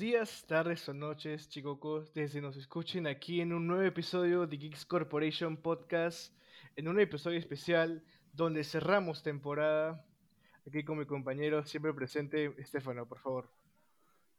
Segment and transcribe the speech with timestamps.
[0.00, 4.86] Días, tardes o noches, chicos, desde nos escuchen aquí en un nuevo episodio de Geeks
[4.86, 6.32] Corporation Podcast,
[6.74, 10.02] en un episodio especial donde cerramos temporada.
[10.66, 13.50] Aquí con mi compañero siempre presente, Estefano, por favor.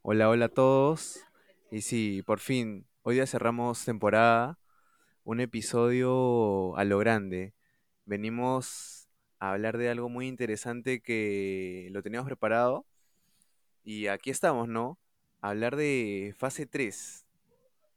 [0.01, 1.19] Hola, hola a todos.
[1.69, 4.57] Y sí, por fin, hoy día cerramos temporada,
[5.23, 7.53] un episodio a lo grande.
[8.05, 9.07] Venimos
[9.37, 12.83] a hablar de algo muy interesante que lo teníamos preparado.
[13.83, 14.97] Y aquí estamos, ¿no?
[15.41, 17.25] Hablar de fase 3.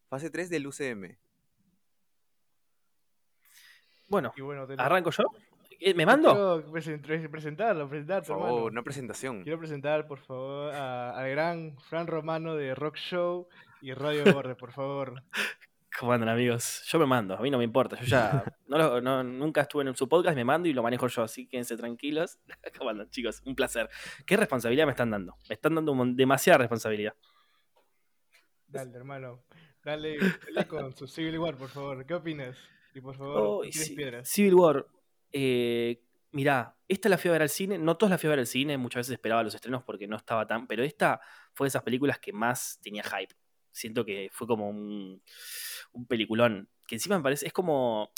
[0.09, 1.17] Fase 3 del UCM.
[4.09, 5.25] Bueno, Y bueno, te lo- ¿arranco yo?
[5.81, 6.33] Eh, ¿Me mando?
[6.33, 8.55] Quiero presen- presentarlo, presentarte, Por hermano.
[8.57, 9.43] favor, una presentación.
[9.43, 13.49] Quiero presentar, por favor, al gran Fran Romano de Rock Show
[13.83, 15.23] y Radio Borde, por favor.
[15.99, 16.83] ¿Cómo andan, amigos?
[16.87, 17.97] Yo me mando, a mí no me importa.
[18.01, 21.09] Yo ya no lo- no- nunca estuve en su podcast, me mando y lo manejo
[21.09, 22.39] yo, así quédense tranquilos.
[22.79, 23.43] ¿Cómo andan, chicos?
[23.45, 23.89] Un placer.
[24.27, 25.37] ¿Qué responsabilidad me están dando?
[25.49, 27.15] Me están dando demasiada responsabilidad.
[28.75, 29.45] Dale, hermano.
[29.85, 32.05] Dale, dale con su Civil War, por favor.
[32.07, 32.57] ¿Qué opinas?
[32.95, 33.63] Y por favor, Oh,
[33.97, 34.29] piedras.
[34.29, 34.87] Civil War.
[35.33, 36.01] Eh,
[36.33, 37.79] mirá, esta la fui a ver al cine.
[37.79, 38.79] No todas la fui a ver al cine.
[38.79, 40.67] Muchas veces esperaba los estrenos porque no estaba tan.
[40.67, 41.21] Pero esta
[41.53, 43.35] fue de esas películas que más tenía hype.
[43.71, 45.23] Siento que fue como un,
[45.93, 46.69] un peliculón.
[46.87, 47.47] Que encima me parece.
[47.47, 48.13] Es como.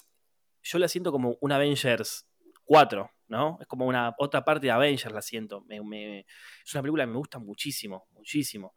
[0.62, 2.29] Yo la siento como un Avengers
[2.65, 3.57] 4, ¿no?
[3.61, 5.61] Es como una otra parte de Avengers la siento.
[5.62, 6.21] Me- me-
[6.65, 8.75] es una película que me gusta muchísimo, muchísimo.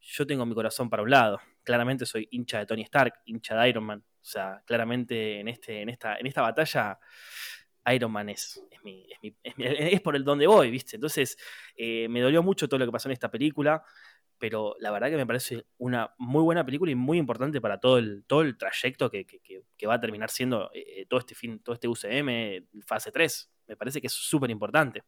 [0.00, 1.40] Yo tengo mi corazón para un lado.
[1.62, 4.00] Claramente soy hincha de Tony Stark, hincha de Iron Man.
[4.00, 6.98] O sea, claramente en, este, en, esta, en esta batalla
[7.92, 8.62] Iron Man es,
[10.02, 10.96] por el donde voy, ¿viste?
[10.96, 11.36] Entonces,
[11.76, 13.82] eh, me dolió mucho todo lo que pasó en esta película,
[14.38, 17.98] pero la verdad que me parece una muy buena película y muy importante para todo
[17.98, 21.74] el, todo el trayecto que- que va a terminar siendo eh, todo este fin, todo
[21.74, 23.50] este UCM, fase 3.
[23.66, 25.02] Me parece que es súper importante.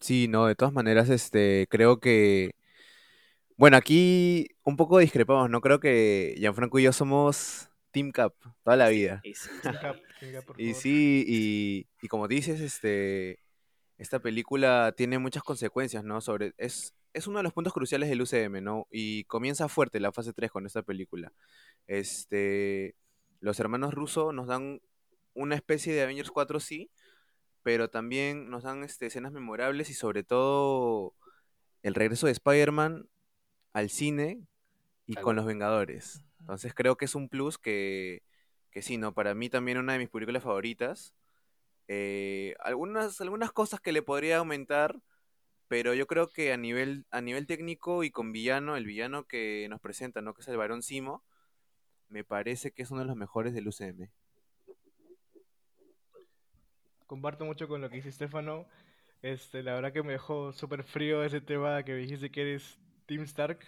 [0.00, 2.52] Sí, no, de todas maneras, este, creo que.
[3.56, 5.60] Bueno, aquí un poco discrepamos, ¿no?
[5.60, 8.34] Creo que Gianfranco y yo somos Team Cap
[8.64, 9.20] toda la vida.
[9.22, 13.38] Y sí, Team Cap, Team Cap, por Y sí, y, y como dices, este,
[13.96, 16.20] esta película tiene muchas consecuencias, ¿no?
[16.20, 18.88] Sobre, es, es uno de los puntos cruciales del UCM, ¿no?
[18.90, 21.32] Y comienza fuerte la fase 3 con esta película.
[21.86, 22.96] Este,
[23.38, 24.80] los hermanos Russo nos dan
[25.32, 26.90] una especie de Avengers 4, sí,
[27.62, 31.14] pero también nos dan este, escenas memorables y sobre todo
[31.82, 33.08] el regreso de Spider-Man
[33.74, 34.46] al cine
[35.06, 36.24] y con los Vengadores.
[36.40, 38.22] Entonces creo que es un plus que,
[38.70, 39.12] que sí, ¿no?
[39.12, 41.14] Para mí también una de mis películas favoritas.
[41.88, 44.96] Eh, algunas, algunas cosas que le podría aumentar,
[45.68, 49.66] pero yo creo que a nivel, a nivel técnico y con villano, el villano que
[49.68, 50.32] nos presenta, ¿no?
[50.32, 51.24] Que es el Barón Simo,
[52.08, 54.08] me parece que es uno de los mejores del UCM.
[57.06, 58.66] Comparto mucho con lo que dice Estefano.
[59.20, 62.78] Este, la verdad que me dejó súper frío ese tema que me dijiste que eres
[63.06, 63.60] Team Stark.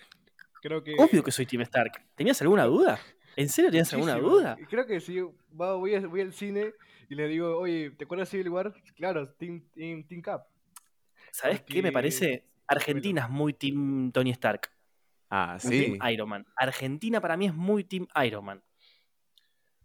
[0.62, 0.94] Creo que...
[0.98, 1.92] Obvio que soy Team Stark.
[2.14, 2.98] ¿Tenías alguna duda?
[3.36, 4.56] ¿En serio tenías alguna duda?
[4.68, 6.72] Creo que sí, va- voy, a- voy al cine
[7.08, 8.72] y le digo, oye, ¿te acuerdas de Civil War?
[8.96, 10.46] Claro, Team, Team, Team Cap.
[11.30, 12.44] ¿Sabes qué me parece?
[12.66, 14.70] Argentina es muy Team Tony Stark.
[15.28, 15.96] Ah, sí.
[15.98, 16.46] Team Iron Man.
[16.56, 18.62] Argentina para mí es muy Team Iron Man.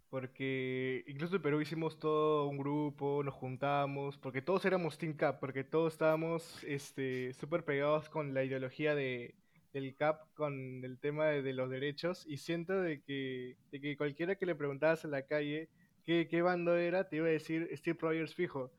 [0.08, 5.40] Porque incluso en Perú hicimos todo un grupo, nos juntamos, porque todos éramos Team Cap,
[5.40, 9.34] porque todos estábamos este, súper pegados con la ideología de,
[9.72, 13.96] del Cap, con el tema de, de los derechos, y siento de que, de que
[13.96, 15.68] cualquiera que le preguntabas en la calle
[16.04, 18.70] qué, qué bando era, te iba a decir Steve Rogers fijo.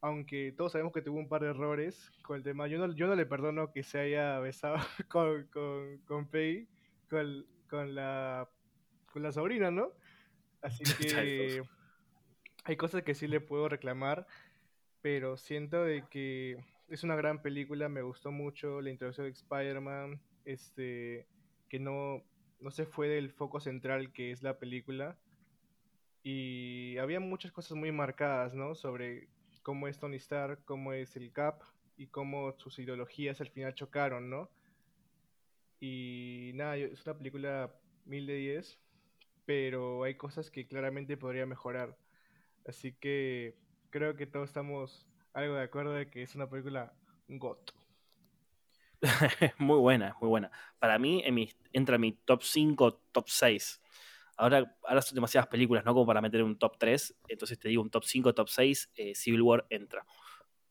[0.00, 2.66] Aunque todos sabemos que tuvo un par de errores con el tema.
[2.66, 4.76] Yo no, yo no le perdono que se haya besado
[5.08, 6.68] con, con, con Peggy,
[7.08, 8.48] con, con, la,
[9.12, 9.92] con la sobrina, ¿no?
[10.60, 11.62] Así que
[12.64, 14.26] hay cosas que sí le puedo reclamar,
[15.00, 16.56] pero siento de que
[16.92, 21.26] es una gran película, me gustó mucho la introducción de Spider-Man, este,
[21.70, 22.22] que no,
[22.60, 25.16] no se fue del foco central que es la película.
[26.22, 28.74] Y había muchas cosas muy marcadas, ¿no?
[28.74, 29.30] Sobre
[29.62, 31.62] cómo es Tony Stark, cómo es el Cap
[31.96, 34.50] y cómo sus ideologías al final chocaron, ¿no?
[35.80, 37.74] Y nada, es una película
[38.04, 38.78] mil de 10,
[39.46, 41.96] pero hay cosas que claramente podría mejorar.
[42.66, 43.56] Así que
[43.88, 46.92] creo que todos estamos algo de acuerdo de que es una película
[47.28, 47.72] GOT.
[49.58, 50.50] muy buena, muy buena.
[50.78, 53.80] Para mí en mi- entra en mi top 5, top 6.
[54.36, 55.92] Ahora, ahora son demasiadas películas, ¿no?
[55.94, 57.14] Como para meter un top 3.
[57.28, 60.04] Entonces te digo un top 5, top 6, eh, Civil War entra.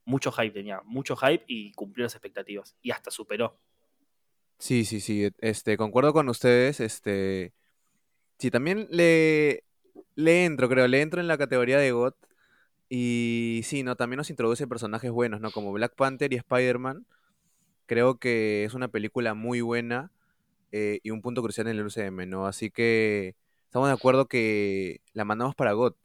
[0.06, 2.78] Mucho hype tenía, mucho hype y cumplió las expectativas.
[2.82, 3.60] Y hasta superó.
[4.60, 7.54] Sí, sí, sí, este, concuerdo con ustedes, este,
[8.40, 9.66] sí, también le,
[10.16, 12.18] le entro, creo, le entro en la categoría de GOT,
[12.94, 13.96] y sí, ¿no?
[13.96, 15.50] También nos introduce personajes buenos, ¿no?
[15.52, 17.06] Como Black Panther y Spider-Man,
[17.86, 20.12] creo que es una película muy buena
[20.74, 22.48] eh, y un punto crucial en el UCM, ¿no?
[22.48, 25.96] Así que estamos de acuerdo que la mandamos para GOT.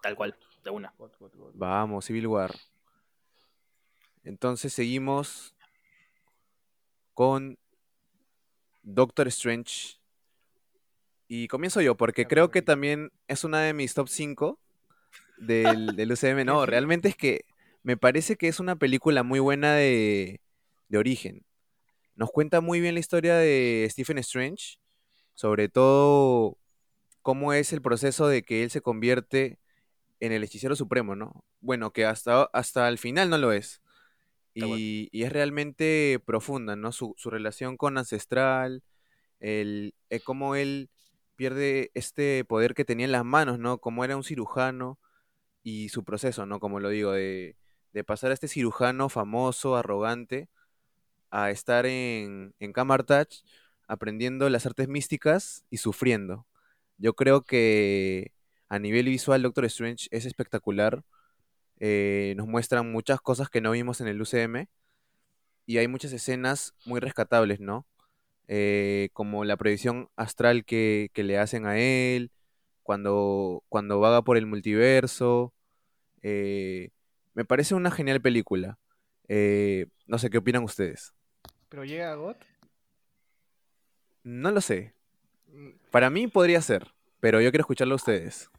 [0.00, 0.34] Tal cual,
[0.64, 0.94] de una.
[0.96, 1.52] God, God, God.
[1.52, 2.54] Vamos, Civil War.
[4.24, 5.54] Entonces seguimos
[7.12, 7.58] con
[8.82, 9.98] Doctor Strange.
[11.28, 14.58] Y comienzo yo, porque creo que también es una de mis top 5
[15.38, 16.44] del, del UCM.
[16.44, 17.44] No, realmente es que
[17.82, 20.40] me parece que es una película muy buena de,
[20.88, 21.44] de origen.
[22.14, 24.78] Nos cuenta muy bien la historia de Stephen Strange,
[25.34, 26.58] sobre todo
[27.22, 29.58] cómo es el proceso de que él se convierte
[30.20, 31.44] en el hechicero supremo, ¿no?
[31.60, 33.82] Bueno, que hasta, hasta el final no lo es.
[34.54, 36.90] Y, y es realmente profunda, ¿no?
[36.92, 38.82] Su, su relación con Ancestral,
[39.38, 40.88] el, eh, cómo él
[41.36, 43.78] pierde este poder que tenía en las manos, ¿no?
[43.78, 44.98] Como era un cirujano
[45.66, 46.60] y su proceso, ¿no?
[46.60, 47.56] Como lo digo, de,
[47.92, 50.48] de pasar a este cirujano famoso, arrogante,
[51.30, 53.42] a estar en, en Camartage
[53.88, 56.46] aprendiendo las artes místicas y sufriendo.
[56.98, 58.32] Yo creo que
[58.68, 61.04] a nivel visual Doctor Strange es espectacular.
[61.80, 64.68] eh, nos muestran muchas cosas que no vimos en el UCM
[65.66, 67.86] y hay muchas escenas muy rescatables, ¿no?
[68.48, 72.32] Eh, como la proyección astral que, que le hacen a él,
[72.84, 75.54] cuando, cuando vaga por el multiverso.
[76.22, 76.90] Eh,
[77.34, 78.78] me parece una genial película.
[79.28, 81.12] Eh, no sé qué opinan ustedes.
[81.68, 82.44] ¿Pero llega a GOT?
[84.24, 84.94] No lo sé.
[85.48, 88.50] Mm, Para mí podría ser, pero yo quiero escucharlo a ustedes.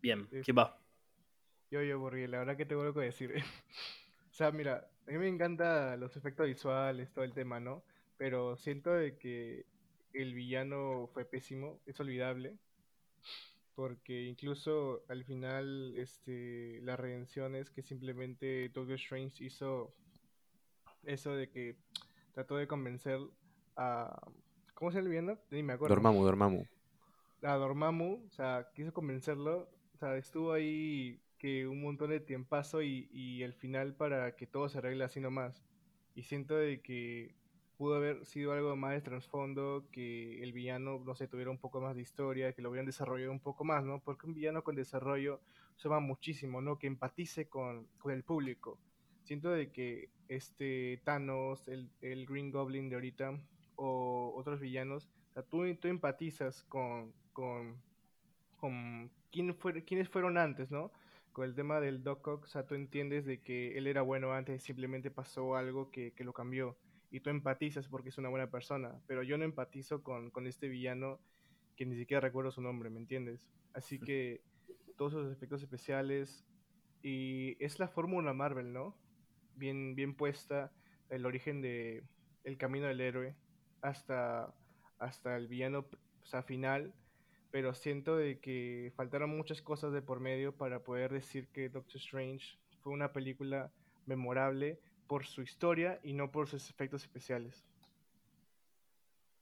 [0.00, 0.26] Bien.
[0.44, 0.78] ¿quién va?
[1.70, 3.32] Yo, yo, porque la verdad que tengo algo que decir.
[4.30, 7.82] O sea, mira, a mí me encantan los efectos visuales, todo el tema, ¿no?
[8.16, 9.66] Pero siento de que
[10.12, 12.56] el villano fue pésimo, es olvidable,
[13.78, 19.94] porque incluso al final, este, la redención es que simplemente Doctor Strange hizo
[21.04, 21.76] eso de que
[22.32, 23.20] trató de convencer
[23.76, 24.20] a...
[24.74, 25.38] ¿Cómo se llama el villano?
[25.52, 25.94] Ni me acuerdo.
[25.94, 26.66] Dormammu, Dormammu.
[27.42, 32.82] a Dormammu, o sea, quiso convencerlo, o sea, estuvo ahí que un montón de tiempazo
[32.82, 35.62] y, y al final para que todo se arregle así nomás.
[36.16, 37.36] Y siento de que
[37.78, 41.80] pudo haber sido algo más de trasfondo, que el villano, no sé, tuviera un poco
[41.80, 44.00] más de historia, que lo hubieran desarrollado un poco más, ¿no?
[44.00, 45.40] Porque un villano con desarrollo
[45.76, 46.76] suma muchísimo, ¿no?
[46.76, 48.80] Que empatice con, el público.
[49.22, 53.38] Siento de que este Thanos, el, el Green Goblin de ahorita,
[53.76, 57.80] o otros villanos, o sea, tú, tú empatizas con, con,
[58.56, 60.90] con quién fue, quiénes fueron antes, ¿no?
[61.32, 64.32] Con el tema del Doc Ock, o sea, tú entiendes de que él era bueno
[64.32, 66.76] antes simplemente pasó algo que, que lo cambió.
[67.10, 68.94] Y tú empatizas porque es una buena persona.
[69.06, 71.18] Pero yo no empatizo con, con este villano
[71.76, 73.46] que ni siquiera recuerdo su nombre, ¿me entiendes?
[73.72, 74.40] Así que
[74.96, 76.44] todos esos efectos especiales
[77.02, 78.96] y es la fórmula Marvel, ¿no?
[79.54, 80.72] Bien, bien puesta,
[81.08, 82.02] el origen de
[82.44, 83.34] el camino del héroe
[83.80, 84.52] hasta,
[84.98, 85.86] hasta el villano
[86.22, 86.92] o sea, final,
[87.50, 91.96] pero siento de que faltaron muchas cosas de por medio para poder decir que Doctor
[91.96, 93.70] Strange fue una película
[94.06, 97.64] memorable por su historia y no por sus efectos especiales.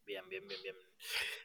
[0.07, 0.77] Bien, bien, bien, bien.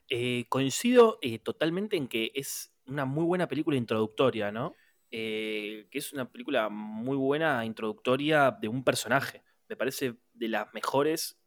[0.10, 4.76] Eh, coincido eh, totalmente en que es una muy buena película introductoria, ¿no?
[5.10, 9.44] Eh, que es una película muy buena introductoria de un personaje.
[9.68, 11.40] Me parece de las mejores,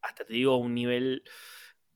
[0.00, 1.22] hasta te digo, un nivel.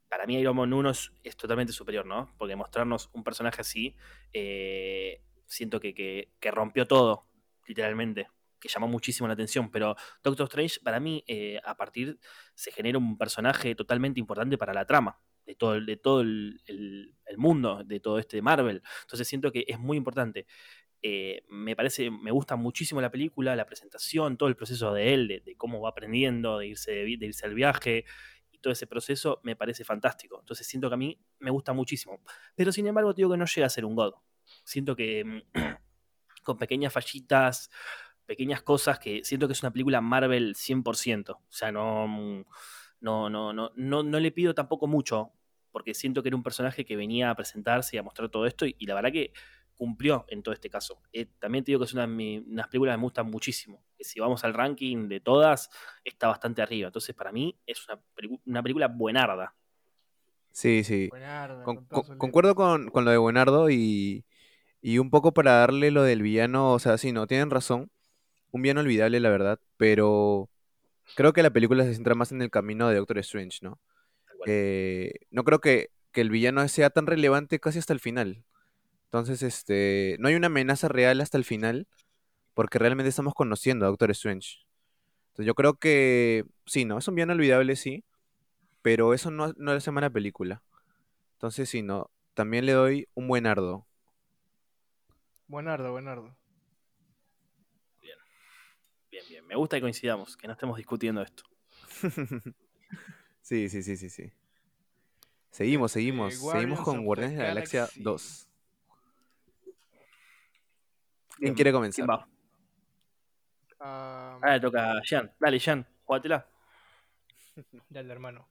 [0.09, 2.35] Para mí, Iron Man 1 es, totalmente superior, ¿no?
[2.38, 3.97] Porque mostrarnos un personaje así,
[5.47, 5.95] siento que-
[6.38, 7.26] que rompió todo,
[7.66, 8.28] literalmente.
[8.66, 9.70] Que llamó muchísimo la atención.
[9.70, 12.18] Pero Doctor Strange, para mí, eh, a partir
[12.54, 16.61] se genera un personaje totalmente importante para la trama de todo, el, de todo el,
[16.66, 18.82] el- mundo, de todo este Marvel.
[19.02, 20.46] Entonces siento que es muy importante.
[21.02, 25.42] Eh, me parece, me gusta muchísimo la película, la presentación, todo el proceso de él,
[25.44, 28.04] de, cómo va aprendiendo, de irse, de, irse al viaje
[28.50, 30.38] y todo ese proceso me parece fantástico.
[30.40, 32.20] Entonces siento que a mí me gusta muchísimo.
[32.54, 34.14] Pero sin embargo, digo que no llega a ser un God.
[34.64, 35.40] Siento que mm,
[36.42, 37.70] con pequeñas fallitas,
[38.26, 41.33] pequeñas cosas que siento que es una película Marvel 100%.
[41.35, 42.45] O sea, no, mm,
[43.00, 45.30] no, no, no, no, no le pido tampoco mucho,
[45.71, 48.66] porque siento que era un personaje que venía a presentarse y a mostrar todo esto,
[48.66, 49.33] y, y la verdad que
[49.75, 51.02] cumplió en todo este caso.
[51.12, 53.85] Eh, también te digo que es una de mi- unas películas que me gustan muchísimo.
[53.97, 55.68] Que si vamos al ranking de todas,
[56.02, 56.87] está bastante arriba.
[56.88, 58.00] Entonces, para mí, es una,
[58.47, 59.54] una película buenarda.
[60.50, 61.09] Sí, sí.
[61.11, 64.25] Buenarda, Con- con todas con- sus concuerdo con, con lo de Buenardo y,
[64.80, 67.90] y un poco para darle lo del villano, o sea, sí, no, tienen razón.
[68.50, 70.49] Un villano olvidable, la verdad, pero
[71.15, 73.79] creo que la película se centra más en el camino de Doctor Strange, ¿no?
[74.47, 78.45] Eh, no creo que, que el villano sea tan relevante casi hasta el final.
[79.05, 81.87] Entonces, este, no hay una amenaza real hasta el final,
[82.55, 84.61] porque realmente estamos conociendo a Doctor Strange.
[85.29, 86.97] Entonces yo creo que sí, ¿no?
[86.97, 88.05] Es un bien olvidable, sí,
[88.81, 90.62] pero eso no, no le hace mala película.
[91.35, 92.11] Entonces sí, ¿no?
[92.33, 93.87] También le doy un buen ardo.
[95.49, 96.35] Buenardo, buenardo.
[99.11, 99.36] Bien, bien.
[99.47, 101.45] Me gusta que coincidamos, que no estemos discutiendo esto.
[103.43, 104.33] sí, sí, sí, sí, sí.
[105.50, 106.35] Seguimos, seguimos.
[106.35, 108.03] Seguimos con Guardianes de la Galaxia Galaxy.
[108.03, 108.49] 2.
[111.38, 112.11] ¿Quién quiere ¿Quién comenzar?
[112.11, 112.29] va?
[113.79, 115.31] Ah, le toca a Jean.
[115.38, 116.47] Dale, Jean, jugátela.
[117.88, 118.49] Dale, hermano.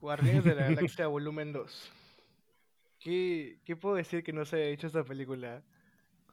[0.00, 1.92] Guardianes de la Galaxia Volumen 2.
[3.00, 5.62] ¿Qué, ¿Qué puedo decir que no se haya hecho esta película?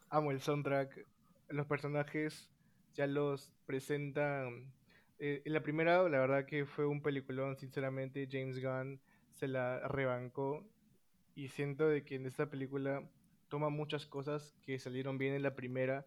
[0.09, 1.05] Amo el soundtrack.
[1.49, 2.49] Los personajes
[2.93, 4.73] ya los presentan.
[5.19, 8.27] eh, la primera, la verdad que fue un peliculón, sinceramente.
[8.31, 9.01] James Gunn
[9.33, 10.65] se la rebancó.
[11.35, 13.03] Y siento de que en esta película
[13.49, 16.05] toma muchas cosas que salieron bien en la primera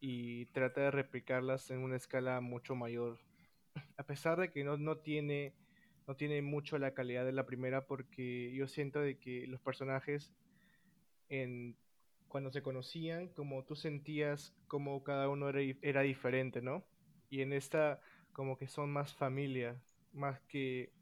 [0.00, 3.18] y trata de replicarlas en una escala mucho mayor
[3.96, 5.54] a pesar de que no, no tiene
[6.06, 10.32] no tiene mucho la calidad de la primera porque yo siento de que los personajes
[11.28, 11.76] en
[12.28, 16.84] cuando se conocían como tú sentías como cada uno era, era diferente no
[17.30, 18.00] y en esta
[18.32, 19.80] como que son más familia
[20.12, 20.92] más que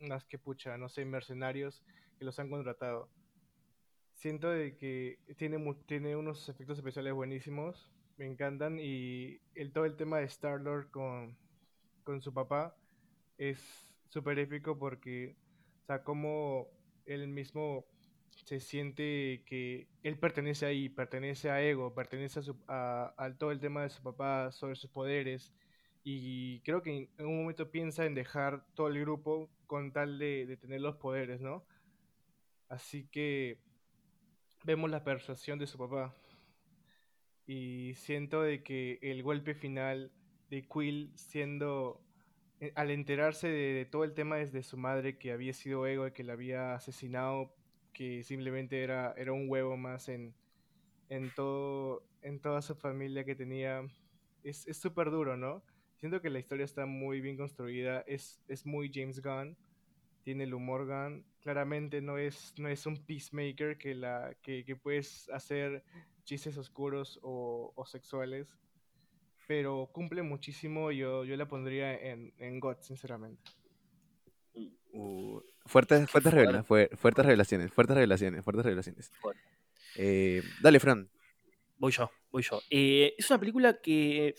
[0.00, 1.82] más que pucha no sé mercenarios
[2.18, 3.08] que los han contratado.
[4.14, 9.96] Siento de que tiene tiene unos efectos especiales buenísimos me encantan y el todo el
[9.96, 11.36] tema de Star Lord con
[12.04, 12.76] con su papá
[13.38, 15.36] es súper épico porque,
[15.82, 16.68] o sea, como
[17.06, 17.84] él mismo
[18.44, 22.54] se siente que él pertenece ahí, pertenece a Ego, pertenece a, su,
[23.38, 25.52] todo el tema de su papá sobre sus poderes
[26.02, 30.46] y creo que en un momento piensa en dejar todo el grupo con tal de,
[30.46, 31.64] de tener los poderes, ¿no?
[32.68, 33.58] Así que
[34.64, 36.14] vemos la persuasión de su papá
[37.46, 40.12] y siento de que el golpe final
[40.50, 42.02] de Quill siendo
[42.60, 46.06] eh, al enterarse de, de todo el tema desde su madre que había sido ego
[46.06, 47.54] y que la había asesinado
[47.94, 50.34] que simplemente era, era un huevo más en,
[51.08, 53.82] en todo en toda su familia que tenía
[54.42, 55.62] es súper duro no
[55.96, 59.56] siento que la historia está muy bien construida es, es muy James Gunn
[60.22, 64.76] tiene el humor Gunn claramente no es no es un peacemaker que la que, que
[64.76, 65.82] puedes hacer
[66.24, 68.58] chistes oscuros o, o sexuales
[69.46, 70.90] pero cumple muchísimo.
[70.90, 73.50] Yo, yo la pondría en, en God, sinceramente.
[74.96, 76.88] Uh, fuertes, fuertes, revela- fuerte.
[76.88, 79.10] fue- fuertes revelaciones, fuertes revelaciones, fuertes revelaciones.
[79.96, 81.10] Eh, dale, Fran.
[81.78, 82.60] Voy yo, voy yo.
[82.70, 84.34] Eh, es una película que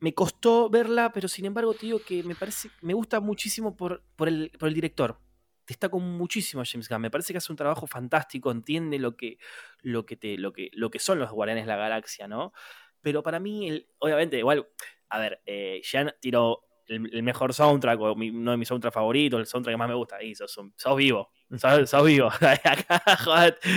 [0.00, 4.02] me costó verla, pero sin embargo te digo que me parece, me gusta muchísimo por,
[4.16, 5.18] por, el, por el director.
[5.66, 7.00] Destaco muchísimo a James Gunn.
[7.00, 9.38] Me parece que hace un trabajo fantástico, entiende lo que,
[9.80, 12.52] lo que, te, lo que, lo que son los Guardianes de la Galaxia, ¿no?
[13.00, 14.68] Pero para mí, el- obviamente, igual,
[15.08, 18.94] a ver, eh, Jean tiró el, el mejor soundtrack, o mi- uno de mis soundtracks
[18.94, 20.16] favoritos, el soundtrack que más me gusta.
[20.16, 22.28] Ahí, sos, sos vivo, sos, sos vivo.
[22.64, 23.02] Acá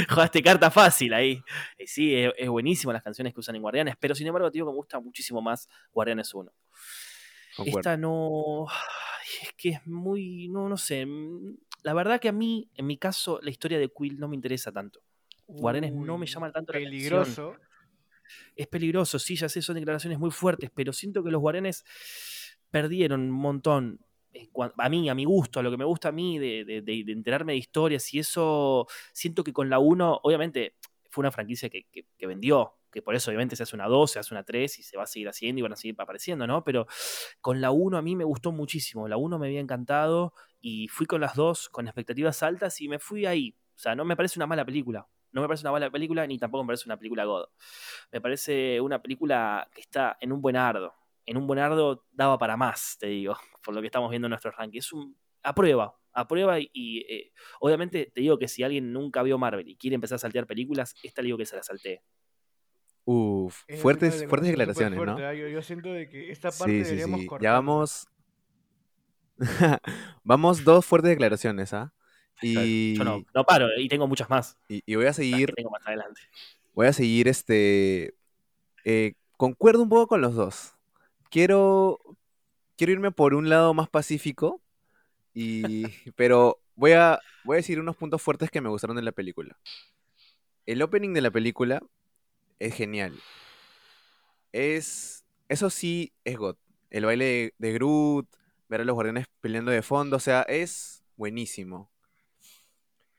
[0.10, 1.42] jugaste, carta fácil ahí.
[1.78, 4.58] Eh, sí, es, es buenísimo las canciones que usan en Guardianes, pero sin embargo, te
[4.58, 6.52] digo que me gusta muchísimo más Guardianes 1.
[7.56, 7.80] Concuerdo.
[7.80, 8.66] Esta no.
[9.42, 10.48] Es que es muy.
[10.50, 11.06] No, no sé.
[11.06, 14.36] mm, La verdad que a mí, en mi caso, la historia de Quill no me
[14.36, 15.02] interesa tanto.
[15.48, 17.24] Guardianes no me llama tanto la atención.
[17.24, 17.56] Peligroso.
[18.56, 21.84] Es peligroso, sí, ya sé, son declaraciones muy fuertes, pero siento que los Guardianes
[22.76, 24.00] perdieron un montón.
[24.34, 27.06] eh, A mí, a mi gusto, a lo que me gusta a mí de, de-
[27.12, 30.76] enterarme de historias y eso, siento que con la 1, obviamente,
[31.10, 34.12] fue una franquicia que, que- que vendió, que por eso obviamente se hace una 2,
[34.12, 36.46] se hace una 3 y se va a seguir haciendo y van a seguir apareciendo,
[36.48, 36.64] ¿no?
[36.66, 36.86] Pero
[37.42, 41.06] con la 1 a mí me gustó muchísimo, la 1 me había encantado y fui
[41.06, 43.56] con las dos con expectativas altas y me fui ahí.
[43.76, 45.08] O sea, no me parece una mala película.
[45.32, 47.46] No me parece una mala película ni tampoco me parece una película God.
[48.12, 50.94] Me parece una película que está en un buen ardo.
[51.26, 54.32] En un buen ardo daba para más, te digo, por lo que estamos viendo en
[54.32, 54.80] nuestro ranking.
[54.80, 55.18] Es un.
[55.44, 59.38] A prueba, a prueba y, y, eh, obviamente te digo que si alguien nunca vio
[59.38, 62.02] Marvel y quiere empezar a saltear películas, esta le digo que se la saltee.
[63.08, 65.20] Uf, Es fuertes, fuertes declaraciones, ¿no?
[65.20, 65.34] ¿ah?
[65.36, 67.26] Yo, yo siento de que esta parte Sí, sí, deberíamos sí.
[67.26, 67.52] Ya cortarla.
[67.52, 68.08] vamos.
[70.24, 71.94] vamos dos fuertes declaraciones, ¿ah?
[72.42, 74.58] Y, Yo no, no paro y tengo muchas más.
[74.68, 76.22] y, y voy a seguir, tengo más adelante.
[76.74, 78.16] voy a seguir este.
[78.86, 80.75] eh, concuerdo un poco con los dos.
[81.30, 82.00] Quiero,
[82.78, 84.62] quiero irme por un lado más pacífico,
[85.34, 85.84] y,
[86.16, 89.58] pero voy a, voy a decir unos puntos fuertes que me gustaron de la película.
[90.66, 91.82] El opening de la película
[92.60, 93.20] es genial.
[94.52, 96.56] Es, eso sí, es God.
[96.90, 98.28] El baile de, de Groot,
[98.70, 101.90] ver a los guardianes peleando de fondo, o sea, es buenísimo.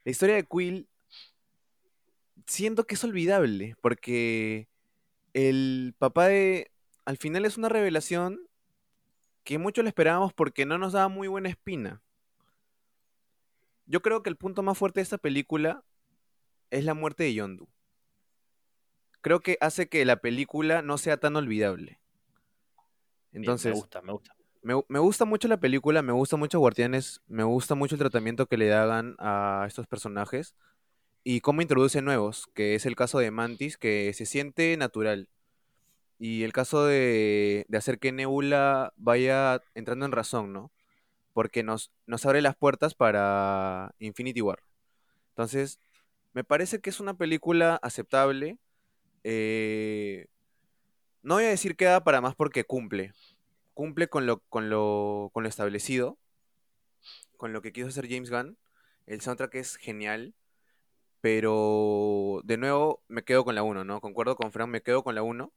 [0.04, 0.88] La historia de Quill
[2.46, 4.68] siento que es olvidable, porque
[5.34, 6.70] el papá de...
[7.06, 8.40] Al final es una revelación
[9.44, 12.02] que mucho le esperábamos porque no nos daba muy buena espina.
[13.86, 15.84] Yo creo que el punto más fuerte de esta película
[16.70, 17.68] es la muerte de Yondu.
[19.20, 22.00] Creo que hace que la película no sea tan olvidable.
[23.32, 24.36] Entonces, me gusta, me gusta.
[24.62, 28.46] Me, me, gusta mucho la película, me gusta mucho Guardianes, me gusta mucho el tratamiento
[28.46, 30.56] que le hagan a estos personajes
[31.22, 35.28] y cómo introduce nuevos, que es el caso de Mantis, que se siente natural.
[36.18, 40.73] Y el caso de, hacer que Nebula vaya entrando en razón, ¿no?
[41.32, 44.61] Porque nos, nos abre las puertas para Infinity War.
[45.30, 45.78] Entonces,
[46.32, 48.58] me parece que es una película aceptable.
[49.25, 50.26] Eh,
[51.23, 53.12] no voy a decir que da para más porque cumple.
[53.75, 56.18] Cumple con lo, con lo, con lo establecido,
[57.37, 58.56] con lo que quiso hacer James Gunn.
[59.06, 60.35] El soundtrack es genial.
[61.20, 64.00] Pero de nuevo me quedo con la 1, ¿no?
[64.00, 65.52] Concuerdo con Frank, me quedo con la 1.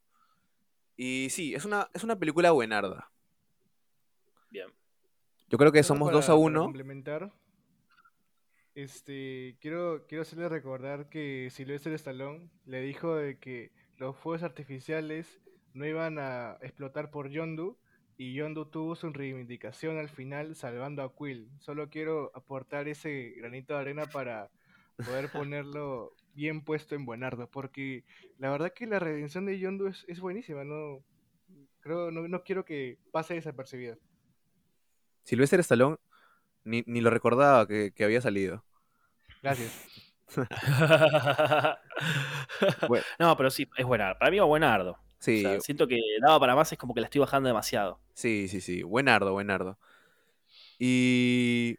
[1.02, 3.10] Y sí, es una, es una película buenarda.
[4.52, 4.68] Bien.
[5.48, 6.62] Yo creo que somos 2 a 1.
[6.62, 7.32] complementar,
[8.76, 15.40] este, quiero, quiero hacerle recordar que Sylvester Stallone le dijo de que los fuegos artificiales
[15.74, 17.78] no iban a explotar por Yondu
[18.18, 21.50] y Yondu tuvo su reivindicación al final salvando a Quill.
[21.60, 24.52] Solo quiero aportar ese granito de arena para
[24.98, 28.06] poder ponerlo bien puesto en Buenardo, porque
[28.38, 31.04] la verdad que la redención de Yondu es, es buenísima, no
[31.82, 33.98] creo no, no, quiero que pase desapercibida.
[35.24, 35.98] Silvestre Stallone
[36.64, 38.64] ni, ni lo recordaba que, que había salido.
[39.44, 40.16] Gracias.
[42.88, 43.04] bueno.
[43.20, 44.18] No, pero sí, es buenardo.
[44.18, 44.98] Para mí es buenardo.
[45.20, 45.46] Sí.
[45.46, 48.00] O sea, siento que daba para más, es como que la estoy bajando demasiado.
[48.14, 48.84] Sí, sí, sí.
[48.84, 49.78] Buenardo, buenardo.
[50.78, 51.78] Y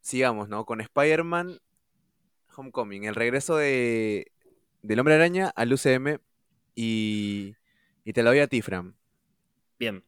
[0.00, 0.66] sigamos, ¿no?
[0.66, 1.58] Con Spider-Man
[2.58, 4.32] Homecoming, el regreso de
[4.82, 6.18] del Hombre Araña al UCM
[6.74, 7.54] y,
[8.04, 8.96] y te lo doy a ti, Fran.
[9.78, 10.04] Bien.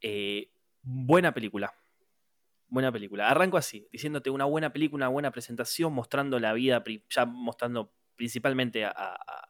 [0.00, 0.50] Eh,
[0.82, 1.74] buena película.
[2.68, 3.28] Buena película.
[3.30, 8.84] Arranco así, diciéndote una buena película, una buena presentación, mostrando la vida, ya mostrando principalmente
[8.84, 9.48] a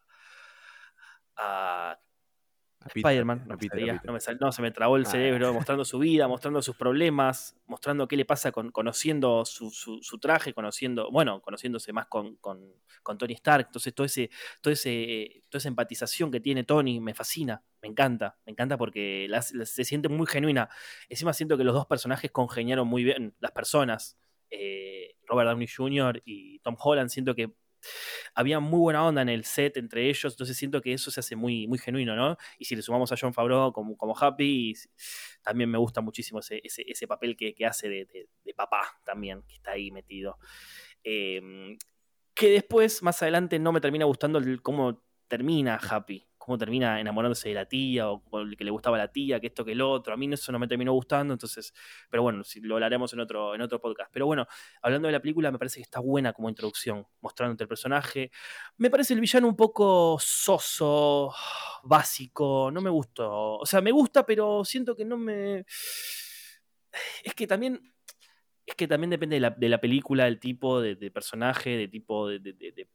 [2.95, 3.57] Spider-Man, no,
[4.05, 5.11] no, no, se me trabó el ah.
[5.11, 10.03] cerebro, mostrando su vida, mostrando sus problemas, mostrando qué le pasa con, conociendo su, su,
[10.03, 12.73] su traje, conociendo, bueno, conociéndose más con, con,
[13.03, 13.67] con, Tony Stark.
[13.67, 18.39] Entonces, todo ese, todo ese, toda esa empatización que tiene Tony me fascina, me encanta,
[18.47, 20.69] me encanta porque la, la, se siente muy genuina.
[21.09, 24.19] Encima siento que los dos personajes congeniaron muy bien, las personas,
[24.51, 26.23] eh, Robert Downey Jr.
[26.25, 27.53] y Tom Holland, siento que
[28.35, 31.37] había muy buena onda en el set entre ellos, entonces siento que eso se hace
[31.37, 32.37] muy, muy genuino, ¿no?
[32.59, 34.75] Y si le sumamos a John Favreau como, como Happy,
[35.43, 38.07] también me gusta muchísimo ese, ese, papel que, que hace de,
[38.45, 40.39] de, papá también, que está ahí metido.
[41.05, 41.77] Eh,
[42.35, 47.57] que después, más adelante, no me termina gustando cómo termina Happy cómo termina enamorándose de
[47.57, 48.23] la tía o
[48.57, 50.15] que le gustaba la tía, que esto, que el otro.
[50.15, 51.75] A mí eso no me terminó gustando, entonces,
[52.09, 54.11] pero bueno, lo hablaremos en otro, en otro podcast.
[54.13, 54.47] Pero bueno,
[54.81, 58.31] hablando de la película, me parece que está buena como introducción, mostrándote el personaje.
[58.77, 61.35] Me parece el villano un poco soso,
[61.83, 63.59] básico, no me gustó.
[63.59, 65.67] O sea, me gusta, pero siento que no me...
[67.25, 67.93] Es que también
[68.67, 72.29] es que también depende de la, de la película, del tipo de, personaje, de tipo
[72.29, 72.89] de,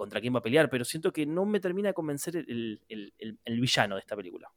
[0.00, 3.12] contra quién va a pelear, pero siento que no me termina de convencer el, el,
[3.18, 4.50] el, villano de esta película.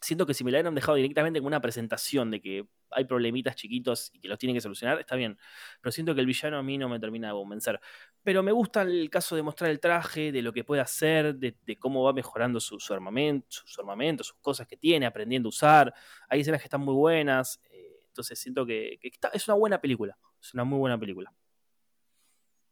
[0.00, 3.56] Siento que si me la hubieran dejado directamente con una presentación de que hay problemitas
[3.56, 5.36] chiquitos y que los tienen que solucionar, está bien.
[5.82, 7.78] Pero siento que el villano a mí no me termina de convencer.
[8.22, 11.54] Pero me gusta el caso de mostrar el traje, de lo que puede hacer, de,
[11.78, 15.94] cómo va mejorando su, armamento, su, armamento, sus cosas que tiene, aprendiendo a usar.
[16.30, 17.60] Hay escenas que están muy buenas.
[17.70, 18.98] Eh, entonces siento que,
[19.30, 20.16] es una buena película.
[20.40, 21.34] Es una muy buena película.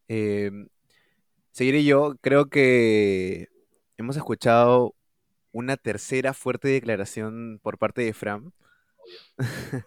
[0.08, 0.50] Eh,
[1.56, 2.16] seguiré yo.
[2.20, 3.48] Creo que
[3.96, 4.94] hemos escuchado
[5.52, 8.52] una tercera fuerte declaración por parte de Fram.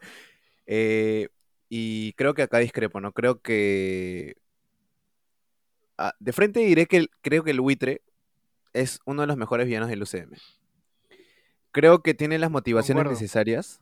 [0.65, 1.29] eh,
[1.69, 3.12] y creo que acá discrepo, ¿no?
[3.12, 4.36] Creo que.
[5.99, 8.01] Ah, de frente diré que el, creo que el buitre
[8.73, 10.38] es uno de los mejores villanos del UCM.
[11.71, 13.21] Creo que tiene las motivaciones Concuerdo.
[13.21, 13.79] necesarias.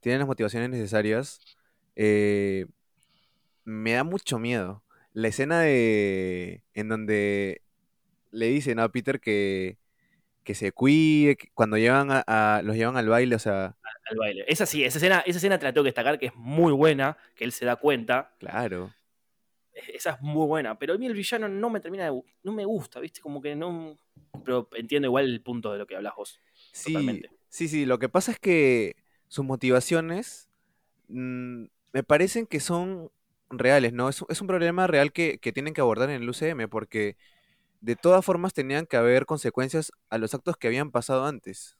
[0.00, 1.38] Tiene las motivaciones necesarias.
[1.94, 2.66] Eh,
[3.64, 4.82] me da mucho miedo
[5.18, 6.62] la escena de.
[6.74, 7.62] en donde
[8.30, 9.78] le dicen a Peter que,
[10.44, 13.76] que se cuide, que cuando llevan a, a, los llevan al baile, o sea.
[14.10, 14.44] Al baile.
[14.46, 17.16] Esa sí, esa escena, esa escena te la tengo que destacar, que es muy buena,
[17.34, 18.32] que él se da cuenta.
[18.38, 18.92] Claro.
[19.72, 22.64] Esa es muy buena, pero a mí el villano no me termina de, no me
[22.64, 23.20] gusta, ¿viste?
[23.20, 23.96] Como que no.
[24.44, 26.40] Pero entiendo igual el punto de lo que hablas vos.
[26.72, 27.28] Sí, totalmente.
[27.48, 27.86] sí, sí.
[27.86, 28.94] Lo que pasa es que
[29.26, 30.48] sus motivaciones
[31.08, 33.10] mmm, me parecen que son
[33.50, 34.08] reales, ¿no?
[34.08, 37.16] Es, es un problema real que, que, tienen que abordar en el UCM porque
[37.80, 41.76] de todas formas tenían que haber consecuencias a los actos que habían pasado antes.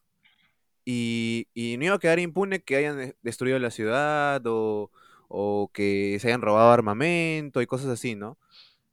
[0.85, 4.91] Y, y no iba a quedar impune que hayan de- destruido la ciudad o,
[5.29, 8.39] o que se hayan robado armamento y cosas así, ¿no?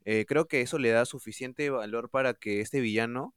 [0.06, 3.34] Eh, creo que eso le da suficiente valor para que este villano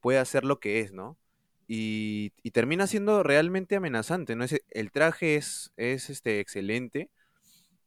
[0.00, 1.16] pueda ser lo que es, ¿no?
[1.68, 4.44] Y, y termina siendo realmente amenazante, ¿no?
[4.44, 7.10] Ese- el traje es, es este, excelente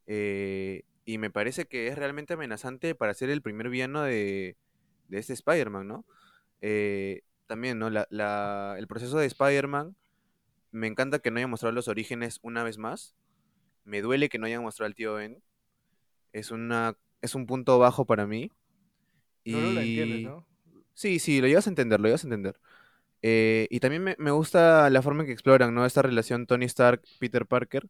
[0.08, 4.58] eh, y me parece que es realmente amenazante para ser el primer villano de,
[5.10, 6.06] de este Spider-Man, ¿no?
[6.62, 7.90] Eh, también, ¿no?
[7.90, 9.96] La, la- el proceso de Spider-Man,
[10.72, 13.16] me encanta que no hayan mostrado los orígenes una vez más.
[13.86, 15.44] Me duele que no hayan mostrado al tío Ben.
[16.34, 18.52] Es, una, es un punto bajo para mí.
[19.46, 20.46] No, no lo entiendes, Y- ¿no?
[20.94, 22.60] Sí, sí, lo llegas a entender, lo llegas a entender.
[23.24, 25.86] Eh, y también me, me gusta la forma en que exploran, ¿no?
[25.86, 27.88] Esta relación Tony Stark-Peter Parker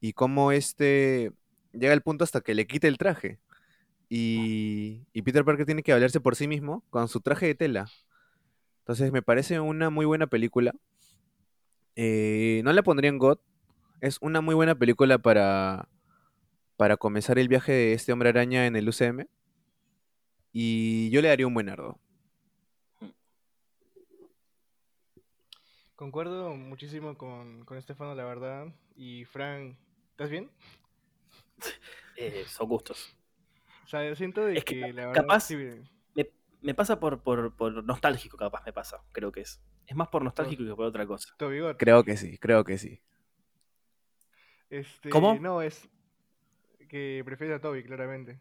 [0.00, 1.32] y cómo este
[1.72, 3.38] llega al punto hasta que le quita el traje.
[4.08, 7.88] Y, y Peter Parker tiene que valerse por sí mismo con su traje de tela.
[8.80, 10.74] Entonces me parece una muy buena película.
[11.94, 13.38] Eh, no la pondría en God.
[14.00, 15.88] Es una muy buena película para,
[16.76, 19.26] para comenzar el viaje de este hombre araña en el UCM.
[20.52, 21.98] Y yo le daría un buen ardo.
[25.96, 28.72] Concuerdo muchísimo con, con Estefano, la verdad.
[28.96, 29.76] Y Frank,
[30.18, 30.50] ¿estás bien?
[32.16, 33.16] Eh, son gustos.
[33.84, 35.56] O sea, siento de Es que que, la verdad capaz- sí,
[36.16, 36.28] Me,
[36.60, 39.62] me pasa por, por, por nostálgico, capaz me pasa, creo que es.
[39.86, 41.32] Es más por nostálgico que por otra cosa.
[41.38, 43.00] Creo que sí, creo que sí.
[44.70, 45.38] Este, ¿Cómo?
[45.38, 45.88] No, es
[46.88, 48.40] que prefiero a Toby, claramente.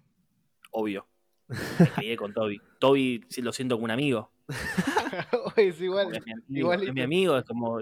[0.72, 1.08] Obvio.
[1.80, 2.60] Me crié con Toby.
[2.80, 4.32] Toby sí lo siento como un amigo.
[5.58, 6.16] Oye, es igual.
[6.16, 7.80] Es mi amigo, es mi amigo, es como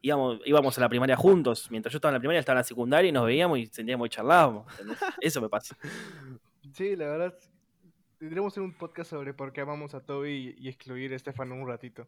[0.00, 1.70] íbamos, íbamos a la primaria juntos.
[1.70, 4.06] Mientras yo estaba en la primaria, estaba en la secundaria y nos veíamos y sentíamos
[4.06, 4.66] y charlábamos.
[5.20, 5.76] Eso me pasa.
[6.72, 7.34] Sí, la verdad.
[8.18, 11.16] Tendremos que hacer un podcast sobre por qué amamos a Toby y, y excluir a
[11.16, 12.06] Estefano un ratito.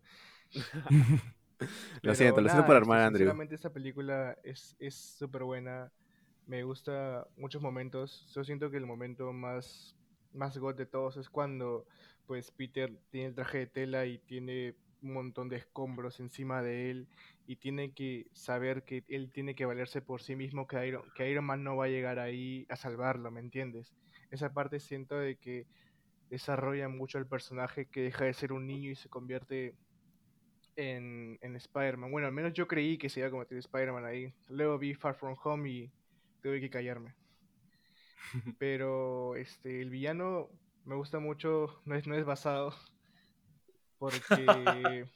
[2.03, 3.21] Lo siento, lo siento por armar a Andrew.
[3.21, 5.91] Sinceramente, esta película es es súper buena.
[6.47, 8.31] Me gusta muchos momentos.
[8.35, 9.97] Yo siento que el momento más,
[10.33, 11.87] más god de todos es cuando
[12.27, 16.91] pues Peter tiene el traje de tela y tiene un montón de escombros encima de
[16.91, 17.09] él
[17.47, 21.31] y tiene que saber que él tiene que valerse por sí mismo, que Iron, que
[21.31, 23.95] Iron Man no va a llegar ahí a salvarlo, ¿me entiendes?
[24.31, 25.67] Esa parte siento de que
[26.29, 29.75] desarrolla mucho el personaje que deja de ser un niño y se convierte
[30.75, 32.11] en, en Spider-Man.
[32.11, 34.35] Bueno, al menos yo creí que se iba a convertir en Spider-Man ahí.
[34.49, 35.93] Luego vi Far From Home y
[36.43, 37.15] tuve que callarme.
[38.59, 40.51] Pero este el villano
[40.87, 42.75] me gusta mucho, no es, no es basado.
[43.99, 45.07] Porque.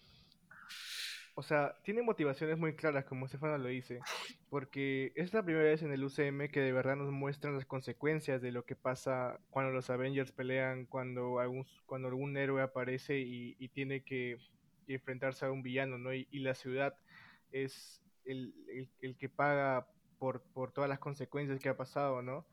[1.35, 4.01] o sea, tiene motivaciones muy claras, como Stefano lo dice.
[4.49, 8.43] Porque es la primera vez en el UCM que de verdad nos muestran las consecuencias
[8.43, 13.55] de lo que pasa cuando los Avengers pelean, cuando algún, cuando algún héroe aparece y,
[13.69, 14.39] tiene que
[14.89, 16.13] enfrentarse a un villano, ¿no?
[16.13, 16.95] Y, y la ciudad
[17.53, 19.87] es el, el- el que paga
[20.19, 22.45] por, por todas las consecuencias que ha pasado, ¿no?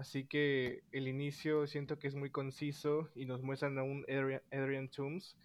[0.00, 4.40] Así que el inicio siento que es muy conciso y nos muestran a un Adrian,
[4.50, 5.36] Adrian Toomes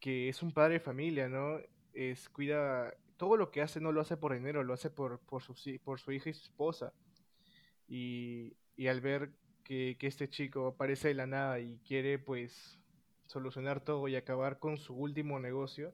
[0.00, 1.58] que es un padre de familia, ¿no?
[1.92, 5.42] Es cuida todo lo que hace no lo hace por dinero, lo hace por por
[5.42, 6.94] su por su hija y su esposa.
[7.86, 9.32] Y, y al ver
[9.64, 12.80] que, que este chico aparece de la nada y quiere pues
[13.26, 15.92] solucionar todo y acabar con su último negocio,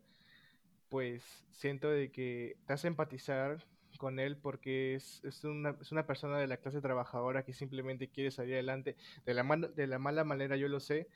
[0.89, 3.67] pues siento de que te hace empatizar
[4.01, 8.09] con él porque es, es, una, es una persona de la clase trabajadora que simplemente
[8.09, 8.97] quiere salir adelante.
[9.27, 11.07] De la, mal- de la mala manera yo lo sé,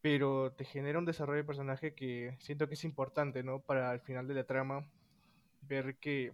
[0.00, 3.58] pero te genera un desarrollo de personaje que siento que es importante, ¿no?
[3.58, 4.86] Para al final de la trama
[5.62, 6.32] ver que,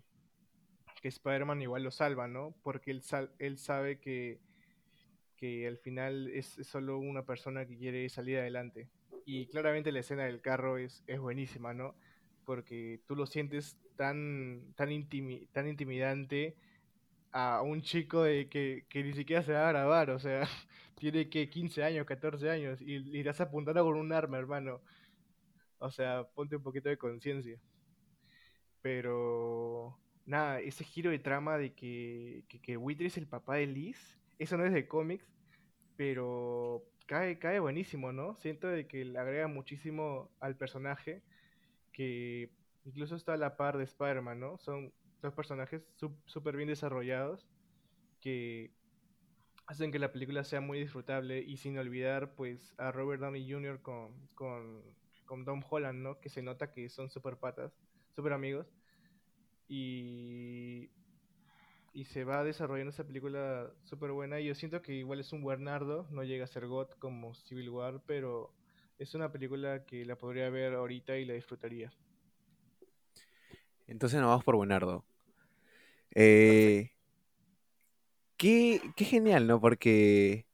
[1.00, 2.54] que Spider-Man igual lo salva, ¿no?
[2.62, 4.38] Porque él, sal- él sabe que,
[5.38, 8.90] que al final es, es solo una persona que quiere salir adelante.
[9.24, 11.94] Y claramente la escena del carro es, es buenísima, ¿no?
[12.44, 16.56] Porque tú lo sientes tan, tan, intimi- tan intimidante
[17.32, 20.42] a un chico de que, que ni siquiera se va a grabar, o sea,
[20.96, 24.82] tiene que 15 años, 14 años, y, y estás apuntando con un arma, hermano.
[25.78, 27.60] O sea, ponte un poquito de conciencia.
[28.80, 33.66] Pero, nada, ese giro de trama de que, que, que Wither es el papá de
[33.66, 35.24] Liz, eso no es de cómics,
[35.96, 38.36] pero cae, cae buenísimo, ¿no?
[38.38, 41.24] Siento de que le agrega muchísimo al personaje,
[41.92, 42.52] que
[42.84, 44.58] incluso está a la par de Spider-Man, ¿no?
[44.58, 44.92] Son
[45.22, 45.82] dos personajes
[46.26, 47.46] súper bien desarrollados
[48.20, 48.72] que
[49.66, 53.80] hacen que la película sea muy disfrutable y sin olvidar pues a Robert Downey Jr.
[53.82, 54.82] con, con,
[55.26, 56.20] con Tom Holland, ¿no?
[56.20, 57.72] Que se nota que son súper patas,
[58.14, 58.66] súper amigos
[59.68, 60.90] y,
[61.92, 65.44] y se va desarrollando esa película súper buena y yo siento que igual es un
[65.44, 68.54] Bernardo, no llega a ser God como Civil War, pero
[68.98, 71.92] es una película que la podría ver ahorita y la disfrutaría.
[73.86, 75.04] Entonces nos vamos por Buenardo.
[76.14, 76.92] Eh,
[78.42, 79.60] qué, genial, ¿no?
[79.60, 80.46] Porque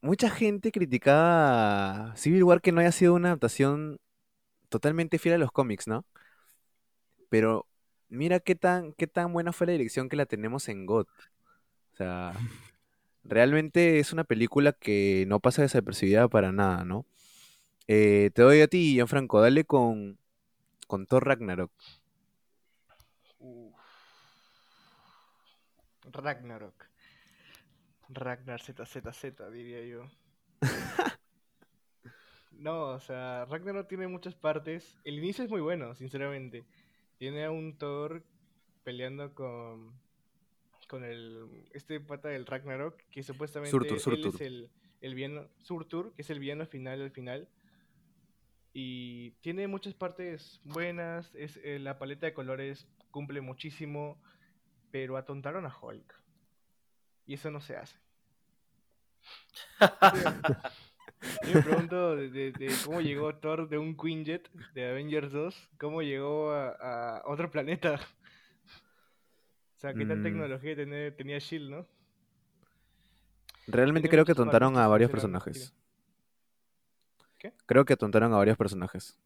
[0.00, 3.98] mucha gente criticaba Civil War que no haya sido una adaptación
[4.68, 6.04] totalmente fiel a los cómics, ¿no?
[7.28, 7.66] Pero
[8.08, 11.06] mira qué tan, qué tan buena fue la dirección que la tenemos en God.
[11.92, 12.32] O sea,
[13.24, 17.06] realmente es una película que no pasa desapercibida para nada, ¿no?
[17.88, 20.18] Eh, te doy a ti, Gianfranco, dale con,
[20.86, 21.72] con Thor Ragnarok.
[23.40, 23.82] Uf.
[26.04, 26.86] Ragnarok.
[28.08, 30.06] Ragnar ZZZ, diría yo.
[32.52, 34.96] No, o sea, Ragnarok tiene muchas partes.
[35.02, 36.64] El inicio es muy bueno, sinceramente.
[37.18, 38.22] Tiene a un Thor
[38.84, 40.00] peleando con
[40.86, 44.34] con el este pata del Ragnarok que supuestamente Surtur, él Surtur.
[44.34, 47.48] es el el villano Surtur, que es el villano final al final.
[48.72, 54.18] Y tiene muchas partes buenas, es eh, la paleta de colores cumple muchísimo,
[54.92, 56.14] pero atontaron a Hulk.
[57.26, 57.98] Y eso no se hace.
[61.46, 65.70] Yo me pregunto de, de- de cómo llegó Thor de un Quinjet de Avengers 2,
[65.78, 67.94] cómo llegó a, a otro planeta.
[69.76, 70.22] O sea, qué tal Mm.
[70.22, 71.86] tecnología tenía, tenía Shield, ¿no?
[73.68, 75.72] Realmente creo que muchas atontaron a varios personajes.
[77.38, 77.52] ¿Qué?
[77.66, 79.18] Creo que atontaron a varios personajes.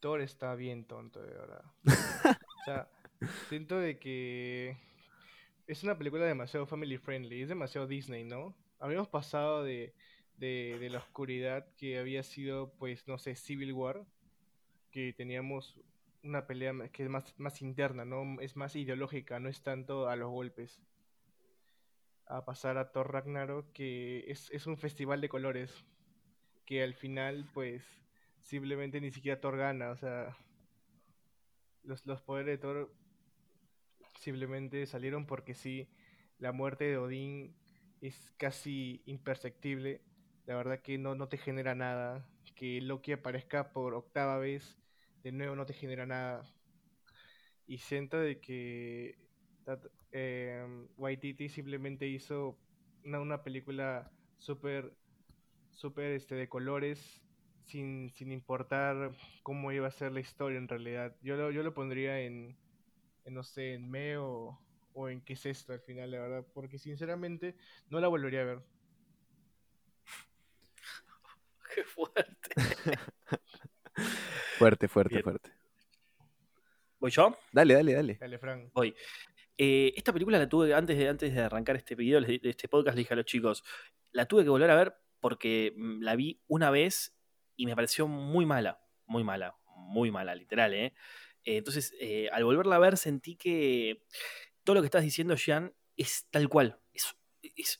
[0.00, 1.64] Thor está bien tonto, de verdad.
[2.62, 2.88] O sea,
[3.48, 4.76] siento de que
[5.66, 8.54] es una película demasiado family friendly, es demasiado Disney, ¿no?
[8.78, 9.94] Habíamos pasado de,
[10.36, 14.04] de, de la oscuridad que había sido, pues, no sé, Civil War,
[14.90, 15.80] que teníamos
[16.22, 18.40] una pelea que es más, más interna, ¿no?
[18.40, 20.80] Es más ideológica, no es tanto a los golpes.
[22.26, 25.84] A pasar a Thor Ragnarok, que es, es un festival de colores,
[26.64, 27.84] que al final, pues,
[28.40, 30.36] simplemente ni siquiera Thor gana, o sea,
[31.82, 33.01] los, los poderes de Thor
[34.22, 35.88] simplemente salieron porque sí,
[36.38, 37.54] la muerte de Odín
[38.00, 40.00] es casi imperceptible,
[40.46, 44.78] la verdad que no, no te genera nada, que Loki aparezca por octava vez,
[45.22, 46.44] de nuevo no te genera nada,
[47.66, 49.16] y siento de que
[50.12, 52.58] em, Waititi simplemente hizo
[53.04, 54.92] una, una película súper
[55.70, 57.22] súper este de colores
[57.64, 61.16] sin, sin importar cómo iba a ser la historia en realidad.
[61.22, 62.56] Yo lo, yo lo pondría en,
[63.24, 64.58] en, no sé, en me o,
[64.94, 67.56] o en qué es esto al final, la verdad, porque sinceramente
[67.88, 68.62] no la volvería a ver.
[71.74, 72.54] Qué fuerte.
[74.58, 75.24] Fuerte, fuerte, Bien.
[75.24, 75.50] fuerte.
[76.98, 77.36] ¿Voy yo?
[77.50, 78.14] Dale, dale, dale.
[78.20, 78.70] Dale, Frank.
[78.72, 78.94] Voy.
[79.58, 82.94] Eh, esta película la tuve antes de, antes de arrancar este video, de este podcast,
[82.96, 83.64] le dije a los chicos,
[84.12, 87.16] la tuve que volver a ver porque mm, la vi una vez
[87.56, 90.94] y me pareció muy mala, muy mala, muy mala, literal, ¿eh?
[91.44, 94.02] Eh, entonces, eh, al volverla a ver sentí que
[94.64, 96.80] todo lo que estás diciendo, Jean, es tal cual.
[96.92, 97.14] Es,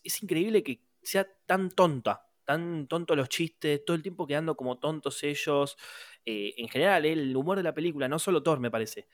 [0.04, 4.78] es- increíble que sea tan tonta, tan tonto los chistes, todo el tiempo quedando como
[4.78, 5.76] tontos ellos.
[6.24, 9.08] Eh, en general, el humor de la película, no solo Thor, me parece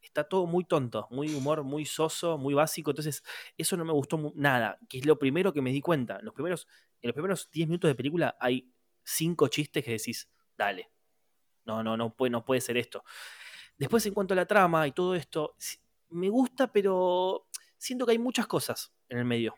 [0.00, 2.90] está todo muy tonto, muy humor, muy soso, muy básico.
[2.90, 3.22] Entonces,
[3.56, 6.18] eso no me gustó nada, que es lo primero que me di cuenta.
[6.18, 6.66] En los primeros,
[7.00, 8.70] en los primeros 10 minutos de película hay
[9.04, 10.90] cinco chistes que decís, dale.
[11.64, 13.04] No, no, no puede, no puede ser esto.
[13.82, 15.56] Después, en cuanto a la trama y todo esto,
[16.10, 19.56] me gusta, pero siento que hay muchas cosas en el medio.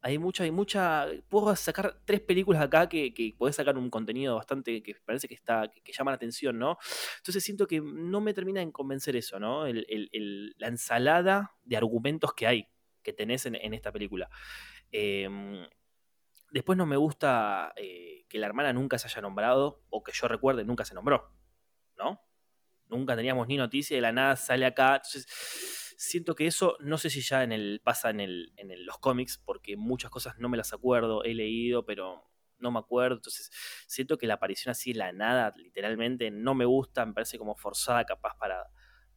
[0.00, 1.06] Hay mucha, hay mucha.
[1.28, 5.34] Puedo sacar tres películas acá que, que podés sacar un contenido bastante que parece que
[5.34, 5.70] está.
[5.70, 6.78] que, llama la atención, ¿no?
[7.18, 9.66] Entonces siento que no me termina de convencer eso, ¿no?
[9.66, 12.68] La ensalada de argumentos que hay,
[13.02, 14.30] que tenés en, en esta película.
[14.90, 15.28] Eh,
[16.50, 20.28] después no me gusta eh, que la hermana nunca se haya nombrado, o que yo
[20.28, 21.30] recuerde, nunca se nombró,
[21.98, 22.25] ¿no?
[22.88, 24.96] Nunca teníamos ni noticia, de la nada sale acá.
[24.96, 25.26] Entonces,
[25.98, 28.98] siento que eso, no sé si ya en el, pasa en, el, en el- los
[28.98, 33.16] cómics, porque muchas cosas no me las acuerdo, he leído, pero no me acuerdo.
[33.16, 33.50] Entonces,
[33.86, 37.56] siento que la aparición así de la nada, literalmente, no me gusta, me parece como
[37.56, 38.62] forzada capaz para,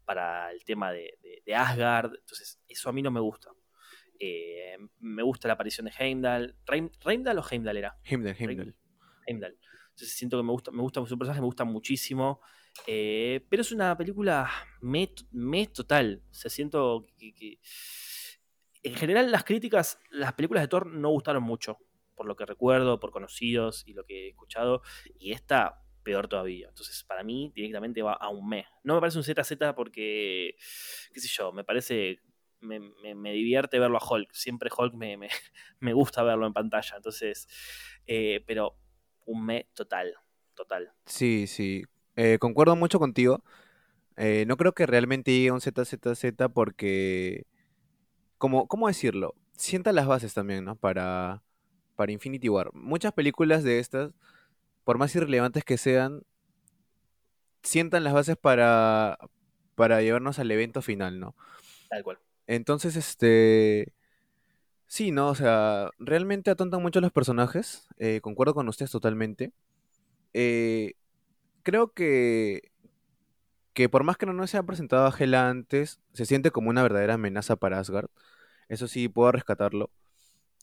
[0.05, 2.13] para el tema de, de- de Asgard.
[2.15, 3.49] Entonces, eso a mí no me gusta.
[4.19, 6.55] Eh, me gusta la aparición de Heimdall.
[6.65, 7.97] Reim- ¿Heimdall o Heimdall era?
[8.03, 8.75] Heimdall, Heimdall.
[9.27, 9.57] Heimdall.
[9.91, 12.41] Entonces siento que me gusta, me gusta su personaje, me gusta muchísimo.
[12.87, 14.49] Eh, pero es una película
[14.81, 16.21] me, me total.
[16.29, 17.59] O sea, siento que,
[18.83, 21.77] En general, las críticas, las películas de Thor no gustaron mucho.
[22.15, 24.81] Por lo que recuerdo, por conocidos y lo que he escuchado.
[25.19, 26.67] Y esta, peor todavía.
[26.69, 28.65] Entonces, para mí, directamente va a un mes.
[28.83, 30.55] No me parece un ZZ porque,
[31.13, 32.19] qué sé yo, me parece.
[32.61, 34.33] Me, me- divierte verlo a Hulk.
[34.33, 35.29] Siempre Hulk me, me-
[35.93, 36.95] gusta verlo en pantalla.
[36.97, 37.47] Entonces,
[38.05, 38.75] eh, pero
[39.25, 40.13] un me total,
[40.55, 40.91] total.
[41.05, 41.83] Sí, sí.
[42.15, 43.43] Eh, concuerdo mucho contigo.
[44.17, 47.45] Eh, no creo que realmente llegue a un ZZZ porque,
[48.37, 49.35] como, ¿cómo decirlo?
[49.53, 50.75] Sienta las bases también, ¿no?
[50.75, 51.41] Para,
[51.95, 52.71] para Infinity War.
[52.73, 54.11] Muchas películas de estas,
[54.83, 56.23] por más irrelevantes que sean,
[57.63, 59.17] sientan las bases para,
[59.75, 61.35] para llevarnos al evento final, ¿no?
[61.89, 62.19] Tal cual.
[62.47, 63.93] Entonces, este...
[64.87, 65.29] Sí, ¿no?
[65.29, 67.87] O sea, realmente atontan mucho a los personajes.
[67.99, 69.51] eh, concuerdo con ustedes totalmente.
[70.33, 70.93] Eh,
[71.69, 72.71] creo que,
[73.73, 76.83] que por más que no nos haya presentado a Hela antes, se siente como una
[76.83, 78.09] verdadera amenaza para Asgard.
[78.69, 79.91] Eso sí, puedo rescatarlo.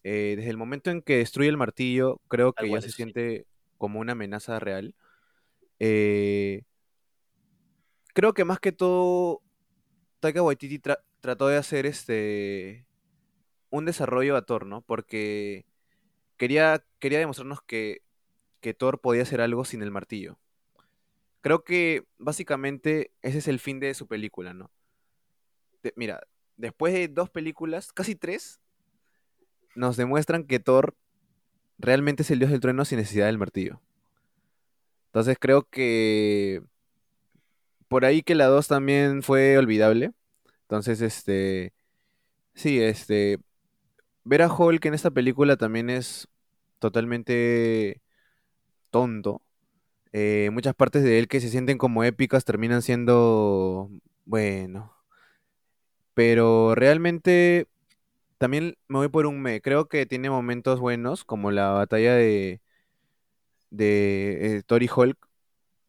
[0.04, 2.94] Eh, desde el momento en que destruye el martillo, creo que ya se sí.
[2.94, 3.46] siente
[3.78, 4.94] como una amenaza real.
[5.78, 6.62] Eh,
[8.14, 9.42] creo que más que todo,
[10.20, 12.86] Taika Waititi tra- trató de hacer este
[13.70, 14.82] un desarrollo a Thor, ¿no?
[14.82, 15.66] Porque
[16.36, 18.02] quería, quería demostrarnos que,
[18.60, 20.38] que Thor podía hacer algo sin el martillo.
[21.46, 24.72] Creo que básicamente ese es el fin de su película, ¿no?
[25.94, 28.58] Mira, después de dos películas, casi tres,
[29.76, 30.96] nos demuestran que Thor
[31.78, 33.80] realmente es el dios del trueno sin necesidad del martillo.
[35.06, 36.64] Entonces creo que
[37.86, 40.10] por ahí que la 2 también fue olvidable.
[40.62, 41.72] Entonces, este,
[42.54, 43.38] sí, este,
[44.24, 46.26] ver a Hulk en esta película también es
[46.80, 48.02] totalmente
[48.90, 49.45] tonto.
[50.18, 53.90] Eh, muchas partes de él que se sienten como épicas terminan siendo,
[54.24, 54.96] bueno,
[56.14, 57.66] pero realmente
[58.38, 59.60] también me voy por un me.
[59.62, 62.60] Creo que tiene momentos buenos, como la batalla de,
[63.70, 65.18] de eh, Thor y Hulk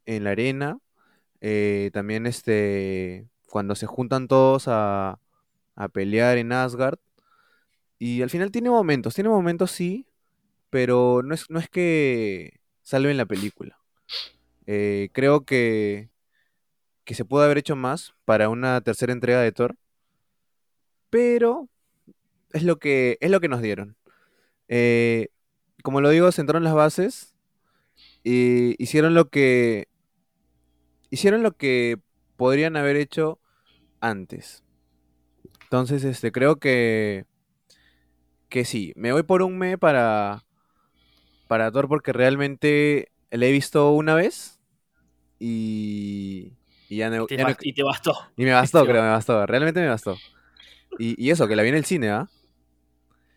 [0.06, 0.78] en la arena.
[1.42, 5.20] eh, también este, cuando se juntan todos a,
[5.76, 6.98] a pelear en Asgard.
[7.98, 10.06] Y al final tiene momentos, tiene momentos sí,
[10.70, 13.78] pero no es, no es que salven la película.
[14.70, 16.10] Eh, creo que,
[17.04, 19.76] que se pudo haber hecho más para una tercera entrega de Thor,
[21.08, 21.70] pero
[22.52, 23.96] es lo que, es lo que nos dieron.
[24.68, 25.28] Eh,
[25.82, 27.34] como lo digo, sentaron las bases
[28.22, 29.88] y hicieron lo que
[31.08, 31.98] hicieron lo que
[32.36, 33.40] podrían haber hecho
[34.00, 34.62] antes.
[35.62, 37.24] Entonces, este, creo que
[38.50, 40.44] que sí, me voy por un me para
[41.46, 44.57] para Thor porque realmente la he visto una vez
[45.38, 46.52] y,
[46.88, 48.12] y ya no, Y te, ya no- bast- y te bastó.
[48.36, 50.16] y me bastó, creo, me bastó, realmente me bastó.
[50.98, 52.28] Y, y eso, que la vi en el cine, ¿ah?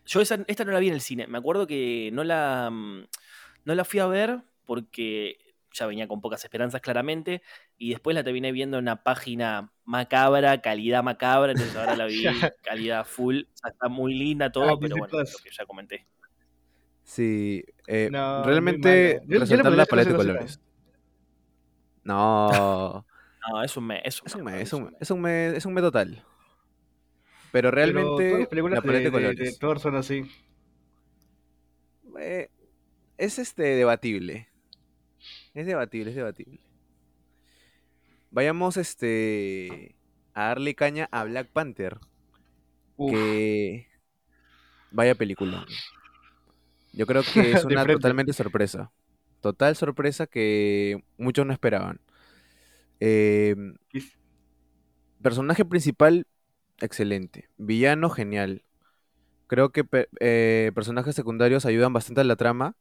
[0.05, 1.27] Yo esa- esta no la vi en el cine.
[1.27, 3.05] Me acuerdo que no la, mm,
[3.65, 5.37] no la fui a ver porque
[5.73, 7.41] ya venía con pocas esperanzas claramente.
[7.77, 11.51] Y después la terminé viendo en una página macabra, calidad macabra.
[11.51, 12.23] Entonces ahora la vi
[12.63, 13.41] calidad full.
[13.43, 15.31] O sea, está muy linda todo, Ah, pero bueno, Plus.
[15.33, 16.05] lo que ya comenté.
[17.03, 20.59] Sí, eh, No, realmente resaltar la paleta de colores.
[22.03, 23.05] No,
[23.49, 24.01] No, es un me.
[24.03, 24.91] Es un es un me, me, es un un, me.
[24.99, 26.23] es un me, es un me total.
[27.51, 29.95] Pero Pero todas realmente las películas la paleta de, de de- de colores Thor son
[29.95, 30.23] así.
[32.19, 32.49] eh,
[33.17, 34.49] es este debatible.
[35.53, 36.59] Es debatible, es debatible.
[38.31, 39.95] Vayamos este
[40.33, 41.99] a darle caña a Black Panther,
[42.97, 43.87] Uf, que
[44.91, 45.67] vaya película.
[46.93, 48.91] Yo creo que es una totalmente sorpresa.
[49.41, 51.99] Total sorpresa que muchos no esperaban.
[52.99, 53.55] Eh,
[53.89, 54.17] quis-
[55.21, 56.25] personaje principal,
[56.79, 57.49] excelente.
[57.57, 58.63] Villano, genial.
[59.47, 59.85] Creo que
[60.21, 62.75] eh, personajes secundarios ayudan bastante a la trama.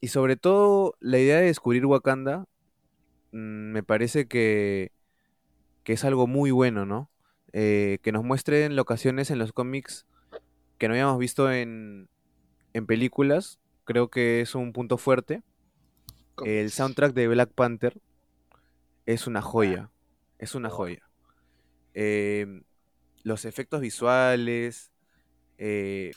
[0.00, 2.46] Y sobre todo, la idea de descubrir Wakanda
[3.32, 4.92] mm, me parece que,
[5.84, 7.10] que es algo muy bueno, ¿no?
[7.52, 10.06] Eh, que nos muestren locaciones en los cómics
[10.78, 12.08] que no habíamos visto en,
[12.74, 13.60] en películas.
[13.84, 15.42] Creo que es un punto fuerte.
[16.44, 18.00] El soundtrack de Black Panther
[19.06, 19.90] es una joya.
[20.38, 21.02] Es una joya.
[21.94, 22.62] Em,
[23.24, 24.92] los efectos visuales.
[25.58, 26.12] eh,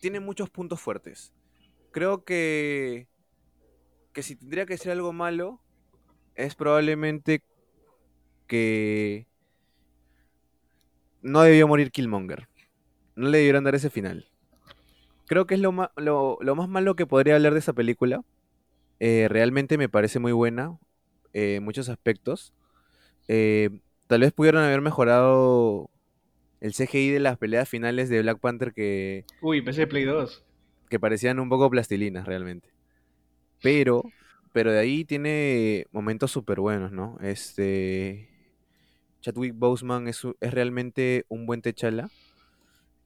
[0.00, 1.32] tiene muchos puntos fuertes.
[1.92, 3.08] Creo que.
[4.12, 5.60] Que si tendría que ser algo malo.
[6.34, 7.42] Es probablemente
[8.46, 9.26] que.
[11.22, 12.48] No debió morir Killmonger.
[13.16, 14.28] No le debieron dar ese final.
[15.26, 18.22] Creo que es lo, lo más malo que podría hablar de esa película.
[19.00, 20.78] Eh, realmente me parece muy buena
[21.32, 22.52] eh, en muchos aspectos.
[23.28, 23.70] Eh,
[24.06, 25.90] tal vez pudieron haber mejorado
[26.60, 30.44] el CGI de las peleas finales de Black Panther que, Uy, PC Play 2.
[30.88, 32.68] que parecían un poco plastilinas realmente.
[33.62, 34.02] Pero,
[34.52, 37.18] pero de ahí tiene momentos súper buenos, ¿no?
[37.20, 38.28] Este.
[39.20, 42.08] Chadwick Boseman es, es realmente un buen Techala.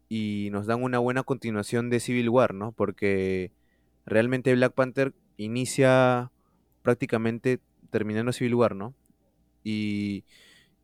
[0.08, 2.72] Y nos dan una buena continuación de Civil War, ¿no?
[2.72, 3.50] Porque
[4.04, 6.30] realmente Black Panther inicia
[6.82, 7.60] prácticamente
[7.90, 8.94] terminando Civil War, ¿no?
[9.64, 10.24] Y,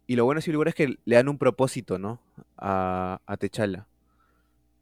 [0.07, 2.21] y lo bueno de Civil War es que le dan un propósito, ¿no?
[2.57, 3.87] A, a T'Challa.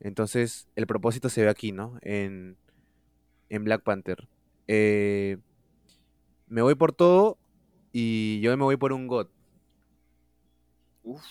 [0.01, 1.99] Entonces, el propósito se ve aquí, ¿no?
[2.03, 2.57] En,
[3.49, 4.29] en Black Panther.
[4.69, 5.39] Eh,
[6.49, 7.39] me voy por todo
[7.93, 9.29] y yo me voy por un God.
[11.03, 11.25] Uf.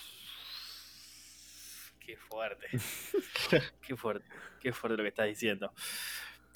[2.00, 2.66] Qué fuerte.
[3.86, 4.26] qué fuerte.
[4.60, 5.72] Qué fuerte lo que estás diciendo.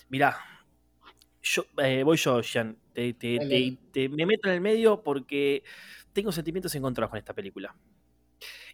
[0.09, 0.37] Mirá,
[1.55, 2.76] yo, eh, voy yo, Jean.
[2.94, 3.78] Te, te- Dale, te- dale.
[3.92, 5.62] te- me meto en el medio porque
[6.12, 7.74] tengo sentimientos encontrados con esta película.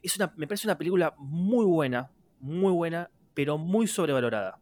[0.03, 2.11] Es una, me parece una película muy buena,
[2.41, 4.61] muy buena, pero muy sobrevalorada.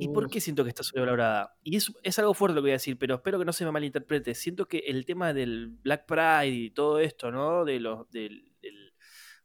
[0.00, 1.56] ¿Y por qué siento que está sobrevalorada?
[1.64, 3.64] Y es, es algo fuerte lo que voy a decir, pero espero que no se
[3.64, 4.32] me malinterprete.
[4.36, 7.64] Siento que el tema del Black Pride y todo esto, ¿no?
[7.64, 8.92] De los, del- del-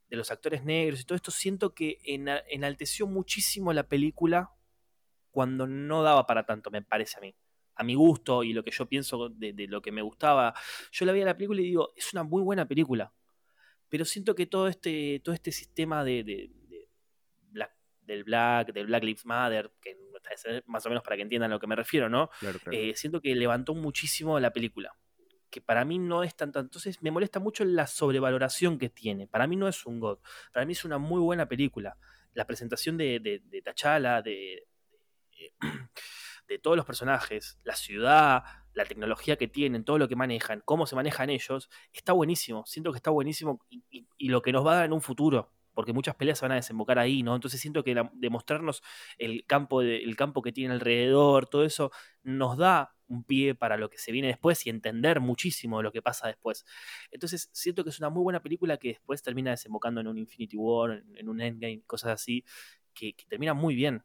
[0.09, 4.51] de los actores negros y todo esto, siento que ena- enalteció muchísimo la película
[5.33, 7.35] cuando no daba para tanto, me parece a mí.
[7.75, 10.53] A mi gusto y lo que yo pienso de, de lo que me gustaba.
[10.91, 13.11] Yo la vi a la película y digo, es una muy buena película.
[13.89, 16.87] Pero siento que todo este, todo este sistema de, de- de
[17.49, 19.97] Black- del Black, del Black Lives Matter, que
[20.67, 22.29] más o menos para que entiendan a lo que me refiero, ¿no?
[22.39, 22.77] Claro, claro.
[22.77, 24.95] Eh, siento que levantó muchísimo la película.
[25.49, 29.27] Que para mí no es tan tan- Entonces me molesta mucho la sobrevaloración que tiene.
[29.27, 30.19] Para mí no es un God.
[30.53, 31.97] Para mí es una muy buena película.
[32.33, 34.67] La presentación de, de, de T'Challa, de,
[35.43, 35.53] de,
[36.47, 40.85] de todos los personajes, la ciudad, la tecnología que tienen, todo lo que manejan, cómo
[40.85, 42.63] se manejan ellos, está buenísimo.
[42.65, 45.51] Siento que está buenísimo y, lo que nos va a dar en un futuro.
[45.73, 47.33] Porque muchas peleas se van a desembocar ahí, ¿no?
[47.33, 48.83] Entonces siento que demostrarnos
[49.17, 51.91] el campo, el campo que tiene alrededor, todo eso,
[52.21, 56.03] nos da un pie para lo que se viene después y entender muchísimo lo que
[56.03, 56.63] pasa después.
[57.09, 60.57] Entonces, siento que es una muy buena película que después termina desembocando en un Infinity
[60.57, 62.45] War, en, un Endgame, cosas así,
[62.93, 64.03] que termina muy bien.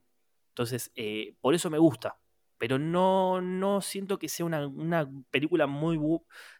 [0.58, 2.18] Entonces, eh, por eso me gusta.
[2.58, 5.96] Pero no, no siento que sea una, una película muy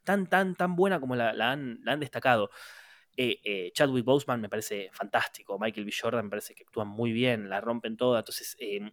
[0.05, 2.51] tan, tan, tan buena como la, la han, la han destacado.
[3.17, 5.59] Eh, eh, Chadwick Boseman me parece fantástico.
[5.59, 5.93] Michael B.
[6.01, 8.21] Jordan me parece que actúan muy bien, la rompen toda.
[8.21, 8.93] Entonces, eh,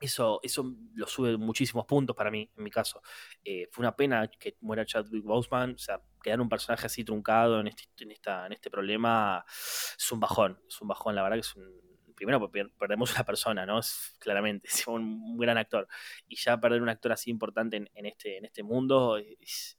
[0.00, 3.02] eso, eso lo sube muchísimos puntos para mí, en mi caso.
[3.44, 7.60] Eh, fue una pena que muera Chadwick Boseman, o sea, quedar un personaje así truncado
[7.60, 11.36] en este, en esta, en este problema es un bajón, es un bajón, la verdad
[11.36, 11.93] que es un...
[12.14, 13.80] Primero perdemos una persona, ¿no?
[14.18, 15.88] Claramente, es un, gran actor.
[16.28, 19.78] Y ya perder un actor así importante en, este, en este mundo es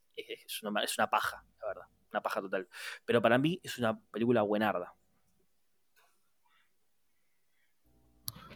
[0.63, 1.85] una, es una paja, la verdad.
[2.11, 2.67] Una paja total.
[3.05, 4.93] Pero para mí es una película buenarda.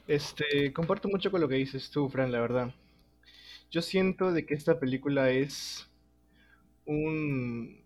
[0.07, 2.73] Este, comparto mucho con lo que dices tú, Fran, la verdad.
[3.69, 5.87] Yo siento de que esta película es
[6.85, 7.78] un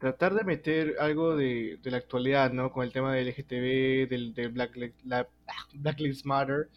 [0.00, 2.72] tratar de meter algo de, la actualidad, ¿no?
[2.72, 4.32] Con el tema del LGTB, del,
[5.74, 6.70] Black Lives Matter,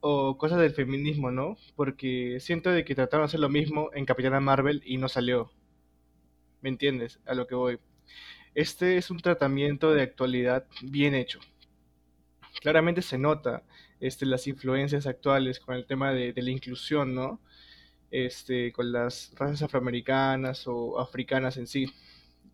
[0.00, 1.56] o cosas del feminismo, ¿no?
[1.76, 5.52] Porque siento de que trataron de hacer lo mismo en Capitana Marvel y no salió.
[6.62, 7.20] ¿Me entiendes?
[7.26, 7.78] A lo que voy.
[8.54, 11.40] Este es un tratamiento de actualidad bien hecho.
[12.62, 13.62] Claramente se nota
[14.00, 17.40] este, las influencias actuales con el tema de, de la inclusión, ¿no?
[18.10, 21.92] Este, con las razas afroamericanas o africanas en sí,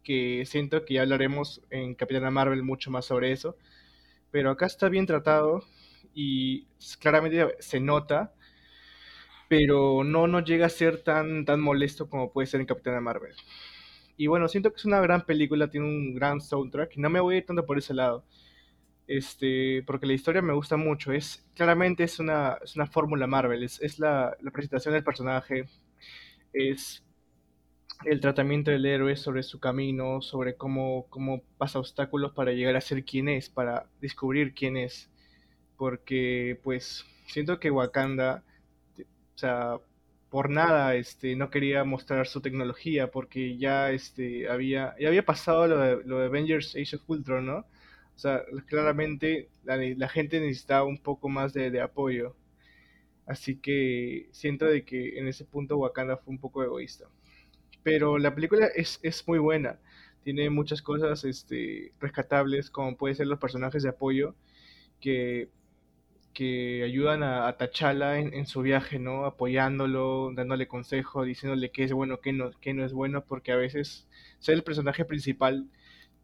[0.07, 3.57] que siento que ya hablaremos en Capitana Marvel mucho más sobre eso,
[4.31, 5.65] pero acá está bien tratado
[6.15, 6.67] y
[7.01, 8.35] claramente se nota,
[9.49, 13.35] pero no nos llega a ser tan, tan molesto como puede ser en Capitana Marvel.
[14.17, 17.35] Y bueno, siento que es una gran película, tiene un gran soundtrack, no me voy
[17.37, 18.25] a ir tanto por ese lado
[19.07, 21.13] este, porque la historia me gusta mucho.
[21.13, 25.67] Es, claramente es una, es una fórmula Marvel, es, es la, la presentación del personaje,
[26.53, 27.06] es
[28.05, 32.81] el tratamiento del héroe sobre su camino, sobre cómo, cómo pasa obstáculos para llegar a
[32.81, 35.11] ser quien es, para descubrir quién es.
[35.77, 38.45] Porque, pues, siento que Wakanda,
[38.99, 39.79] o sea,
[40.31, 45.67] por nada, este, no quería mostrar su tecnología, porque ya, este, había, ya había pasado
[45.67, 47.59] lo de, lo de Avengers Age of Ultron, ¿no?
[48.17, 52.35] O sea, claramente la, gente necesitaba un poco más de, de apoyo.
[53.27, 57.07] Así que siento de que en ese punto Wakanda fue un poco egoísta.
[57.87, 59.79] Pero la película es, es muy buena.
[60.25, 64.35] Tiene muchas cosas este, rescatables, como pueden ser los personajes de apoyo
[65.01, 65.51] que,
[66.35, 69.27] que ayudan a, a T'Challa en, en su viaje, ¿no?
[69.27, 73.57] Apoyándolo, dándole consejo, diciéndole qué es bueno, qué no, qué no es bueno, porque a
[73.57, 74.09] veces
[74.41, 75.69] ser el personaje principal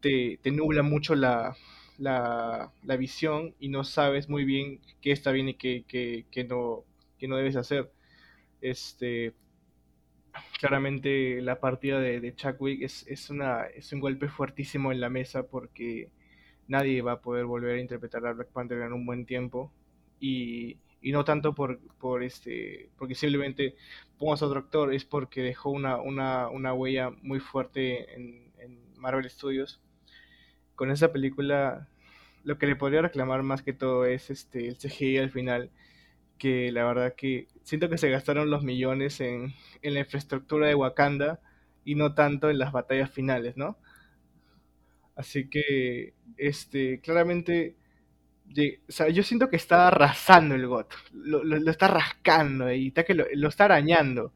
[0.01, 1.55] te, te nubla mucho la,
[1.99, 6.43] la, la visión y no sabes muy bien qué está bien y qué, qué, qué
[6.45, 6.85] no,
[7.19, 7.91] qué no debes hacer.
[8.61, 9.33] Este,
[10.59, 12.33] claramente la partida de, de
[12.81, 16.09] es, una, un golpe fuertísimo en la mesa porque
[16.67, 19.71] nadie va a poder volver a interpretar a Black Panther en un buen tiempo
[20.19, 23.75] y, no tanto por, por este porque simplemente
[24.17, 28.79] pongas a otro actor es porque dejó una, una, una huella muy fuerte en, en,
[28.97, 29.81] Marvel Studios.
[30.75, 31.89] Con esa película,
[32.45, 35.71] lo que le podría reclamar más que todo es este el CGI al final,
[36.43, 40.75] que la verdad que siento que se gastaron los millones en, en la infraestructura de
[40.75, 41.39] Wakanda
[41.85, 43.77] y no tanto en las batallas finales, ¿no?
[45.15, 47.77] Así que, este, claramente,
[48.89, 53.05] o sea, yo siento que está arrasando el GOT, lo, lo, está rascando y está
[53.05, 54.33] que lo, lo, está arañando.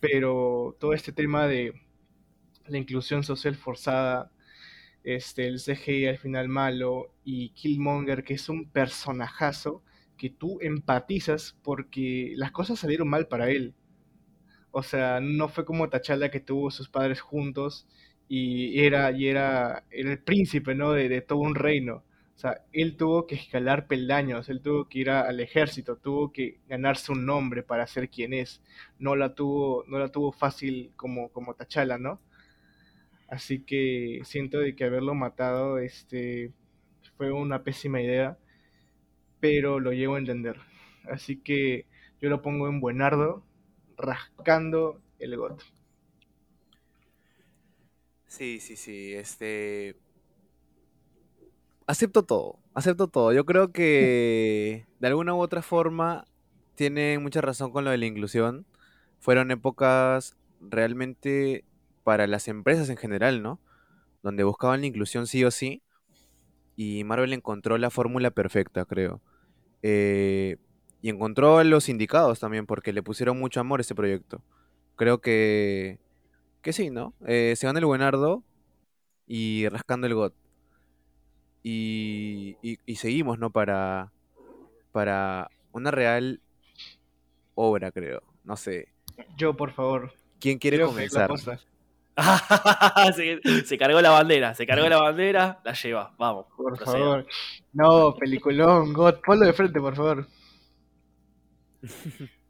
[0.00, 1.74] Pero todo este tema de
[2.66, 4.32] la inclusión social forzada,
[5.04, 9.82] este, el CGI al final malo y Killmonger, que es un personajazo
[10.18, 13.74] que tú empatizas porque las cosas salieron mal para él.
[14.70, 17.88] O sea, no fue como T'Challa que tuvo sus padres juntos
[18.28, 20.92] y era, y era, el príncipe, ¿no?
[20.92, 22.04] De, todo un reino.
[22.36, 26.60] O sea, él tuvo que escalar peldaños, él tuvo que ir al ejército, tuvo que
[26.68, 28.62] ganarse un nombre para ser quien es.
[28.98, 32.20] No la tuvo, no la tuvo fácil como, como T'Challa, ¿no?
[33.28, 36.52] Así que siento de que haberlo matado este,
[37.16, 38.38] fue una pésima idea,
[39.40, 40.56] pero lo llevo a entender.
[41.10, 41.86] Así que
[42.20, 43.44] yo lo pongo en buenardo,
[43.96, 45.62] rascando el got.
[48.26, 49.96] Sí, sí, sí, este...
[51.86, 53.32] Acepto todo, acepto todo.
[53.32, 56.26] Yo creo que de alguna u otra forma
[56.74, 58.66] tiene mucha razón con lo de la inclusión.
[59.18, 61.64] Fueron épocas realmente
[62.04, 63.58] para las empresas en general, ¿no?
[64.22, 65.82] Donde buscaban la inclusión sí o sí.
[66.76, 69.22] Y Marvel encontró la fórmula perfecta, creo.
[69.82, 70.56] Eh,
[71.00, 74.42] y encontró a los indicados también, porque le pusieron mucho amor a este proyecto.
[74.96, 75.98] Creo que
[76.62, 77.14] que sí, ¿no?
[77.26, 78.42] Eh, se gana el buenardo
[79.26, 80.34] y rascando el got.
[81.62, 83.50] Y, y, seguimos, ¿no?
[83.50, 84.12] Para,
[84.92, 86.40] para una real
[87.54, 88.22] obra, creo.
[88.44, 88.88] No sé.
[89.36, 90.12] Yo, por favor.
[90.40, 91.30] ¿Quién quiere comenzar?
[93.14, 96.46] se, se, cargó la bandera, se cargó la bandera, la lleva, vamos.
[96.56, 97.26] Por favor.
[97.72, 100.26] No, peliculón, God, ponlo de frente, por favor.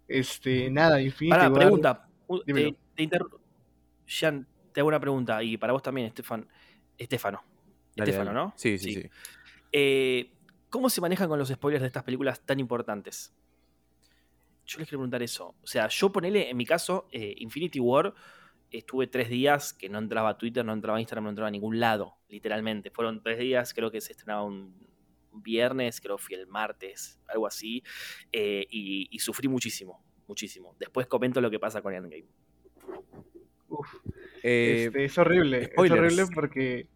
[0.06, 1.36] Este, nada, infinito.
[1.36, 2.08] Para, pregunta.
[2.46, 2.74] Te,
[3.06, 3.18] te,
[4.06, 6.48] Jean, te hago una pregunta, y para vos también, Estefan.
[6.96, 7.42] Estefano.
[7.94, 8.54] Estefano, ¿no?
[8.56, 9.10] Sí, sí, sí.
[9.72, 10.30] Eh,
[10.70, 13.34] ¿Cómo se manejan con los spoilers de estas películas tan importantes?
[14.66, 15.54] Yo les quiero preguntar eso.
[15.62, 18.14] O sea, yo ponele, en mi caso, eh, Infinity War,
[18.70, 21.52] estuve tres días que no entraba a Twitter, no entraba a Instagram, no entraba a
[21.52, 22.90] ningún lado, literalmente.
[22.90, 24.74] Fueron tres días, creo que se estrenaba un
[25.32, 27.82] viernes, creo que fui el martes, algo así,
[28.32, 30.76] eh, y, y, sufrí muchísimo, muchísimo.
[30.78, 32.26] Después comento lo que pasa con Endgame.
[34.42, 35.70] Eh, este, es horrible.
[35.72, 36.88] Es horrible porque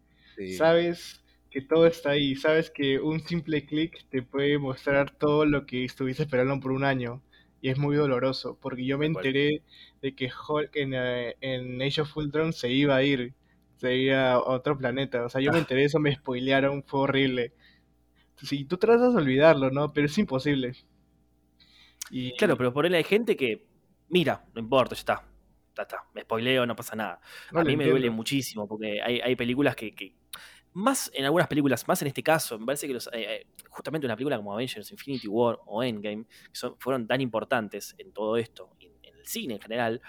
[0.57, 2.35] sabes que todo está ahí.
[2.35, 6.83] Sabes que un simple clic te puede mostrar todo lo que estuviste esperando por un
[6.83, 7.21] año.
[7.63, 8.59] Y es muy doloroso.
[8.61, 9.63] Porque yo me enteré
[10.01, 13.33] de que Hulk en, eh, en Age of Ultron se iba a ir.
[13.77, 15.23] Se iba a otro planeta.
[15.23, 15.61] O sea, yo me ah.
[15.61, 16.83] enteré de eso, me spoilearon.
[16.83, 17.53] Fue horrible.
[18.35, 19.93] Si tú tratas de olvidarlo, ¿no?
[19.93, 20.73] Pero es imposible.
[22.11, 22.35] Y...
[22.35, 23.65] Claro, pero por él hay gente que,
[24.09, 25.23] mira, no importa, ya está
[26.13, 27.19] me spoileo, no pasa nada.
[27.53, 30.15] a mí me duele muchísimo porque hay, películas que,
[30.73, 34.07] más en algunas películas, más en este caso, me parece que los, eh, eh, justamente
[34.07, 38.71] una película como Avengers, Infinity War o Endgame, que fueron tan importantes en todo esto,
[38.79, 40.01] en, el cine en general,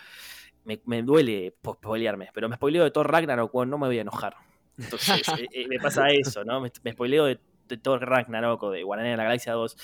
[0.65, 4.35] me, duele spoilearme, pero me spoileo de Thor Ragnarok, no me voy a enojar.
[4.79, 6.61] Entonces, eh, me pasa eso, ¿no?
[6.61, 7.39] Me, spoileo de,
[7.83, 9.77] Thor Ragnarok o de Guardianes de la Galaxia 2,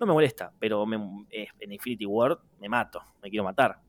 [0.00, 3.80] no me molesta, pero en Infinity War me mato, me quiero matar.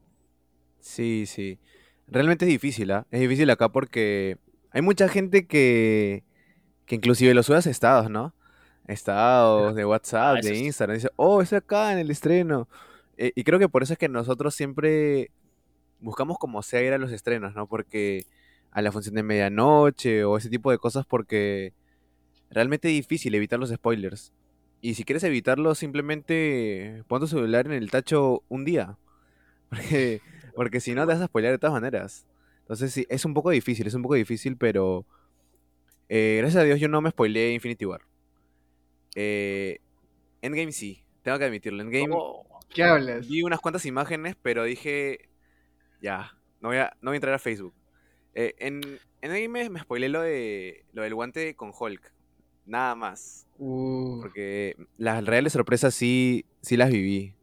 [0.80, 1.60] Sí, sí.
[2.08, 3.06] Realmente es difícil, ¿ah?
[3.12, 4.38] Es difícil acá porque
[4.72, 6.24] hay mucha gente que,
[6.88, 8.34] que inclusive lo sube a estados, ¿no?
[8.88, 10.96] Estados de WhatsApp, ah, de Instagram.
[10.98, 12.68] Dice, oh, es acá en el estreno.
[13.18, 15.30] Eh, y creo que por eso es que nosotros siempre
[16.00, 17.68] buscamos como sea ir a los estrenos, ¿no?
[17.68, 18.26] Porque
[18.72, 21.74] a la función de medianoche o ese tipo de cosas porque
[22.50, 24.34] realmente es difícil evitar los spoilers.
[24.82, 28.98] Y si quieres evitarlo, simplemente pon tu celular en el tacho un día.
[29.70, 30.22] Porque
[30.58, 32.26] porque si no, te vas a spoiler de todas maneras.
[32.62, 35.06] Entonces, sí, es un poco difícil, es un poco difícil, pero.
[36.10, 38.02] Eh, gracias a Dios yo no me spoileé Infinity War.
[39.16, 39.80] Eh,
[40.42, 41.82] Endgame sí, tengo que admitirlo.
[41.82, 42.10] Endgame.
[42.12, 43.28] Oh, ¿Qué hablas?
[43.28, 45.30] Vi unas cuantas imágenes, pero dije.
[46.02, 47.74] Ya, no voy a, no voy a entrar a Facebook.
[48.36, 48.82] Eh, en,
[49.22, 52.14] Endgame me spoileé lo, de, lo del guante con Hulk.
[52.66, 53.48] Nada más.
[53.58, 54.20] Uh.
[54.22, 57.34] Porque las reales sorpresas sí, sí las viví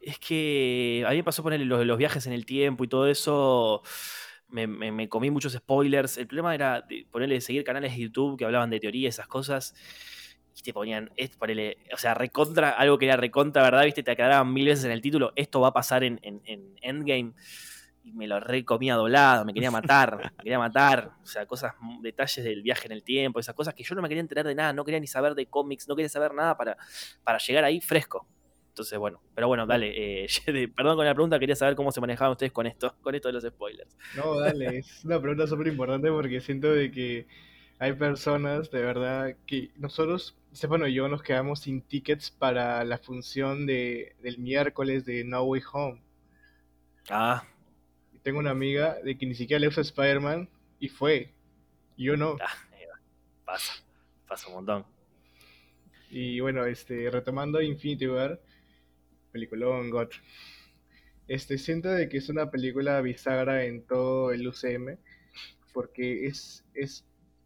[0.00, 3.06] es que a mí me pasó ponerle los, los viajes en el tiempo y todo
[3.06, 3.82] eso.
[4.50, 6.18] Me, comí muchos spoilers.
[6.18, 9.74] El problema era ponerle seguir canales de YouTube que hablaban de teoría, esas cosas.
[10.56, 13.84] Y te ponían, es, ponerle, o sea, recontra, algo que era recontra, ¿verdad?
[13.84, 16.20] Viste, te aclaraban mil veces en el título, esto va a pasar en,
[16.82, 17.32] Endgame.
[18.02, 21.12] y me lo recomía doblado, me quería matar, me quería matar.
[21.22, 24.08] O sea, cosas, detalles del viaje en el tiempo, esas cosas que yo no me
[24.08, 26.76] quería enterar de nada, no quería ni saber de cómics, no quería saber nada para,
[27.22, 28.26] para llegar ahí fresco.
[28.80, 30.26] Entonces, bueno, pero bueno, dale, eh,
[30.74, 33.34] perdón con la pregunta, quería saber cómo se manejaban ustedes con esto, con esto de
[33.34, 33.94] los spoilers.
[34.16, 37.26] No, dale, es una pregunta súper importante porque siento de que
[37.78, 42.96] hay personas de verdad que nosotros, Stefano y yo, nos quedamos sin tickets para la
[42.96, 46.02] función de, del miércoles de No Way Home.
[47.10, 47.44] Ah.
[48.22, 51.34] Tengo una amiga de que ni siquiera le usa Spider-Man y fue.
[51.98, 52.38] Y yo no.
[52.40, 52.54] Ah,
[53.44, 53.74] pasa,
[54.26, 54.86] pasa un montón.
[56.10, 58.40] Y bueno, este, retomando Infinity War,
[59.32, 60.08] peliculón God.
[61.28, 64.98] Este, siento de que es una película bisagra en todo el UCM,
[65.72, 67.04] porque es, es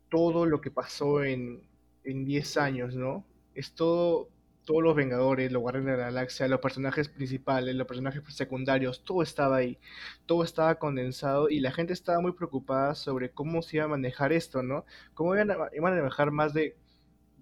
[0.08, 1.62] todo lo que pasó en,
[2.04, 3.26] en 10 años, ¿no?
[3.54, 4.30] Es todo,
[4.64, 9.22] todos los Vengadores, los Guardianes de la Galaxia, los personajes principales, los personajes secundarios, todo
[9.22, 9.78] estaba ahí,
[10.26, 14.32] todo estaba condensado y la gente estaba muy preocupada sobre cómo se iba a manejar
[14.32, 14.84] esto, ¿no?
[15.14, 16.76] Cómo iban a, iban a manejar más de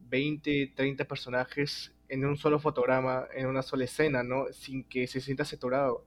[0.09, 4.53] 20, 30 personajes en un solo fotograma, en una sola escena, ¿no?
[4.53, 6.05] Sin que se sienta saturado.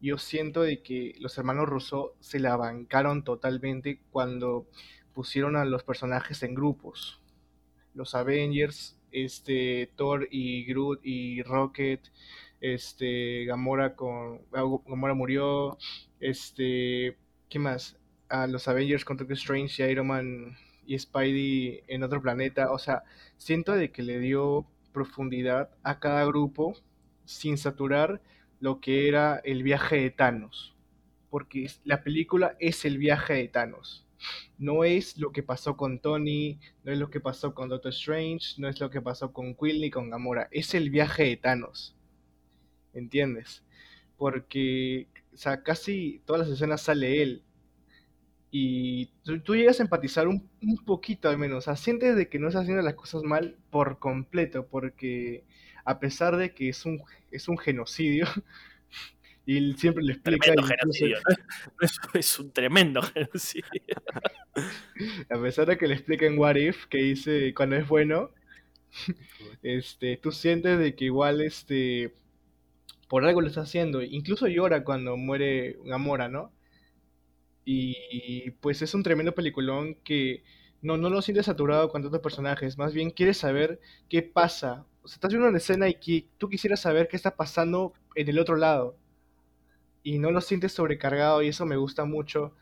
[0.00, 4.66] Yo siento de que los hermanos Rousseau se la bancaron totalmente cuando
[5.14, 7.22] pusieron a los personajes en grupos.
[7.94, 12.00] Los Avengers, este, Thor y Groot y Rocket,
[12.60, 15.78] este, Gamora con, Gamora murió,
[16.18, 17.16] este,
[17.48, 17.96] ¿qué más?
[18.28, 20.56] A los Avengers con Doctor Strange y Iron Man
[20.86, 23.04] y Spidey en otro planeta, o sea,
[23.36, 26.74] siento de que le dio profundidad a cada grupo
[27.24, 28.20] sin saturar
[28.60, 30.76] lo que era el viaje de Thanos.
[31.30, 34.06] Porque la película es el viaje de Thanos.
[34.58, 38.54] No es lo que pasó con Tony, no es lo que pasó con Doctor Strange,
[38.58, 40.48] no es lo que pasó con Quill ni con Gamora.
[40.50, 41.96] Es el viaje de Thanos.
[42.92, 43.64] ¿Entiendes?
[44.16, 47.42] Porque, o sea, casi todas las escenas sale él
[48.50, 49.06] y
[49.44, 50.48] tú, llegas a empatizar un,
[50.84, 53.98] poquito al menos, o sea, sientes de que no estás haciendo las cosas mal por
[53.98, 55.44] completo, porque
[55.84, 58.26] a pesar de que es un, es un genocidio,
[59.46, 60.52] y él siempre le explica...
[60.62, 61.18] genocidio,
[62.14, 63.66] es, un tremendo genocidio.
[65.30, 68.30] a pesar de que le explica en What If, que dice cuando es bueno,
[69.62, 72.14] este, tú sientes de que igual este,
[73.08, 76.52] por algo lo está haciendo, incluso llora cuando muere Gamora, ¿no?
[77.72, 80.42] Y pues es un tremendo peliculón que
[80.82, 84.86] no, no lo sientes saturado con tantos personajes, más bien quieres saber qué pasa.
[85.02, 88.40] O sea, estás viendo una escena y tú quisieras saber qué está pasando en el
[88.40, 88.96] otro lado.
[90.02, 92.56] Y no lo sientes sobrecargado y eso me gusta mucho.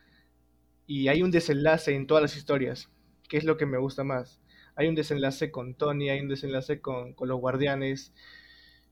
[0.86, 2.90] Y hay un desenlace en todas las historias,
[3.30, 4.42] que es lo que me gusta más.
[4.76, 8.12] Hay un desenlace con Tony, hay un desenlace con, los guardianes,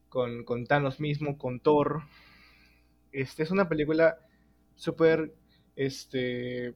[0.09, 2.05] con, con Thanos mismo, con Thor.
[3.13, 4.19] Este es una película
[4.77, 5.35] súper
[5.77, 6.75] este,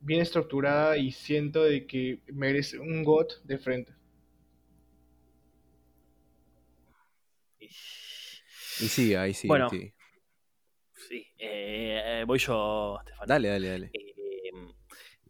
[0.00, 3.92] bien estructurada y siento de que merece un GOT de frente.
[7.60, 9.46] Y sí, ahí sí.
[9.46, 13.26] Bueno, sí, eh, voy yo, Stefano.
[13.26, 13.90] Dale, dale, dale.
[13.92, 14.50] Eh,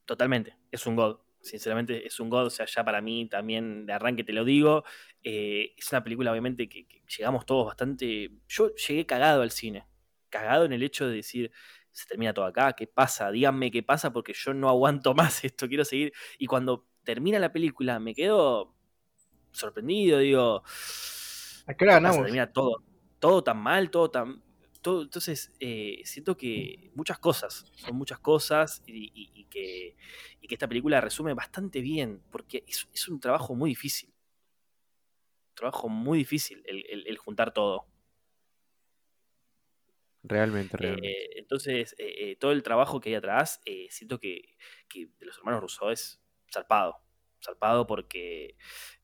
[0.05, 1.19] totalmente, es un God.
[1.43, 2.47] Sinceramente, es un God.
[2.47, 4.85] O sea, ya para mí también de arranque te lo digo.
[5.23, 6.87] Eh, es una película, obviamente, que,
[7.19, 8.31] llegamos todos bastante.
[8.47, 9.85] Yo llegué cagado al cine.
[10.29, 11.51] Cagado en el hecho de decir,
[11.93, 13.31] se termina todo acá, ¿qué pasa?
[13.31, 16.13] Díganme qué pasa porque yo no aguanto más esto, quiero seguir.
[16.39, 18.75] Y cuando termina la película me quedo
[19.53, 20.63] sorprendido, digo...
[21.67, 22.23] ¿A qué ganamos?
[22.23, 22.83] Termina todo,
[23.19, 24.43] todo tan mal, todo tan...
[24.81, 29.95] Todo, entonces, eh, siento que muchas cosas, son muchas cosas y, que,
[30.41, 34.09] que, esta película resume bastante bien, porque es, un trabajo muy difícil.
[35.51, 37.90] Un trabajo muy difícil el juntar todo.
[40.23, 41.09] Realmente, realmente.
[41.09, 44.57] Eh, entonces, eh, eh, todo el trabajo que hay atrás, siento que,
[44.95, 46.97] de los hermanos Rousseau es zarpado.
[47.43, 48.57] Zarpado porque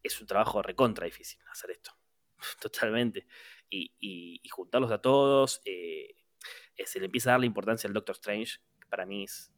[0.02, 1.92] es un trabajo recontra difícil hacer esto.
[2.60, 3.26] Totalmente.
[3.70, 8.86] Y, juntarlos a todos, se le empieza a dar la importancia al Doctor Strange, que
[8.86, 9.52] para mí es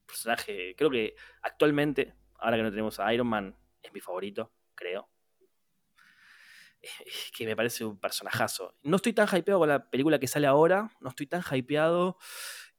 [0.00, 4.52] un personaje, creo que actualmente, ahora que no tenemos a Iron Man, es mi favorito,
[4.74, 5.10] creo
[7.36, 8.74] que me parece un personajazo.
[8.82, 12.16] No estoy tan hypeado con la película que sale ahora, no estoy tan hypeado,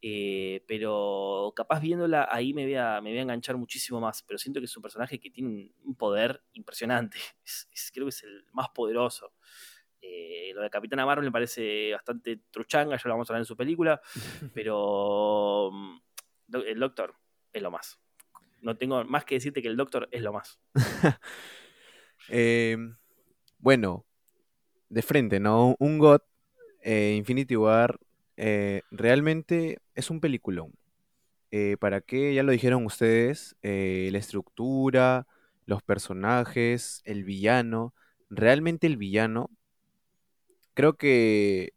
[0.01, 4.23] eh, pero capaz viéndola ahí me voy, a, me voy a enganchar muchísimo más.
[4.23, 7.17] Pero siento que es un personaje que tiene un, poder impresionante.
[7.93, 9.33] creo que es el más poderoso.
[10.01, 13.45] Eh, lo de Capitana Marvel me parece bastante truchanga, ya lo vamos a ver en
[13.45, 14.01] su película,
[14.55, 16.01] pero mm,
[16.65, 17.15] el Doctor
[17.53, 17.99] es lo más.
[18.61, 20.59] No tengo más que decirte que el Doctor es lo más.
[22.29, 22.77] eh,
[23.61, 24.05] bueno,
[24.89, 25.75] de frente, ¿no?
[25.79, 26.21] Un God,
[26.81, 27.99] eh, Infinity War,
[28.37, 30.73] eh, realmente es un peliculón.
[31.51, 32.33] Eh, ¿para qué?
[32.33, 35.27] Ya lo dijeron ustedes, eh, la estructura,
[35.65, 37.93] los personajes, el villano.
[38.29, 39.49] Realmente el villano,
[40.73, 41.73] creo que,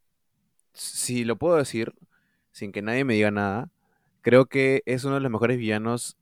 [0.72, 1.94] si lo puedo decir,
[2.52, 3.70] sin que nadie me diga nada,
[4.22, 6.16] creo que es uno de los mejores villanos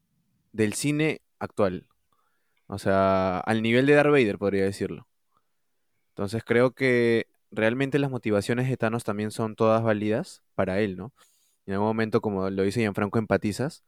[0.53, 1.87] del cine actual.
[2.69, 5.07] O sea, al nivel de Darth Vader, podría decirlo.
[6.13, 11.13] Entonces creo que realmente las motivaciones de Thanos también son todas válidas para él, ¿no?
[11.67, 13.85] En algún momento, como lo dice Gianfranco, empatizas.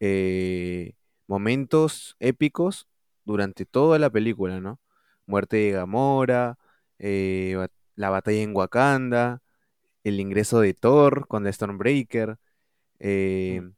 [0.00, 0.94] Eh,
[1.26, 2.88] momentos épicos
[3.24, 4.80] durante toda la película, ¿no?
[5.26, 6.58] Muerte de Gamora,
[6.98, 7.56] eh,
[7.96, 9.42] la batalla en Wakanda,
[10.04, 12.38] el ingreso de Thor con The Stormbreaker,
[13.00, 13.72] eh, Mm.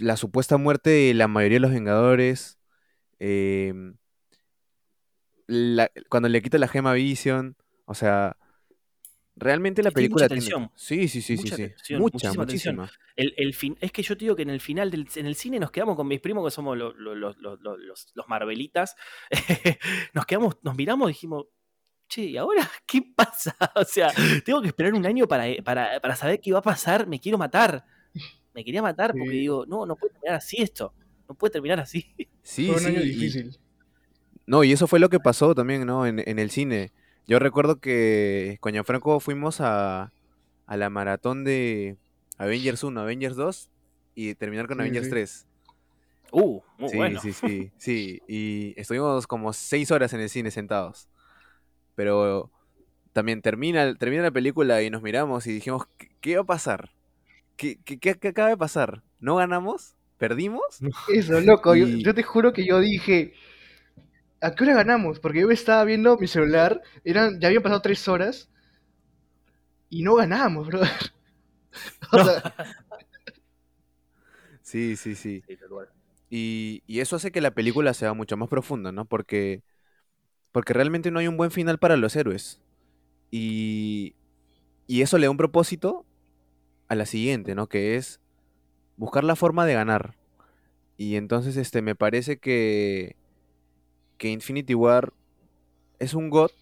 [0.00, 2.58] la supuesta muerte de la mayoría de los Vengadores,
[3.18, 3.96] em,
[5.50, 8.36] la- cuando le quita la gema Vision, o sea,
[9.36, 10.40] realmente la Sí, tiene mucha película tiene...
[10.42, 10.70] tensión.
[10.76, 11.62] Sí, sí, sí, sí, Mucha sí.
[11.68, 12.76] tensión, Mucha, muchísima tensión.
[12.76, 13.00] muchísima.
[13.16, 15.34] El, el fin, es que yo te digo que en el final del en el
[15.34, 18.28] cine nos quedamos con mis primos, que somos lo- lo- lo- lo- lo- los, los
[18.28, 18.96] Marvelitas.
[20.14, 21.46] nos quedamos, nos miramos y dijimos,
[22.08, 23.56] che, ¿y ahora qué pasa?
[23.76, 24.12] O sea,
[24.44, 27.38] tengo que esperar un año para, para, para saber qué va a pasar, me quiero
[27.38, 27.84] matar.
[28.52, 29.36] Me quería matar porque Sí.
[29.38, 30.92] digo, no, no puede terminar así esto.
[31.28, 32.12] No puede terminar así.
[32.42, 33.56] Sí, Fue un sí, año y- difícil.
[34.50, 36.06] No, y eso fue lo que pasó también, ¿no?
[36.06, 36.92] En, en el cine.
[37.26, 40.12] Yo recuerdo que con Franco fuimos a,
[40.66, 41.98] a la maratón de
[42.38, 43.70] Avengers 1, Avengers 2
[44.14, 45.08] y terminar con Sí, Avengers sí.
[45.08, 45.46] 3.
[46.32, 47.20] Uh, muy sí, bueno.
[47.20, 48.22] sí, sí, sí.
[48.28, 51.08] Y estuvimos como seis horas en el cine sentados.
[51.96, 52.52] Pero
[53.12, 56.90] también termina, termina la película y nos miramos y dijimos, ¿qué, qué va a pasar?
[57.56, 59.02] ¿Qué, qué, qué- acaba de pasar?
[59.20, 59.96] ¿No ganamos?
[60.18, 60.62] ¿Perdimos?
[61.08, 61.74] Eso, loco.
[61.74, 63.34] Yo, te juro que yo dije,
[64.40, 65.20] ¿a qué hora ganamos?
[65.20, 68.50] Porque yo estaba viendo mi celular, eran, ya habían pasado tres horas
[69.88, 70.80] y no ganamos, bro.
[72.12, 72.24] o No.
[72.24, 72.42] sea,
[74.62, 75.44] Sí, sí, sí.
[76.30, 79.06] Y, y eso hace que la película sea mucho más profunda, ¿no?
[79.06, 79.62] Porque,
[80.52, 82.62] porque realmente no hay un buen final para los héroes.
[83.30, 84.16] Y,
[84.86, 86.06] y eso le da un propósito
[86.88, 87.68] a la siguiente, ¿no?
[87.68, 88.20] Que es
[88.96, 90.16] buscar la forma de ganar.
[90.96, 93.16] Y entonces este, me parece que,
[94.20, 95.14] que Infinity War
[95.98, 96.52] es un GOT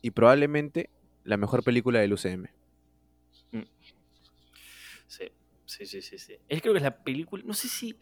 [0.00, 0.88] y probablemente
[1.22, 2.46] la mejor película del UCM.
[5.06, 5.24] Sí,
[5.66, 6.36] sí, sí, sí, sí.
[6.48, 7.94] Es creo que es la película, no sé si,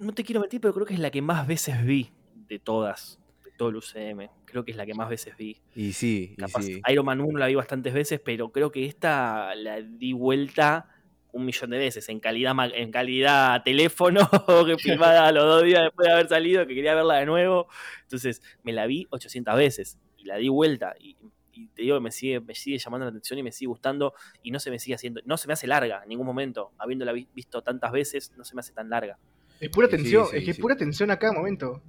[0.00, 2.10] no te quiero mentir, pero creo que es la que más veces vi
[2.48, 4.28] de todas, de todo el UCM.
[4.46, 5.60] Creo que es la que más veces vi.
[5.76, 6.82] Y sí, y Capaz, sí.
[6.88, 10.88] Iron Man 1 la vi bastantes veces, pero creo que esta la di vuelta
[11.32, 14.28] un millón de veces, en calidad, en calidad teléfono,
[14.66, 17.68] que filmada a los dos días después de haber salido, que quería verla de nuevo.
[18.02, 20.94] Entonces, me la vi 800 veces y la di vuelta.
[20.98, 21.16] Y,
[21.52, 24.14] y te digo que me sigue, me sigue llamando la atención y me sigue gustando
[24.42, 26.72] y no se me sigue haciendo, no se me hace larga en ningún momento.
[26.78, 29.18] Habiéndola vi- visto tantas veces, no se me hace tan larga.
[29.60, 30.62] es pura Sí, tensión, sí, es que es sí.
[30.62, 31.82] pura tensión a cada momento.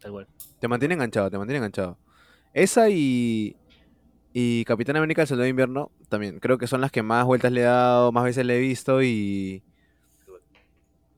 [0.00, 0.28] Tal cual.
[0.60, 1.98] Te mantiene enganchado, te mantiene enganchado.
[2.54, 3.56] Esa y,
[4.40, 6.38] y Capitán América el Soldado de Invierno también.
[6.38, 9.02] Creo que son las que más vueltas le he dado, más veces le he visto
[9.02, 9.64] y,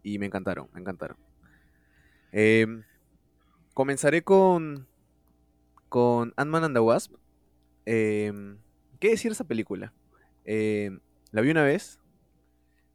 [0.02, 1.18] y me encantaron, me encantaron.
[2.32, 2.82] Em,
[3.74, 4.88] comenzaré con,
[5.90, 7.12] con Ant-Man and the Wasp.
[7.84, 8.56] Em,
[8.98, 9.92] ¿Qué decir de esa película?
[10.46, 11.00] Em,
[11.30, 12.00] la vi una vez.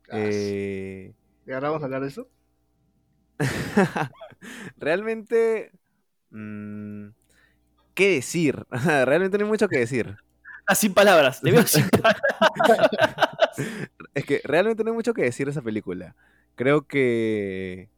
[0.10, 1.14] Ah, eh,
[1.46, 2.28] ¿Y ahora vamos a hablar de eso?
[4.78, 5.72] realmente...
[6.32, 7.10] mm,
[7.96, 8.66] ¿Qué decir?
[8.72, 10.18] Realmente no hay mucho que decir.
[10.68, 12.22] Ah, sin palabras, te veo sin palabras.
[14.16, 16.16] Es que realmente no hay mucho que decir de esa película.
[16.56, 17.90] Creo que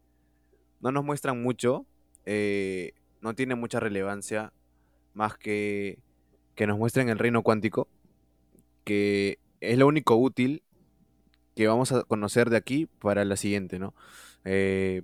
[0.82, 1.88] no nos muestran mucho.
[2.26, 4.54] eh, no tiene mucha relevancia.
[5.14, 6.00] Más que
[6.56, 7.90] que nos muestren el reino cuántico.
[8.86, 10.64] Que es lo único útil
[11.56, 13.96] que vamos a conocer de aquí para la siguiente, ¿no?
[14.46, 15.04] Eh,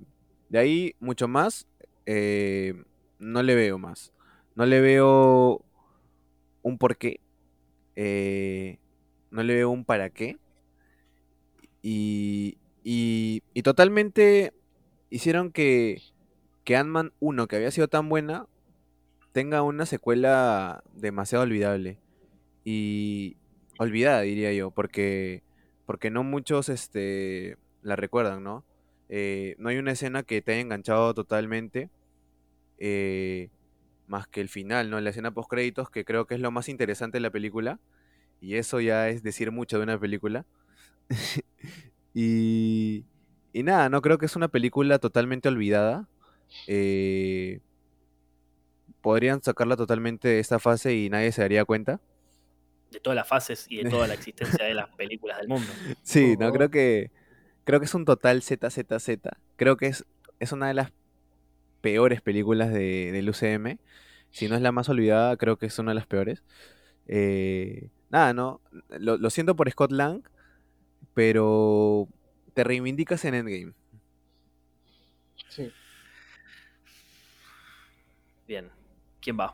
[0.50, 1.68] de ahí, mucho más.
[2.08, 2.76] eh,
[3.20, 4.13] no le veo más.
[4.56, 5.64] No le veo
[6.62, 7.20] un porqué.
[7.96, 8.80] eh,
[9.32, 10.38] no le veo un para qué.
[11.82, 14.54] Y, y, y totalmente
[15.10, 16.02] hicieron que,
[16.64, 18.48] que Ant-Man 1, que había sido tan buena,
[19.34, 22.00] tenga una secuela demasiado olvidable.
[22.66, 23.38] Y
[23.80, 25.44] olvidada, diría yo, porque,
[25.86, 28.66] porque no muchos este, la recuerdan, ¿no?
[29.10, 31.90] Eh, no hay una escena que te haya enganchado totalmente,
[32.80, 33.50] eh,
[34.08, 35.00] más que el final, ¿no?
[35.00, 37.80] La escena post créditos, que creo que es lo más interesante de la película.
[38.42, 40.46] Y eso ya es decir mucho de una película.
[42.14, 43.06] y,
[43.54, 46.08] y nada, no creo que es una película totalmente olvidada.
[46.68, 47.62] Eh,
[49.02, 52.00] podrían sacarla totalmente de esta fase y nadie se daría cuenta.
[52.92, 55.68] de todas las fases y de toda la existencia de las películas del mundo.
[56.04, 57.12] Sí, no, creo que
[57.64, 59.10] creo que es un total ZZZ.
[59.56, 60.06] Creo que es,
[60.40, 60.92] es una de las
[61.84, 63.78] peores películas de, del UCM.
[64.32, 66.44] Si no es la más olvidada, creo que es una de las peores.
[67.08, 68.62] Eh, nada, no.
[68.90, 70.24] Lo, lo siento por Scott Lang,
[71.14, 72.08] pero
[72.54, 73.74] te reivindicas en Endgame.
[75.50, 75.72] Sí.
[78.48, 78.70] Bien.
[79.20, 79.54] ¿Quién va?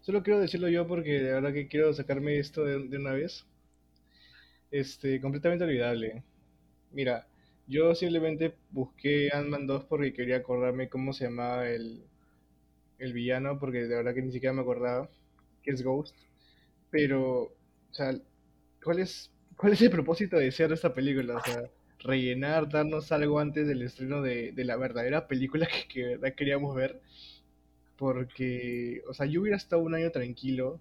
[0.00, 3.44] Solo quiero decirlo yo porque de verdad que quiero sacarme esto de, de una vez.
[4.70, 6.24] Este, completamente olvidable.
[6.92, 7.26] Mira,
[7.68, 12.02] yo simplemente busqué Ant-Man 2 porque quería acordarme cómo se llamaba el,
[12.98, 15.10] el villano, porque de verdad que ni siquiera me acordaba,
[15.62, 16.16] que es Ghost.
[16.90, 17.52] Pero, o
[17.92, 18.12] sea,
[18.84, 21.36] ¿cuál es, cuál es el propósito de ser esta película?
[21.38, 21.64] O sea,
[22.00, 26.74] rellenar, darnos algo antes del estreno de, de la verdadera película que, que verdad queríamos
[26.76, 27.00] ver.
[27.96, 30.80] Porque, o sea, yo hubiera estado un año tranquilo,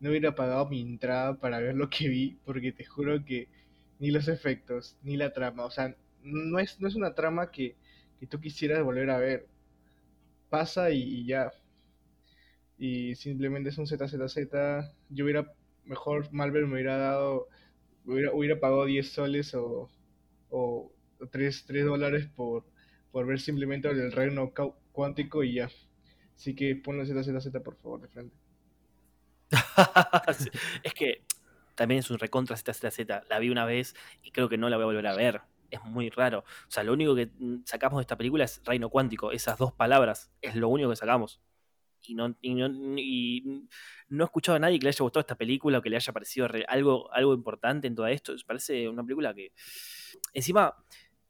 [0.00, 3.48] no hubiera pagado mi entrada para ver lo que vi, porque te juro que
[4.00, 5.96] ni los efectos, ni la trama, o sea,
[6.26, 7.76] no es, no es una trama que,
[8.18, 9.46] que tú quisieras volver a ver.
[10.50, 11.52] Pasa y, ya.
[12.78, 14.36] Y simplemente es un ZZZ.
[15.10, 15.52] Yo hubiera,
[15.84, 17.48] mejor Marvel me hubiera dado,
[18.04, 19.88] hubiera, hubiera pagado 10 soles o,
[20.50, 20.92] o
[21.30, 22.64] 3, 3 dólares por,
[23.12, 24.52] por ver simplemente el reino
[24.92, 25.70] cuántico y ya.
[26.34, 28.36] Así que ponle ZZZ por favor de frente.
[30.82, 31.22] Es que
[31.74, 32.98] también es un recontra ZZZ.
[33.28, 35.40] La vi una vez y creo que no la voy a volver a ver.
[35.70, 36.40] Es muy raro.
[36.40, 39.32] O sea, lo único que mm, sacamos de esta película es reino cuántico.
[39.32, 41.40] Esas dos palabras es lo único que sacamos.
[42.02, 42.66] Y no, y no,
[42.98, 43.66] y
[44.08, 46.12] no he escuchado a nadie que le haya gustado esta película o que le haya
[46.12, 48.34] parecido re- algo, algo importante en todo esto.
[48.46, 49.52] Parece una película que,
[50.32, 50.72] encima,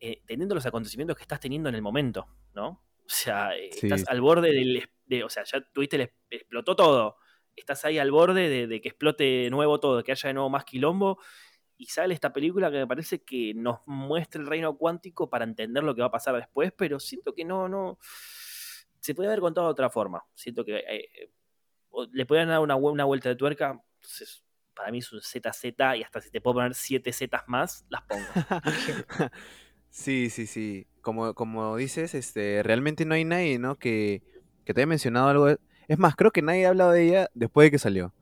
[0.00, 2.68] eh, teniendo los acontecimientos que estás teniendo en el momento, ¿no?
[2.68, 3.86] O sea, eh, Sí.
[3.86, 4.86] estás al borde del.
[5.06, 7.16] de- o sea, ya tuviste, el, explotó todo
[7.54, 10.50] estás ahí al borde de, de que explote de nuevo todo, que haya de nuevo
[10.50, 11.18] más quilombo,
[11.78, 15.84] y sale esta película que me parece que nos muestra el reino cuántico para entender
[15.84, 17.98] lo que va a pasar después, pero siento que no, no,
[19.00, 20.24] se puede haber contado de otra forma.
[20.34, 21.30] Siento que eh,
[22.12, 23.80] le podrían dar una, una vuelta de tuerca,
[24.74, 25.64] para mí es un ZZ
[25.96, 28.24] y hasta si te puedo poner 7 Z más, las pongo.
[29.90, 30.86] Sí, sí, sí.
[31.00, 33.76] Como, como dices, este, realmente no hay nadie, ¿no?
[33.76, 34.22] Que,
[34.66, 35.46] que te haya mencionado algo.
[35.46, 35.58] de-
[35.88, 38.12] Es más, creo que nadie ha hablado de ella después de que salió.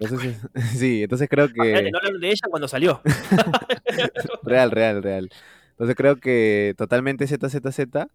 [0.00, 0.38] Entonces,
[0.78, 1.90] sí, entonces creo Imagínate, que...
[1.90, 3.00] no hablan de ella cuando salió.
[4.42, 5.30] Real, real, real.
[5.72, 8.08] Entonces creo que totalmente ZZZ.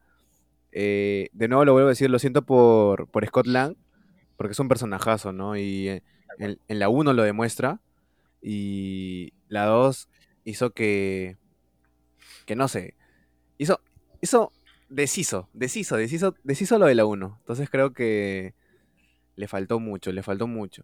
[0.71, 3.75] Eh, de nuevo lo vuelvo a decir, lo siento por, por Scott Lang,
[4.36, 5.55] porque es un personajazo, ¿no?
[5.55, 6.03] Y eh,
[6.39, 7.79] en, en la 1 lo demuestra.
[8.41, 10.09] Y la 2
[10.43, 11.38] hizo que.
[12.45, 12.95] Que no sé.
[13.57, 13.79] Hizo.
[14.21, 14.51] Hizo.
[14.88, 17.38] Deshizo, deshizo, deshizo, deshizo lo de la 1.
[17.39, 18.53] Entonces creo que.
[19.36, 20.83] Le faltó mucho, le faltó mucho.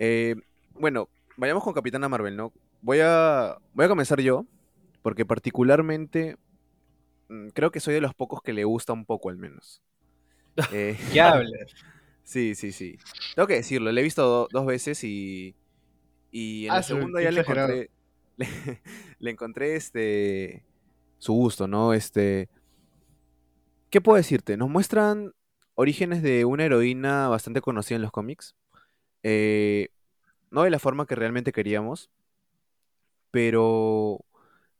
[0.00, 0.34] Eh,
[0.72, 2.52] bueno, vayamos con Capitana Marvel, ¿no?
[2.80, 3.58] Voy a.
[3.74, 4.46] Voy a comenzar yo.
[5.02, 6.36] Porque particularmente.
[7.28, 9.82] mm, Creo que soy de los pocos que le gusta un poco al menos.
[10.72, 11.52] Eh, ¿Qué hablas?
[12.24, 12.96] Sí, sí, sí.
[13.34, 15.54] Tengo que decirlo, le he visto do- dos veces y.
[16.30, 17.90] Y en Ah, la segunda ya le encontré.
[18.36, 18.48] Le,
[19.18, 20.64] le encontré este.
[21.18, 21.92] Su gusto, ¿no?
[21.92, 22.48] Este.
[23.90, 24.56] ¿Qué puedo decirte?
[24.56, 25.32] Nos muestran
[25.74, 28.54] orígenes de una heroína bastante conocida en los cómics.
[29.22, 29.88] Eh,
[30.50, 32.10] no de la forma que realmente queríamos.
[33.30, 34.24] Pero.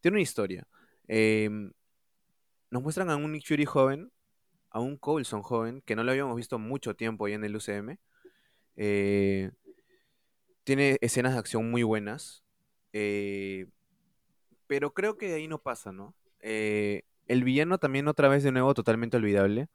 [0.01, 0.66] Tiene una historia.
[1.09, 1.72] Em,
[2.70, 4.11] nos muestran a un Nick Fury joven
[4.70, 7.99] a un Coulson joven que no lo habíamos visto mucho tiempo ahí en el UCM.
[8.76, 9.51] Eh,
[10.64, 12.45] tiene escenas de acción muy buenas.
[12.93, 13.66] eh,
[14.66, 16.14] pero creo que ahí no pasa, ¿no?
[16.41, 19.68] Eh, el villano también otra vez de nuevo totalmente olvidable.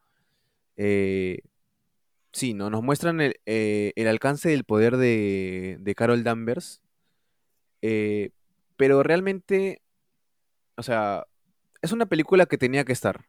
[2.35, 2.69] Sí, ¿no?
[2.69, 6.81] Nos muestran el, eh, el alcance del poder de, de Carol Danvers.
[7.81, 8.31] eh,
[8.77, 9.81] pero realmente,
[10.77, 11.25] o sea,
[11.81, 13.25] es una película que tenía que estar.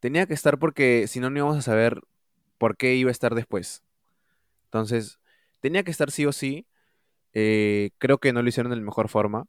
[0.00, 2.02] Tenía que estar porque si no, no íbamos a saber
[2.58, 3.84] por qué iba a estar después.
[4.66, 5.20] Entonces,
[5.60, 6.66] tenía que estar sí o sí.
[7.34, 9.46] Eh, creo que no lo hicieron de la mejor forma.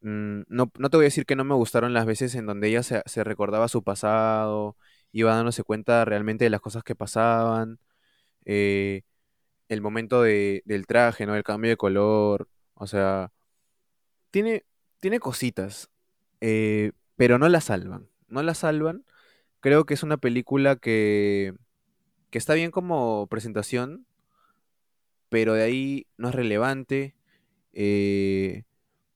[0.00, 2.68] Mm, no, no te voy a decir que no me gustaron las veces en donde
[2.68, 4.76] ella se, se recordaba su pasado,
[5.12, 7.78] iba dándose cuenta realmente de las cosas que pasaban,
[8.44, 9.02] eh,
[9.68, 11.36] el momento de- del traje, ¿no?
[11.36, 13.32] El cambio de color, o sea,
[14.30, 14.64] tiene,
[15.00, 15.90] tiene cositas,
[16.40, 19.04] eh, pero no la salvan, no la salvan.
[19.60, 21.54] Creo que es una película que,
[22.30, 24.06] que está bien como presentación,
[25.28, 27.14] pero de ahí no es relevante.
[27.74, 28.64] eh,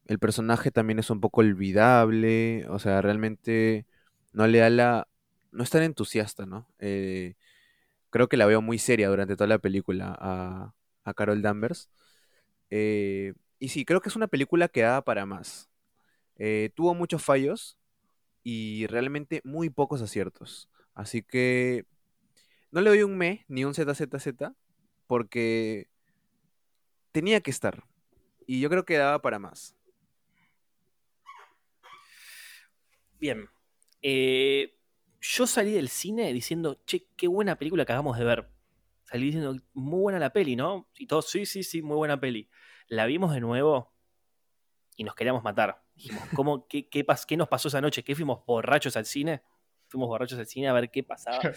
[0.07, 3.87] el personaje también es un poco olvidable, o sea, realmente
[4.35, 5.09] no le da la...
[5.53, 6.69] no es tan entusiasta, ¿no?
[6.81, 7.35] Eh,
[8.11, 11.91] creo que la veo muy seria durante toda la película a, a Carol Danvers.
[12.71, 15.69] Eh, y sí, creo que es una película que da para más.
[16.37, 17.79] Eh, tuvo muchos fallos
[18.45, 20.69] y realmente muy pocos aciertos.
[20.95, 21.87] Así que
[22.71, 24.53] no le doy un me ni un ZZZ
[25.07, 25.89] porque
[27.13, 27.85] tenía que estar.
[28.47, 29.75] Y yo creo que daba para más.
[33.21, 33.49] Bien.
[34.03, 34.78] Eh,
[35.21, 38.49] yo salí del cine diciendo, che, qué buena película que acabamos de ver.
[39.05, 40.89] Salí diciendo, muy buena la peli, ¿no?
[40.97, 42.49] Y todos, sí, sí, sí, muy buena peli.
[42.89, 43.93] La vimos de nuevo
[44.97, 45.83] y nos queríamos matar.
[45.95, 48.05] Dijimos, ¿cómo, qué, qué, qué nos pasó esa noche?
[48.05, 49.43] ¿Qué fuimos borrachos al cine?
[49.89, 51.39] Fuimos borrachos al cine a ver qué pasaba.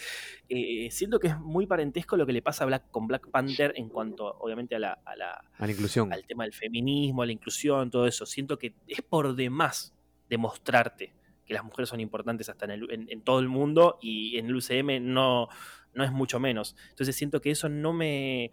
[0.48, 3.72] Eh, siento que es muy parentesco lo que le pasa a Black, con Black Panther
[3.76, 6.12] en cuanto, obviamente, a la, a la, A la inclusión.
[6.12, 8.26] al tema del feminismo, a la inclusión, todo eso.
[8.26, 9.94] Siento que es por demás
[10.28, 11.12] demostrarte
[11.52, 15.00] las mujeres son importantes hasta en, el- en- todo el mundo y en el UCM
[15.00, 15.48] no,
[15.94, 16.76] no es mucho menos.
[16.90, 18.50] Entonces siento que eso no me...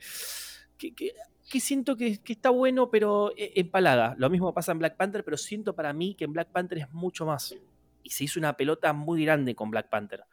[0.78, 4.16] que, siento que, está bueno, pero e- empalaga.
[4.18, 6.92] Lo mismo pasa en Black Panther, pero siento para mí que en Black Panther es
[6.92, 7.56] mucho más.
[8.04, 10.24] Y se hizo una pelota muy grande con Black Panther.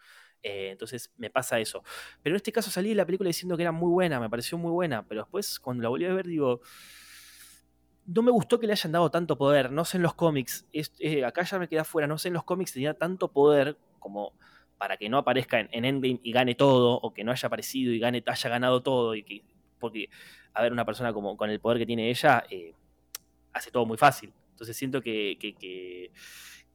[0.43, 1.83] Eh, entonces me pasa eso.
[2.23, 4.59] Pero en este caso salí de la película diciendo que era muy buena, me pareció
[4.59, 6.61] muy buena, pero después cuando la volví a ver digo,
[8.07, 10.93] no me gustó que le hayan dado tanto poder, no sé en los cómics, es-
[11.01, 14.33] eh, acá ya me quedé afuera, no sé en los cómics tenía tanto poder como
[14.79, 17.93] para que no aparezca en, en Endgame y gane todo, o que no haya aparecido
[17.93, 19.43] y gane, haya ganado todo, y que,
[19.81, 20.09] porque,
[20.55, 22.75] a ver, una persona como con el poder que tiene ella, eh,
[23.53, 24.33] hace todo muy fácil.
[24.53, 26.13] Entonces siento que, que- que-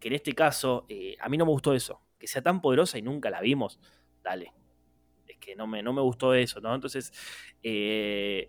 [0.09, 3.01] en este caso, eh, a mí no me gustó eso, que sea tan poderosa y
[3.03, 3.79] nunca la vimos,
[4.23, 4.53] dale.
[5.27, 6.73] Es que no me, no me gustó eso, ¿no?
[6.75, 7.11] Entonces,
[7.63, 8.47] eh,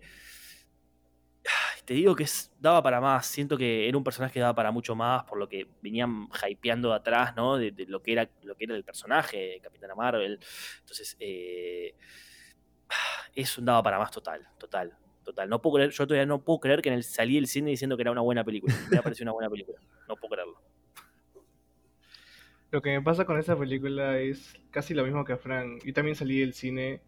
[1.85, 3.25] te digo que es- daba para más.
[3.25, 6.89] Siento que era un personaje que daba para mucho más, por lo que venían hypeando
[6.89, 7.57] de atrás, ¿no?
[7.57, 10.39] De, lo, que era, lo que era el personaje Capitana Marvel.
[10.81, 11.95] Entonces, eh,
[13.35, 15.49] eso daba para más total, total, total.
[15.49, 17.95] No puedo creer, yo todavía no puedo creer que en el, salí del cine diciendo
[17.97, 18.73] que era una buena película.
[18.89, 19.79] Me ha parecido una buena película.
[20.07, 20.61] No puedo creerlo.
[22.71, 25.79] Lo que me pasa con esta película es casi lo mismo que a Fran.
[25.85, 27.01] Yo también salí del cine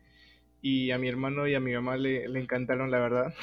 [0.61, 3.33] y a mi hermano y a mi mamá le encantaron, la verdad.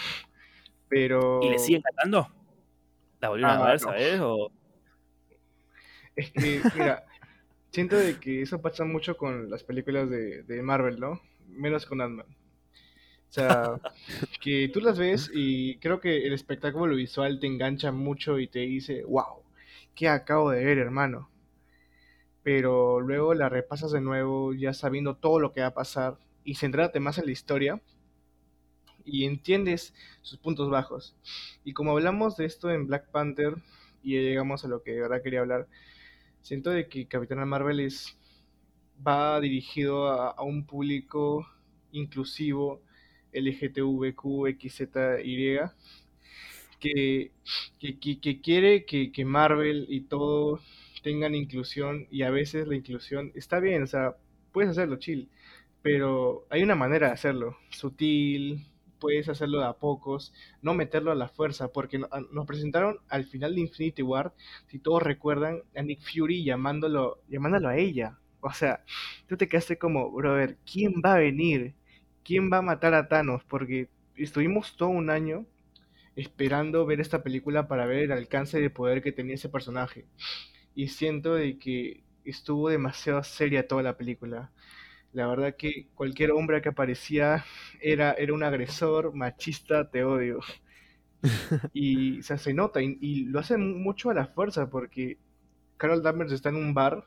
[0.92, 2.28] Pero ¿Y le siguen cantando?
[3.20, 3.88] ¿La volvieron Ah, a ver, no.
[3.88, 4.20] sabes?
[4.20, 4.52] O...
[6.16, 7.04] es que, mira,
[7.70, 11.20] siento de que eso pasa mucho con las películas de, de Marvel, ¿no?
[11.48, 12.26] Menos con Ant-Man.
[12.28, 13.80] O sea,
[14.40, 18.60] que tú las ves y creo que el espectáculo visual te engancha mucho y te
[18.60, 19.42] dice, wow,
[19.94, 21.30] ¿qué acabo de ver, hermano?
[22.42, 26.56] Pero luego la repasas de nuevo ya sabiendo todo lo que va a pasar y
[26.56, 27.80] centrándote más en la historia
[29.04, 31.14] y entiendes sus puntos bajos.
[31.64, 33.56] Y como hablamos de esto en Black Panther
[34.02, 35.68] y llegamos a lo que de verdad quería hablar,
[36.42, 38.16] siento de que Capitana Marvel es
[39.06, 41.46] va dirigido a, un público
[41.92, 42.82] inclusivo
[43.32, 45.72] LGTBQ, XZY,
[46.80, 47.32] que,
[47.80, 50.60] que, que- que quiere que, que Marvel y todo
[51.02, 54.16] tengan inclusión y a veces la inclusión está bien, o sea,
[54.52, 55.28] puedes hacerlo chill,
[55.82, 58.66] pero hay una manera de hacerlo, sutil,
[59.02, 60.32] puedes hacerlo de a pocos,
[60.62, 64.34] no meterlo a la fuerza, porque no- a- nos presentaron al final de Infinity War,
[64.68, 68.18] si todos recuerdan, a Nick Fury llamándolo, llamándolo a ella.
[68.40, 68.84] O sea,
[69.28, 71.74] tú te quedaste como, brother, ¿quién va a venir?
[72.24, 73.42] ¿Quién va a matar a Thanos?
[73.48, 75.46] Porque estuvimos todo un año
[76.16, 80.06] esperando ver esta película para ver el alcance de poder que tenía ese personaje.
[80.74, 84.52] Y siento de que estuvo demasiado seria toda la película.
[85.12, 87.44] La verdad que cualquier hombre que aparecía
[87.80, 90.40] era, era un agresor, machista, te odio.
[91.72, 95.18] Y o sea, se nota, y, y lo hacen mucho a la fuerza, porque
[95.76, 97.04] Carol Danvers está en un bar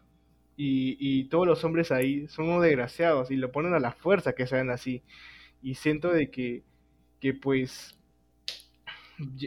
[0.57, 4.33] y, y todos los hombres ahí son unos desgraciados y lo ponen a la fuerza
[4.33, 5.03] que sean así.
[5.61, 6.63] Y siento de que,
[7.21, 7.97] que pues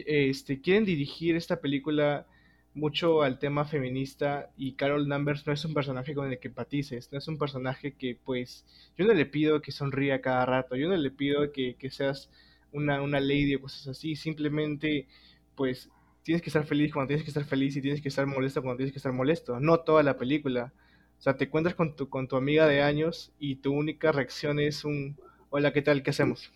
[0.05, 2.25] este, quieren dirigir esta película
[2.73, 7.11] mucho al tema feminista y Carol Danvers no es un personaje con el que empatices,
[7.11, 8.65] no es un personaje que pues
[8.97, 12.29] yo no le pido que sonría cada rato, yo no le pido que, que seas
[12.71, 15.07] una, una lady o cosas así, simplemente
[15.55, 15.89] pues
[16.23, 18.77] tienes que estar feliz cuando tienes que estar feliz y tienes que estar molesto cuando
[18.77, 20.73] tienes que estar molesto, no toda la película.
[21.17, 24.59] O sea, te encuentras con tu, con tu amiga de años y tu única reacción
[24.59, 25.17] es un
[25.49, 26.03] hola, ¿qué tal?
[26.03, 26.51] ¿Qué hacemos?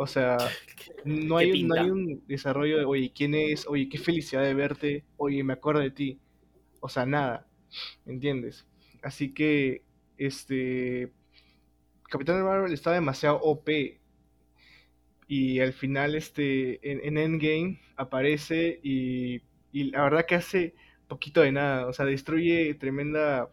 [0.00, 0.56] O sea,
[1.04, 3.66] no ¿Qué hay, un- no hay un desarrollo de, oye, ¿quién es?
[3.66, 5.04] Oye, qué felicidad de verte.
[5.16, 6.20] Oye, me acuerdo de ti.
[6.80, 7.48] O sea, nada.
[8.06, 8.66] ¿Me entiendes?
[9.02, 9.84] Así que,
[10.18, 11.12] este,
[12.10, 14.00] Capitán Marvel está demasiado OP.
[15.28, 19.42] Y al final, este, en, en Endgame aparece y,
[19.72, 20.74] y la verdad que hace
[21.08, 21.86] poquito de nada.
[21.88, 23.50] O sea, destruye tremenda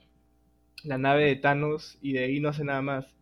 [0.83, 3.16] la nave de Thanos y de ahí no hace nada más.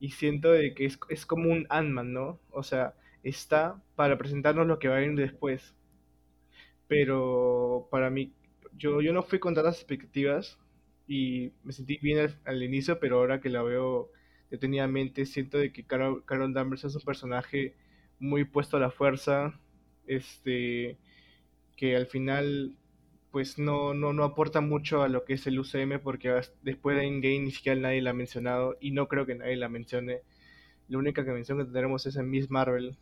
[0.00, 2.40] Y siento de que es, es como un Ant-Man, ¿no?
[2.50, 5.74] O sea, está para presentarnos lo que va a venir después.
[6.86, 8.32] Pero para mí,
[8.76, 10.58] yo, yo no fui con tantas expectativas
[11.06, 14.10] y me sentí bien al, inicio, pero ahora que la veo
[14.50, 17.74] detenidamente, siento de que Carol, Carol Danvers es un personaje
[18.18, 19.58] muy puesto a la fuerza,
[20.06, 20.98] este,
[21.76, 22.76] que al final
[23.30, 27.06] pues no, no, no aporta mucho a lo que es el UCM porque después de
[27.06, 30.22] Endgame ni siquiera nadie la ha mencionado y no creo que nadie la mencione.
[30.88, 32.96] La única que mención que tendremos es en Miss Marvel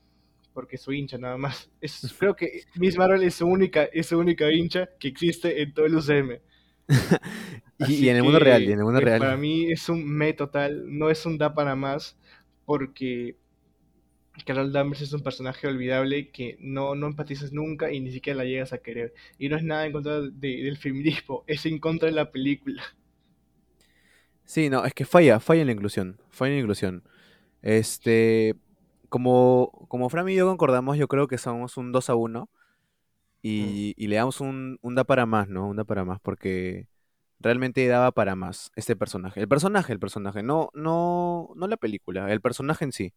[0.53, 1.70] porque es su hincha nada más.
[1.81, 5.74] Es, creo que Miss Marvel es su única, es su única hincha que existe en
[5.74, 6.41] todo el UCM.
[7.79, 9.18] y, en el mundo real, y en el mundo pues, real.
[9.20, 12.16] Para mí es un me total, no es un da para más
[12.64, 13.37] porque
[14.45, 18.45] Carol Danvers es un personaje olvidable que no, no empatizas nunca y ni siquiera la
[18.45, 19.14] llegas a querer.
[19.39, 22.82] Y no es nada en contra del feminismo, es en contra de la película.
[24.45, 27.05] Sí, no, es que falla, falla en la inclusión, falla en la inclusión.
[27.62, 28.57] Este,
[29.09, 32.51] como, como Fran y yo concordamos, yo creo que somos un 2 a 1
[33.43, 35.68] y, y le damos un, un da para más, ¿no?
[35.68, 36.89] Un da para más, porque
[37.41, 39.41] realmente daba para más este personaje.
[39.41, 43.14] El personaje, el personaje, no, no, no la película, el personaje en sí.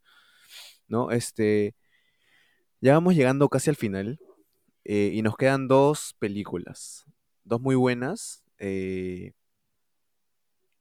[0.89, 1.11] ¿No?
[1.11, 1.75] Este,
[2.81, 4.19] ya vamos llegando casi al final
[4.83, 7.05] eh, y nos quedan dos películas,
[7.43, 8.43] dos muy buenas.
[8.57, 9.33] Eh,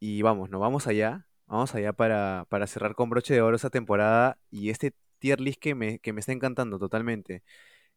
[0.01, 0.61] y vamos, ¿no?
[0.61, 4.93] Vamos allá, vamos allá para, para cerrar con broche de oro esa temporada y este
[5.19, 7.43] tier list que me, que me está encantando totalmente.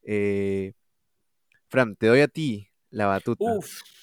[0.03, 0.73] Eh,
[1.69, 3.45] Fran, te doy a ti la batuta.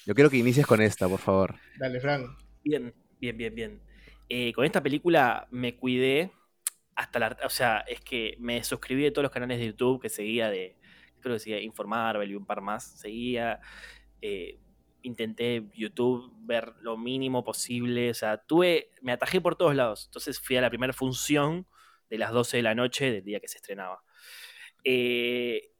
[0.05, 1.55] Yo quiero que inicies con esta, por favor.
[1.77, 2.25] Dale, Fran.
[2.63, 3.81] Bien, bien, bien, bien.
[4.53, 6.31] con esta película me cuidé
[6.99, 10.09] hasta la, o sea, es que me suscribí de todos los canales de YouTube que
[10.09, 10.75] seguía de,
[11.21, 13.61] creo que seguía Informar, y un par más, seguía,
[14.21, 14.59] eh,
[15.01, 20.41] intenté YouTube ver lo mínimo posible, o sea, tuve, me atajé por todos lados, entonces
[20.41, 21.67] fui a la primera función
[22.09, 24.03] de las 12 de la noche del día que se estrenaba.
[24.83, 25.71] Eh,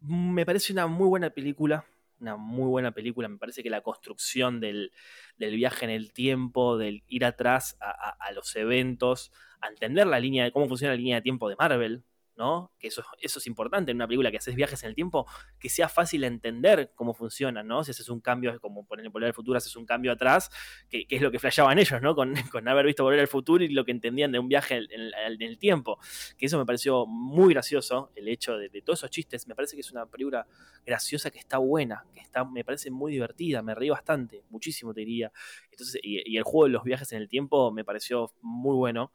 [0.00, 1.86] me parece una muy buena película,
[2.20, 3.28] una muy buena película.
[3.28, 4.92] Me parece que la construcción del,
[5.38, 10.52] viaje en el tiempo, del ir atrás a, los eventos, a entender la línea de
[10.52, 12.04] cómo funciona la línea de tiempo de Marvel,
[12.36, 12.72] ¿no?
[12.78, 15.26] Que eso, eso es importante en una película que haces viajes en el tiempo,
[15.58, 17.82] que sea fácil entender cómo funciona, ¿no?
[17.84, 20.50] Si haces un cambio, como poner Volver al Futuro, haces un cambio atrás,
[20.90, 22.14] que, es lo que flasheaban ellos, ¿no?
[22.14, 25.42] Con, con, haber visto Volver al Futuro y lo que entendían de un viaje en,
[25.42, 25.98] el tiempo.
[26.36, 29.46] Que eso me pareció muy gracioso, el hecho de, todos esos chistes.
[29.46, 30.46] Me parece que es una película
[30.84, 35.00] graciosa que está buena, que está, me parece muy divertida, me reí bastante, muchísimo te
[35.00, 35.32] diría.
[35.70, 39.10] Entonces, y, y el juego de los viajes en el tiempo me pareció muy bueno.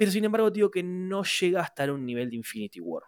[0.00, 3.02] Pero sin embargo, digo que no llega a estar a un nivel de Infinity War.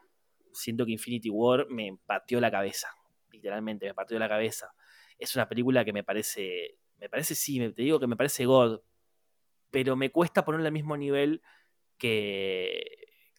[0.53, 2.87] Siento que Infinity War me pateó la cabeza.
[3.31, 4.75] Literalmente, me partió la cabeza.
[5.19, 6.77] Es una película que me parece.
[6.99, 8.83] Me parece, sí, te digo que me parece God.
[9.71, 11.41] Pero me cuesta ponerla al mismo nivel
[11.97, 12.85] que,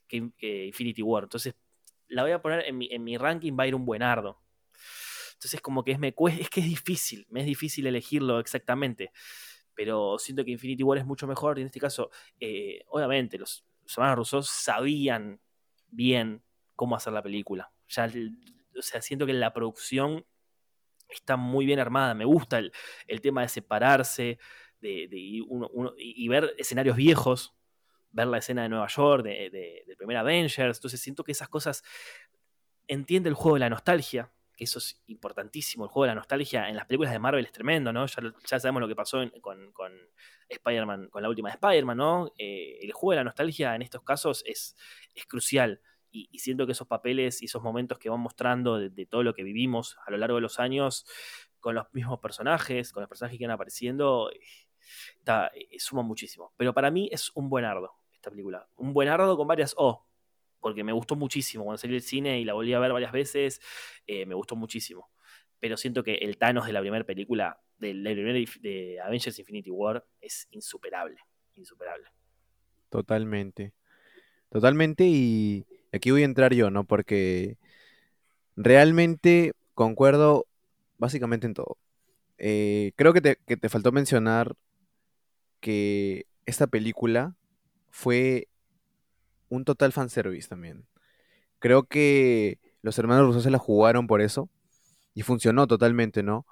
[0.07, 1.25] que, Infinity War.
[1.25, 1.53] Entonces,
[2.07, 4.41] la voy a poner en mi, ranking, va a ir un buenardo.
[5.33, 9.11] Entonces, como que es que es difícil, me es difícil elegirlo exactamente
[9.75, 11.57] pero siento que Infinity War es mucho mejor.
[11.57, 12.09] Y en este caso,
[12.39, 15.39] eh, obviamente, los, hermanos rusos sabían
[15.89, 16.43] bien
[16.75, 17.71] cómo hacer la película.
[17.87, 18.09] Ya,
[18.77, 20.25] o sea, siento que la producción
[21.09, 22.13] está muy bien armada.
[22.13, 24.39] Me gusta el, tema de separarse
[24.81, 27.53] de, y ver escenarios viejos,
[28.11, 30.77] ver la escena de Nueva York, de, del primer Avengers.
[30.77, 31.83] Entonces siento que esas cosas
[32.87, 36.69] entiende el juego de la nostalgia que eso es importantísimo, el juego de la nostalgia
[36.69, 38.05] en las películas de Marvel es tremendo, ¿no?
[38.05, 39.91] Ya, sabemos lo que pasó con, con
[40.47, 42.31] Spider-Man, con la última de Spider-Man, ¿no?
[42.37, 44.75] Eh, el juego de la nostalgia en estos casos es,
[45.15, 45.81] es crucial.
[46.15, 49.41] Y, siento que esos papeles y esos momentos que van mostrando de, todo lo que
[49.41, 51.07] vivimos a lo largo de los años,
[51.59, 54.29] con los mismos personajes, con los personajes que van apareciendo,
[55.17, 56.53] está, eh, suma muchísimo.
[56.55, 58.67] Pero para mí es un buen ardo esta película.
[58.75, 60.05] Un buen ardo con varias O
[60.63, 61.65] porque me gustó muchísimo.
[61.65, 63.59] Cuando salí del cine y la volví a ver varias veces,
[64.07, 65.09] eh, me gustó muchísimo.
[65.59, 69.69] Pero siento que el Thanos de la primera película, de, la primera de Avengers Infinity
[69.69, 71.17] War, es insuperable.
[71.55, 72.07] Insuperable.
[72.89, 73.73] Totalmente.
[74.49, 75.03] Totalmente.
[75.05, 76.85] Y aquí voy a entrar yo, ¿no?
[76.85, 77.57] Porque
[78.55, 80.45] realmente concuerdo
[80.97, 81.77] básicamente en todo.
[82.37, 84.55] Eh, creo que te, que te faltó mencionar
[85.59, 87.35] que esta película
[87.89, 88.47] fue
[89.53, 90.85] un total fanservice también.
[91.59, 94.49] Creo que los hermanos rusos se la jugaron por eso
[95.13, 96.45] y funcionó totalmente, ¿no?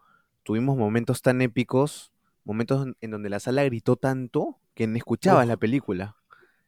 [0.44, 2.11] Tuvimos momentos tan épicos,
[2.44, 6.15] momentos en donde la sala gritó tanto que no escuchabas la película.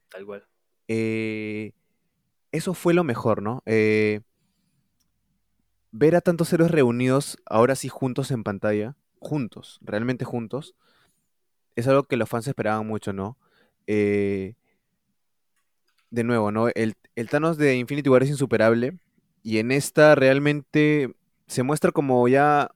[0.09, 0.47] Tal cual.
[0.87, 1.73] Eh,
[2.51, 3.61] eso fue lo mejor, ¿no?
[3.65, 4.21] Eh,
[5.91, 10.75] ver a tantos héroes reunidos, ahora sí juntos en pantalla, juntos, realmente juntos,
[11.75, 13.37] es algo que los fans esperaban mucho, ¿no?
[13.87, 14.55] Eh,
[16.13, 16.69] de nuevo, ¿no?
[16.69, 18.97] El, el Thanos de Infinity War es insuperable.
[19.43, 21.13] Y en esta realmente
[21.47, 22.71] se muestra como ya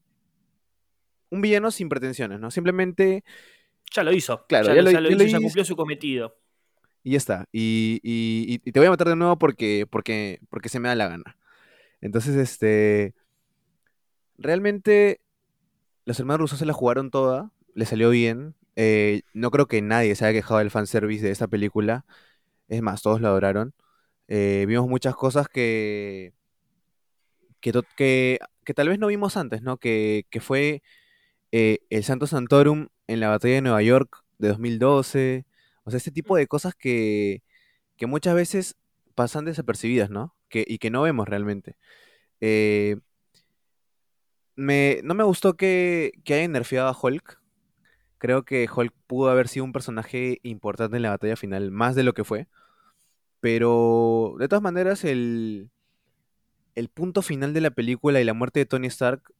[1.30, 2.52] un villano sin pretensiones, ¿no?
[2.52, 3.24] Simplemente.
[3.96, 4.46] Ya lo hizo.
[4.48, 5.42] Claro, ya, ya lo, ya lo ya lo hizo, ya hizo.
[5.42, 6.36] cumplió su cometido.
[7.04, 7.48] Y ya está.
[7.52, 10.96] Y, y- y te voy a matar de nuevo porque, porque, porque se me da
[10.96, 11.38] la gana.
[12.02, 13.16] Entonces, este.
[14.38, 15.22] Realmente,
[16.06, 17.52] los hermanos rusos se la jugaron toda.
[17.76, 18.56] Le salió bien.
[18.76, 22.06] eh, no creo que nadie se haya quejado del fanservice de esta película.
[22.68, 23.74] Es más, todos lo adoraron.
[24.28, 26.34] Eh, vimos muchas cosas que,
[27.62, 29.78] que, que, que tal vez no vimos antes, ¿no?
[29.78, 30.84] Que, que fue
[31.52, 35.46] eh, el Santo Santorum en la batalla de Nueva York de 2012.
[35.84, 37.44] O sea, este tipo de cosas que,
[37.98, 38.78] que muchas veces
[39.16, 40.36] pasan desapercibidas, ¿no?
[40.50, 41.78] Que, y que no vemos realmente.
[42.42, 42.98] Eh,
[44.56, 47.40] me, no me gustó que, que hayan nerfeado a Hulk.
[48.18, 52.04] Creo que Hulk pudo haber sido un personaje importante en la batalla final, más de
[52.04, 52.48] lo que fue.
[53.40, 55.70] Pero, de todas maneras, el,
[56.76, 59.34] el punto final de la película y la muerte de Tony Stark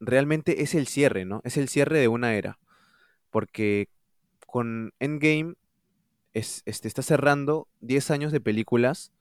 [0.00, 1.40] realmente es el cierre, ¿no?
[1.44, 2.58] Es el cierre de una era.
[3.30, 3.88] Porque
[4.46, 5.54] con Endgame
[6.34, 9.12] es, este, está cerrando 10 años de películas,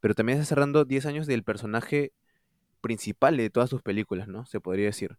[0.00, 2.12] pero también está cerrando 10 años del personaje
[2.80, 4.46] principal de todas sus películas, ¿no?
[4.46, 5.18] Se podría decir.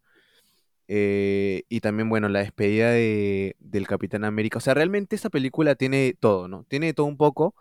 [0.88, 4.58] Eh, y también, bueno, la despedida de, del Capitán América.
[4.58, 6.66] O sea, realmente esta película tiene todo, ¿no?
[6.68, 7.56] Tiene todo un poco.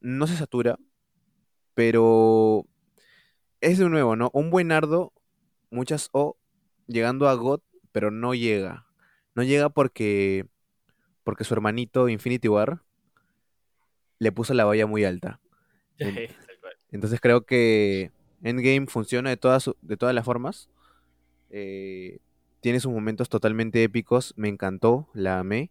[0.00, 0.78] No se satura,
[1.74, 2.66] pero
[3.60, 4.30] es de nuevo, ¿no?
[4.32, 5.12] Un buenardo,
[5.70, 6.36] muchas O,
[6.86, 7.60] llegando a God,
[7.92, 8.86] pero no llega.
[9.34, 10.46] No llega porque,
[11.24, 12.82] porque su hermanito Infinity War
[14.18, 15.40] le puso la valla muy alta.
[16.90, 18.10] Entonces creo que
[18.42, 20.68] Endgame funciona de todas, de todas las formas.
[21.50, 22.18] Eh,
[22.60, 24.34] tiene sus momentos totalmente épicos.
[24.36, 25.70] Me encantó, la amé.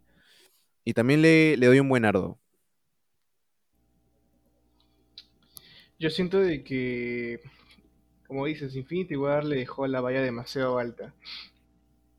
[0.85, 2.39] Y también le, le doy un buen ardo.
[5.99, 7.41] Yo siento de que,
[8.27, 11.13] como dices, Infinity War le dejó la valla demasiado alta.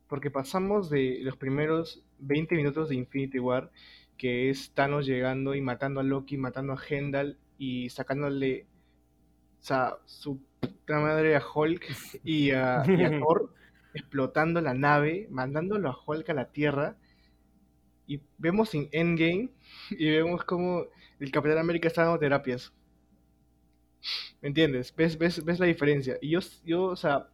[0.07, 3.71] Porque pasamos de los primeros 20 minutos de Infinity War,
[4.17, 8.67] que es Thanos llegando y matando a Loki, matando a Heimdall y sacándole
[9.61, 11.83] o sea, su puta madre a Hulk
[12.23, 13.53] y a, y a Thor,
[13.93, 16.97] explotando la nave, mandándolo a Hulk a la Tierra.
[18.07, 19.49] Y vemos en Endgame
[19.89, 20.85] y vemos como
[21.19, 22.73] el Capitán América está dando terapias.
[24.41, 24.93] ¿Me entiendes?
[24.95, 26.17] ¿Ves, ves, ves la diferencia?
[26.21, 27.27] Y yo, yo, o sea,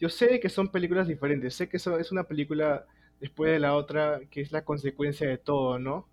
[0.00, 2.86] yo sé que son películas diferentes, sé que eso es una película
[3.20, 6.08] después de la otra que es la consecuencia de todo, ¿no?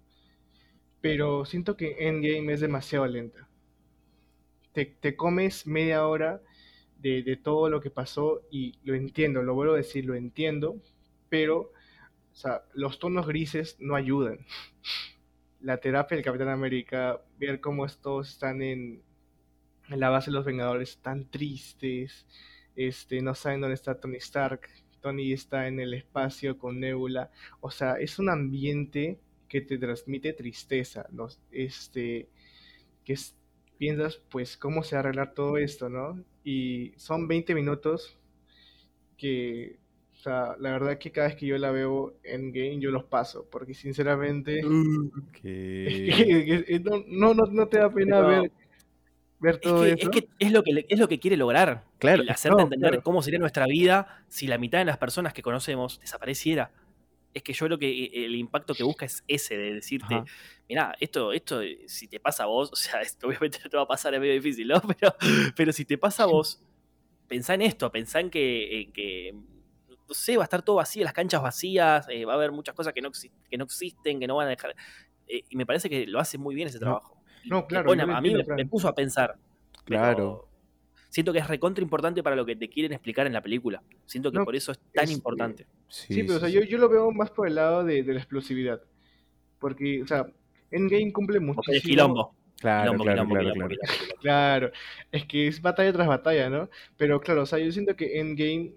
[1.00, 3.48] Pero siento que Endgame es demasiado lenta.
[4.76, 6.42] Te, comes media hora
[7.00, 10.80] de, de todo lo que pasó y lo entiendo, lo vuelvo a decir, lo entiendo,
[11.30, 11.72] pero,
[12.74, 14.46] los tonos grises no ayudan.
[15.62, 19.02] La terapia del Capitán América, ver cómo estos están en,
[19.90, 22.26] en la base de los Vengadores tan tristes,
[22.76, 24.70] este, no saben dónde está Tony Stark,
[25.02, 27.32] Tony está en el espacio con Nebula,
[27.62, 31.28] o sea, es un ambiente que te transmite tristeza, ¿no?
[31.52, 32.28] este,
[33.04, 33.36] que es,
[33.78, 36.24] piensas, pues, cómo se va a arreglar todo esto, ¿no?
[36.44, 38.18] Y son 20 minutos
[39.18, 39.78] que,
[40.14, 43.04] o sea, la verdad que cada vez que yo la veo en game yo los
[43.06, 44.62] paso, porque sinceramente...
[45.42, 48.52] que- no, no, no, no te da pena Pero- ver,
[49.40, 49.98] ver Es todo que, eso.
[50.02, 51.84] es, que es lo que es lo que quiere lograr.
[52.00, 53.04] Claro, El hacerte no, entender claro.
[53.04, 56.72] cómo sería nuestra vida si la mitad de las personas que conocemos desapareciera.
[57.36, 60.26] Es que yo creo que eh, el impacto que busca es ese, de decirte, Ajá.
[60.70, 63.84] mirá, esto, esto, si te pasa a vos, o sea, esto obviamente no te va
[63.84, 64.82] a pasar, es medio difícil, ¿no?
[65.00, 65.14] Pero,
[65.56, 66.64] pero si te pasa a vos,
[67.28, 69.34] pensá en esto, pensá en que, en que,
[70.08, 72.74] no sé, va a estar todo vacío, las canchas vacías, eh, va a haber muchas
[72.76, 73.12] cosas que no,
[73.50, 74.76] que no existen, que no van a dejar.
[75.28, 76.86] eh, y me parece que lo hace muy bien ese No.
[76.86, 77.22] trabajo.
[77.46, 79.38] No, te claro, pone- lo a mí me, puso a pensar.
[79.86, 80.48] Claro.
[81.16, 83.82] Siento que es recontra importante para lo que te quieren explicar en la película.
[84.06, 85.66] Siento que No, por eso es tan es, eh, importante.
[85.88, 88.20] Sí, pero o sea, yo, yo lo veo más por el lado de, de la
[88.20, 88.82] explosividad.
[89.58, 90.26] Porque, o sea,
[90.72, 91.90] Endgame cumple Porque es muchísimo.
[91.90, 92.36] quilombo.
[92.60, 94.18] Claro, quilombo, claro, quilombo, claro, quilombo, claro.
[94.20, 94.72] Claro,
[95.10, 96.70] es que es batalla tras batalla, ¿no?
[96.98, 98.74] Pero claro, o sea, yo siento que Endgame,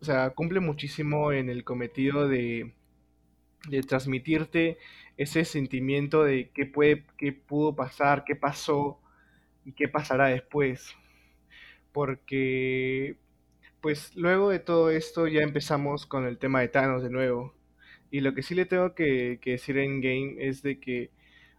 [0.00, 2.74] o sea, cumple muchísimo en el cometido de,
[3.68, 4.78] de transmitirte
[5.16, 8.98] ese sentimiento de qué puede, qué pudo pasar, qué pasó
[9.68, 10.96] y qué pasará después.
[11.92, 13.16] Porque,
[13.80, 17.54] pues luego de todo esto ya empezamos con el tema de Thanos de nuevo.
[18.10, 21.10] Y lo que sí le tengo que, que decir en game es de que,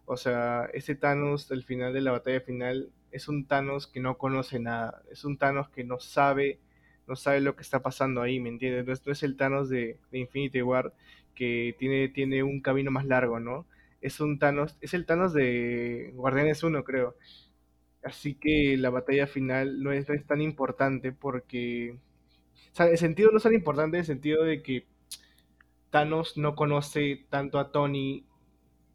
[0.05, 4.17] o sea, ese Thanos del final de la batalla final es un Thanos que no
[4.17, 5.03] conoce nada.
[5.11, 6.59] Es un Thanos que no sabe,
[7.07, 8.85] no sabe lo que está pasando ahí, ¿me entiendes?
[8.87, 10.93] No es, no es el Thanos de, de Infinity War
[11.35, 13.67] que tiene, tiene un camino más largo, ¿no?
[14.01, 17.15] es un Thanos, es el Thanos de Guardianes 1, creo.
[18.03, 21.97] Así que la batalla final no es, tan importante porque...
[22.71, 24.85] O sea, el sentido no es tan importante en el sentido de que
[25.89, 28.25] Thanos no conoce tanto a Tony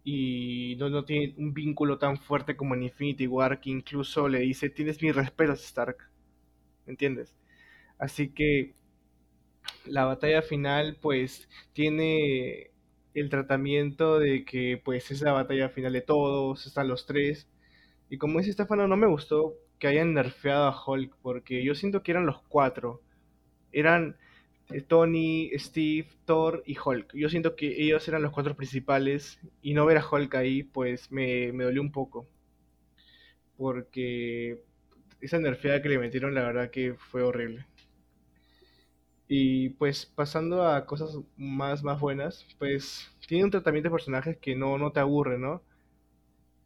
[0.05, 4.41] y no, no tiene un vínculo tan fuerte como en Infinity War que incluso le
[4.41, 5.99] dice, tienes mis respetos, Stark.
[6.87, 7.35] ¿Me entiendes?
[7.99, 8.75] Así que
[9.87, 12.71] la batalla final pues tiene
[13.15, 17.49] el tratamiento de que pues es la batalla final de todos, están los tres.
[18.15, 22.05] Y como dice Stefano, no me gustó que hayan nerfeado a Hulk porque yo siento
[22.05, 23.03] que eran los cuatro.
[23.73, 24.17] Eran
[24.71, 27.13] eh, Tony, Steve, Thor y Hulk.
[27.15, 31.11] Yo siento que ellos eran los cuatro principales y no ver a Hulk ahí pues
[31.11, 32.29] me, me dolió un poco.
[33.57, 34.63] Porque
[35.21, 37.67] esa nerfeada que le metieron la verdad que fue horrible.
[39.29, 44.55] Y pues pasando a cosas más, más buenas, pues tiene un tratamiento de personajes que
[44.55, 45.63] no, no te aburre, ¿no?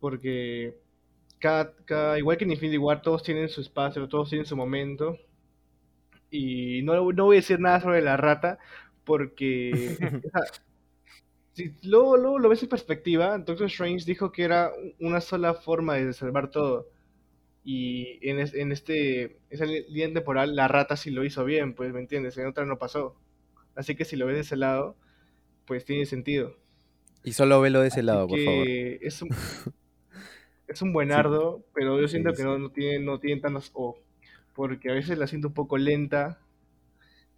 [0.00, 0.74] Porque
[1.40, 5.16] cada, cada, igual que en Infinity War, todos tienen su espacio, todos tienen su momento.
[6.30, 8.58] Y no, no voy a decir nada sobre la rata,
[9.04, 9.98] porque
[11.52, 14.70] si luego, luego lo ves en perspectiva, Doctor Strange dijo que era
[15.00, 16.88] una sola forma de salvar todo.
[17.64, 21.92] Y en, es- en este, esa línea temporal, la rata sí lo hizo bien, pues,
[21.94, 22.38] ¿me entiendes?
[22.38, 23.16] En otra no pasó.
[23.76, 24.96] Así que si lo ves de ese lado,
[25.66, 26.56] pues tiene sentido.
[27.22, 28.72] Y solo velo de ese Así lado, por favor.
[29.00, 29.30] es un,
[30.68, 32.44] es un Sí, buenardo, pero yo siento sí, que sí.
[32.44, 33.98] no, no tiene, no tiene tantas O.
[34.54, 36.40] Porque a veces la siento un poco lenta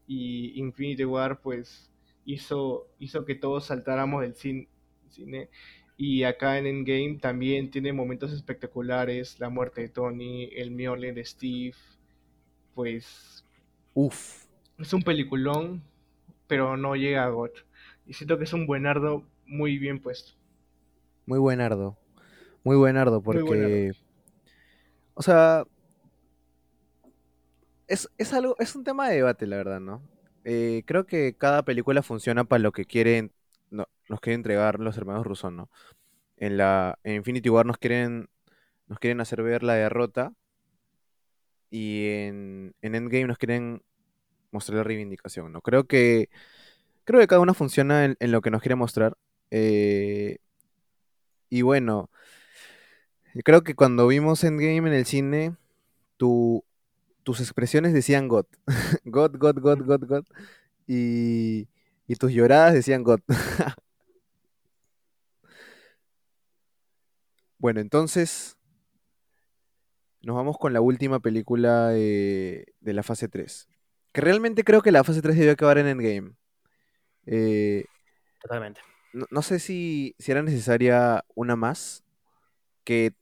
[0.06, 1.90] y Infinity War, pues,
[2.24, 4.68] hizo, hizo que todos saltáramos del cin-
[5.08, 5.48] cine.
[5.96, 11.24] Y acá en Endgame también tiene momentos espectaculares, la muerte de Tony, el Mjolnir de
[11.24, 11.74] Steve,
[12.74, 13.44] pues
[13.94, 14.48] Uf.
[14.78, 15.80] es un peliculón,
[16.48, 17.52] pero no llega a GOT.
[18.06, 20.32] Y siento que es un buenardo muy bien puesto.
[21.24, 21.96] Muy buenardo.
[22.64, 23.90] Muy buenardo, Muy buenardo.
[23.90, 23.92] porque.
[25.14, 25.64] O sea.
[27.86, 28.56] Es, es algo.
[28.58, 30.02] Es un tema de debate, la verdad, ¿no?
[30.44, 33.32] Eh, creo que cada película funciona para lo que quieren.
[33.70, 35.70] No, nos quieren entregar los hermanos Russo, ¿no?
[36.36, 36.98] En la.
[37.02, 38.28] En Infinity War nos quieren.
[38.86, 40.32] Nos quieren hacer ver la derrota.
[41.70, 43.82] Y en, en Endgame nos quieren
[44.50, 45.60] mostrar la reivindicación, ¿no?
[45.60, 46.28] Creo que.
[47.04, 49.16] Creo que cada una funciona en, en lo que nos quiere mostrar.
[49.50, 50.38] Eh,
[51.48, 52.10] y bueno.
[53.34, 55.56] Yo creo que cuando vimos Endgame en el cine,
[56.16, 56.64] tu,
[57.22, 58.46] tus expresiones decían God.
[59.04, 60.24] God, God, God, God, God.
[60.86, 61.68] Y,
[62.06, 63.20] y tus lloradas decían God.
[67.60, 68.56] Bueno, entonces
[70.22, 73.68] nos vamos con la última película de, de la fase 3.
[74.12, 76.32] Que realmente creo que la fase 3 debió acabar en Endgame.
[77.26, 77.84] Eh,
[78.40, 78.80] Totalmente.
[79.12, 82.02] no, no sé si, si era necesaria una más,
[82.84, 83.12] que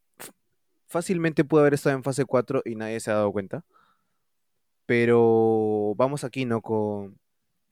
[0.88, 3.64] fácilmente pudo haber estado en fase 4 y nadie se ha dado cuenta.
[4.86, 6.62] Pero vamos aquí, ¿no?
[6.62, 7.18] Con,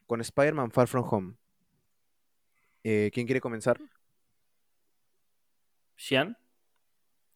[0.06, 1.34] con Spider-Man Far From Home.
[2.84, 3.80] Eh, ¿quién quiere comenzar?
[5.96, 6.36] Xian,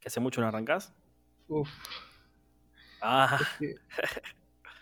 [0.00, 0.92] que hace mucho no arrancás.
[1.48, 1.68] Uf,
[3.02, 3.74] Ah, es que,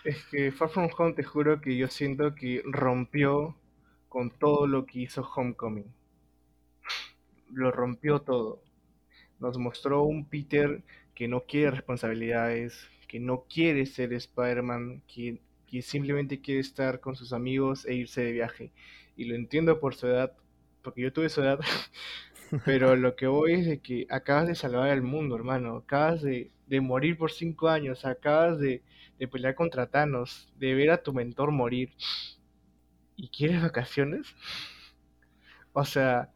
[0.04, 3.56] es que Far From Home te juro que yo siento que rompió
[4.08, 5.94] con todo lo que hizo Homecoming.
[7.52, 8.62] Lo rompió todo.
[9.40, 10.82] Nos mostró un Peter
[11.14, 17.16] que no quiere responsabilidades, que no quiere ser Spider-Man, que, que simplemente quiere estar con
[17.16, 18.72] sus amigos e irse de viaje.
[19.16, 20.32] Y lo entiendo por su edad,
[20.82, 21.60] porque yo tuve su edad,
[22.64, 25.76] pero lo que voy es de que acabas de salvar al mundo, hermano.
[25.76, 28.82] Acabas de, de morir por cinco años, acabas de,
[29.18, 31.90] de pelear contra Thanos, de ver a tu mentor morir.
[33.16, 34.26] ¿Y quieres vacaciones?
[35.72, 36.30] O sea,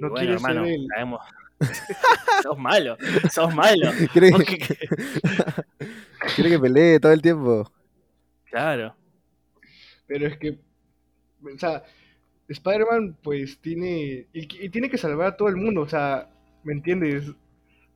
[0.00, 0.86] no bueno, quieres ser hermano, el...
[0.88, 1.20] caemos.
[2.42, 2.96] sos malo,
[3.30, 3.90] sos malo.
[4.12, 4.58] ¿Quiere, que-
[6.34, 7.70] quiere que pelee todo el tiempo?
[8.44, 8.96] Claro.
[10.06, 10.50] Pero es que,
[11.42, 11.82] o sea,
[12.48, 16.30] Spider-Man pues tiene, y, y tiene que salvar a todo el mundo, o sea,
[16.64, 17.32] ¿me entiendes?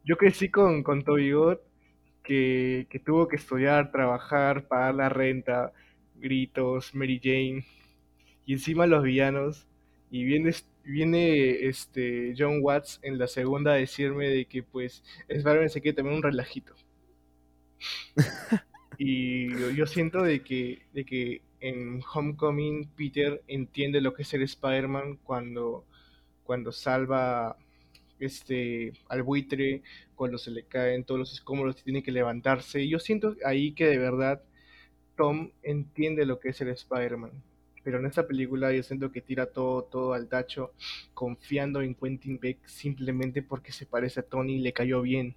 [0.05, 1.59] Yo crecí con, con Toby God,
[2.25, 5.73] que, que tuvo que estudiar, trabajar, pagar la renta,
[6.17, 7.67] gritos, Mary Jane,
[8.47, 9.69] y encima los villanos,
[10.11, 15.03] y viene, es- viene este John Watts en la segunda a decirme de que pues
[15.29, 16.75] Spider-Man se quiere también un relajito.
[19.03, 24.29] Y yo, yo siento de que, de que en Homecoming Peter entiende lo que es
[24.29, 25.87] ser Spider-Man cuando,
[26.45, 27.57] cuando salva
[28.19, 29.83] este, al buitre,
[30.15, 32.83] cuando se le caen todos los escombros y tiene que levantarse.
[32.83, 34.43] Y yo siento ahí que de verdad
[35.17, 37.43] Tom entiende lo que es ser Spider-Man.
[37.83, 40.73] Pero en esta película yo siento que tira todo, todo al tacho,
[41.15, 45.35] confiando en Quentin Beck simplemente porque se parece a Tony y le cayó bien.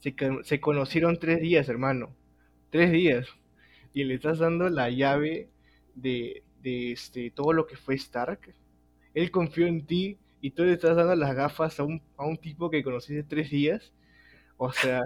[0.00, 2.14] Se, se conocieron tres días, hermano.
[2.70, 3.28] Tres días.
[3.94, 5.48] Y le estás dando la llave
[5.94, 8.54] de, de este, todo lo que fue Stark.
[9.14, 12.36] Él confió en ti y tú le estás dando las gafas a un, a un
[12.36, 13.92] tipo que conociste tres días.
[14.58, 15.02] O sea,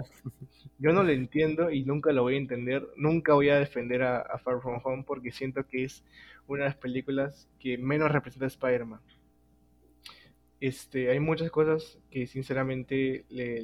[0.79, 2.87] yo no lo entiendo y nunca lo voy a entender.
[2.95, 6.03] Nunca voy a defender a, Far From Home porque siento que es
[6.47, 9.01] una de las películas que menos representa a Spider-Man.
[10.59, 13.61] Este, hay muchas cosas que sinceramente le,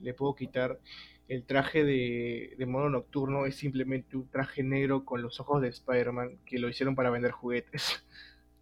[0.00, 0.80] le, puedo quitar.
[1.26, 5.68] El traje de, de, modo nocturno es simplemente un traje negro con los ojos de
[5.68, 8.04] Spider-Man que lo hicieron para vender juguetes.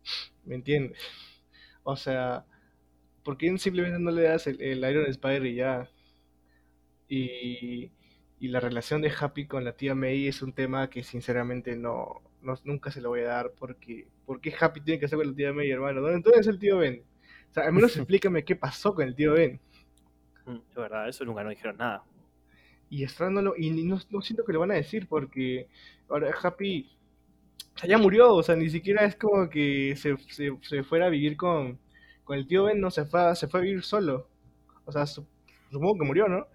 [0.45, 0.99] ¿Me entiendes?
[1.85, 2.45] O sea,
[3.23, 5.89] ¿por qué simplemente no le das el Iron Spider y ya?
[7.09, 7.91] Y,
[8.41, 12.23] la relación de Happy con la tía May es un tema que sinceramente no,
[12.65, 15.35] nunca se lo voy a dar porque ¿por qué Happy tiene que hacer con la
[15.35, 16.01] tía May, hermano?
[16.01, 17.03] ¿Dónde entonces el tío Ben?
[17.51, 19.61] O sea, al menos explícame qué pasó con el tío Ben.
[20.45, 22.05] Mm, es verdad, eso nunca nos dijeron nada.
[22.89, 25.69] Y Strand y no, siento que lo van a decir porque
[26.09, 26.89] ahora Happy
[27.89, 30.17] ya murió, o sea, ni siquiera es como que se,
[30.63, 31.79] se, fuera a vivir con,
[32.25, 34.29] con el tío Ben, no se fue, se fue a vivir solo.
[34.85, 36.47] O sea, supongo que murió, ¿no?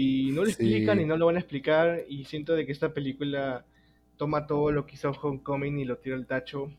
[0.00, 2.04] Y no lo explican y no lo van a explicar.
[2.08, 3.66] Y siento de que esta película
[4.16, 6.70] toma todo lo que hizo Homecoming y lo tira al tacho.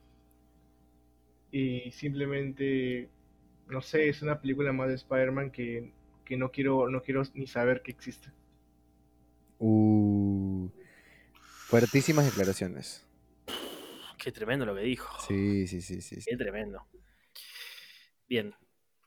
[1.51, 3.09] Y simplemente,
[3.67, 5.91] no sé, es una película más de Spider-Man que,
[6.29, 8.29] no, quiero, no quiero ni saber que existe.
[9.57, 10.69] Uh,
[11.67, 13.05] fuertísimas declaraciones.
[14.17, 15.09] Qué tremendo lo que dijo.
[15.27, 16.21] Sí, sí, sí, sí.
[16.25, 16.85] Qué tremendo.
[18.29, 18.55] Bien.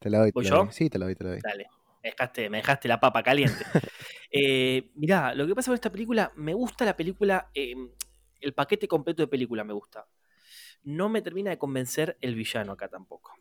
[0.01, 0.33] ¿Te la doy?
[0.43, 0.69] yo?
[0.71, 1.41] Sí, te la doy, te la doy.
[1.41, 1.67] Dale
[2.03, 3.65] me dejaste, la papa caliente.
[4.31, 7.91] eh, mirá, lo que pasa con esta película, me gusta la película, em,
[8.41, 10.07] el paquete completo de película me gusta.
[10.83, 13.35] No me termina de convencer el villano acá tampoco.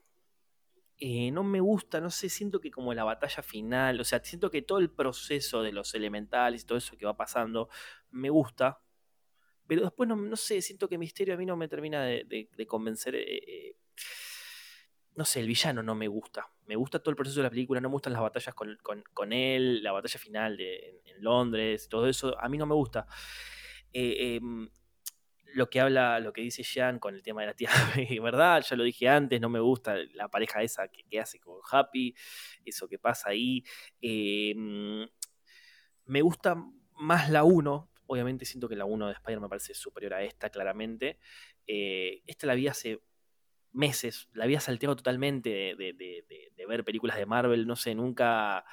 [0.97, 4.51] Eh, no me gusta, no sé, siento que como la batalla final, o sea, siento
[4.51, 7.69] que todo el proceso de los elementales y todo eso que va pasando,
[8.11, 8.81] me gusta,
[9.71, 13.15] pero después no, sé, siento que Misterio a mí no me termina de, convencer.
[13.15, 13.75] Eh, eh,
[15.21, 16.49] no sé, el villano no me gusta.
[16.65, 19.83] Me gusta todo el proceso de la película, no me gustan las batallas con, él,
[19.83, 23.05] la batalla final de, en, Londres, todo eso, a mí no me gusta.
[23.93, 24.67] Eh, em,
[25.53, 27.69] lo que habla, lo que dice Jean con el tema de la tía,
[28.23, 28.63] ¿verdad?
[28.67, 32.15] Ya lo dije antes, no me gusta la pareja esa que, hace con Happy,
[32.65, 33.63] eso que pasa ahí.
[34.01, 35.07] Em,
[36.05, 36.55] me gusta
[36.95, 40.49] más la 1, obviamente siento que la 1 de Spider me parece superior a esta,
[40.49, 41.19] claramente.
[41.67, 43.03] Eh, esta la vi hace
[43.73, 48.65] meses, la había salteado totalmente de, ver películas de Marvel, no sé, nunca,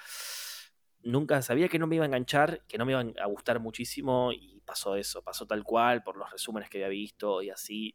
[1.02, 4.32] nunca sabía que no me iba a enganchar, que no me iban a gustar muchísimo
[4.32, 7.94] y pasó eso, pasó tal cual por los resúmenes que había visto y así,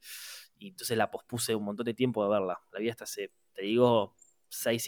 [0.58, 3.64] y entonces la pospuse un montón de tiempo de verla, la vi hasta hace, te
[3.64, 4.16] digo,
[4.50, 4.84] 6,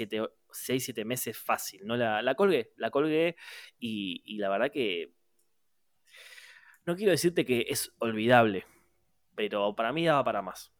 [0.51, 1.97] 7, meses fácil, ¿no?
[1.97, 3.35] La, la colgué, la colgué
[3.79, 5.13] y la verdad que...
[6.85, 8.63] No quiero decirte que es olvidable,
[9.33, 10.74] pero para mí daba para más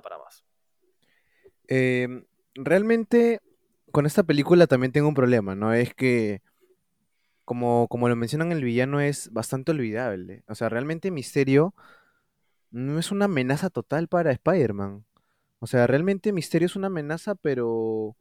[0.00, 0.44] para más.
[1.66, 3.40] Em, realmente,
[3.92, 5.72] con esta película también tengo un problema, ¿no?
[5.72, 6.42] Es que,
[7.44, 10.44] como, como lo mencionan, el villano es bastante olvidable.
[10.48, 11.74] O sea, realmente Misterio
[12.70, 15.04] no es una amenaza total para Spider-Man.
[15.60, 18.16] O sea, realmente Misterio es una amenaza, pero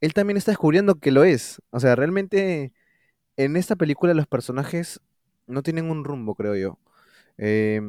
[0.00, 1.62] él también está descubriendo que lo es.
[1.70, 2.72] O sea, realmente
[3.36, 5.00] en esta película los personajes
[5.46, 6.78] no tienen un rumbo, creo yo.
[7.38, 7.80] Eh,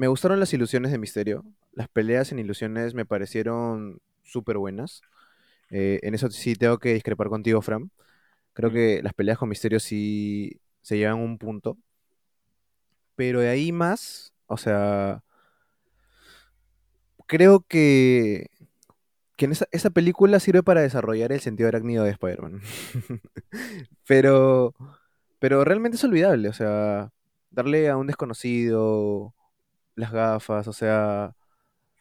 [0.00, 1.44] me gustaron las ilusiones de Misterio.
[1.72, 5.02] Las peleas en ilusiones me parecieron súper buenas.
[5.68, 7.90] Eh, en eso sí tengo que discrepar contigo, Fran.
[8.54, 11.76] Creo que las peleas con Misterio sí se llevan un punto.
[13.14, 15.22] Pero de ahí más, o sea,
[17.26, 18.46] creo que,
[19.36, 22.62] que en esa, esa película sirve para desarrollar el sentido arácnido de Spider-Man.
[24.06, 24.74] pero,
[25.38, 27.12] pero realmente es olvidable, o sea,
[27.50, 29.34] darle a un desconocido
[30.00, 31.34] las gafas, o sea,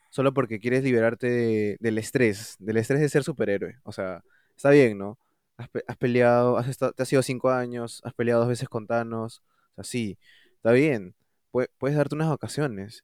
[0.09, 3.79] solo porque quieres liberarte del estrés, del estrés de ser superhéroe.
[3.83, 4.23] O sea,
[4.55, 5.19] está bien, ¿no?
[5.57, 9.43] Has, peleado, has te has ido cinco años, has peleado dos veces con Thanos,
[9.73, 10.17] o sea, sí,
[10.55, 11.15] está bien,
[11.51, 13.03] puedes darte unas vacaciones,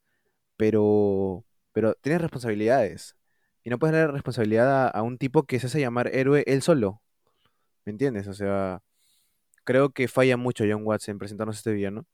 [0.57, 3.15] pero, pero tienes responsabilidades.
[3.63, 7.01] Y no puedes darle responsabilidad a, un tipo que se hace llamar héroe él solo.
[7.85, 8.27] ¿Me entiendes?
[8.27, 8.81] O sea,
[9.63, 12.05] creo que falla mucho John Watts en presentarnos este villano.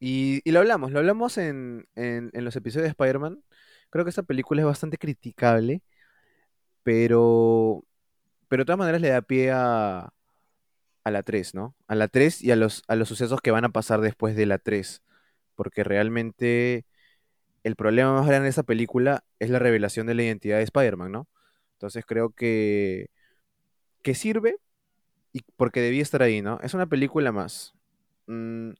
[0.00, 1.86] Y, lo hablamos, lo hablamos en,
[2.32, 3.42] los episodios de Spider-Man.
[3.90, 5.82] Creo que esta película es bastante criticable,
[6.82, 7.84] pero,
[8.48, 10.12] pero de todas maneras le da pie a,
[11.04, 11.74] a la 3, ¿no?
[11.88, 14.46] A la 3 y a los, a los sucesos que van a pasar después de
[14.46, 15.02] la 3.
[15.56, 16.86] porque realmente
[17.64, 21.12] el problema más grande de esta película es la revelación de la identidad de Spider-Man,
[21.12, 21.28] ¿no?
[21.74, 23.10] Entonces creo que,
[24.02, 24.56] que sirve
[25.32, 26.60] y porque debía estar ahí, ¿no?
[26.62, 27.74] Es una película más.
[28.26, 28.72] Mm,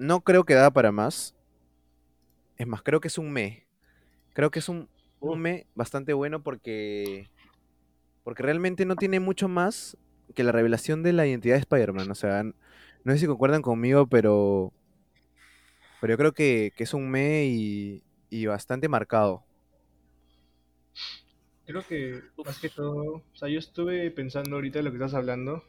[0.00, 1.36] no creo que da para más.
[2.56, 3.66] Es más, creo que es un me.
[4.32, 4.88] Creo que es un,
[5.20, 7.28] un me bastante bueno porque
[8.24, 9.96] porque realmente no tiene mucho más
[10.34, 12.10] que la revelación de la identidad de Spider-Man.
[12.10, 14.72] O sea, no sé si concuerdan conmigo, pero.
[16.00, 19.44] Pero yo creo que, es un me y, y, bastante marcado.
[21.66, 25.62] Creo que, más que todo, o sea, yo estuve pensando ahorita lo que estás hablando.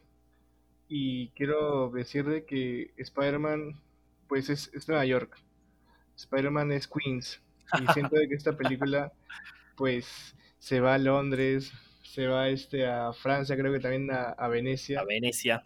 [0.88, 3.78] Y quiero decirle que Spider-Man,
[4.32, 5.38] pues es, es Nueva York.
[6.16, 7.42] Spider-Man es Queens.
[7.82, 9.12] Y siento que esta película,
[9.76, 11.70] pues, se va a Londres,
[12.02, 15.00] se va este a Francia, creo que también a, Venecia.
[15.00, 15.62] A Venecia.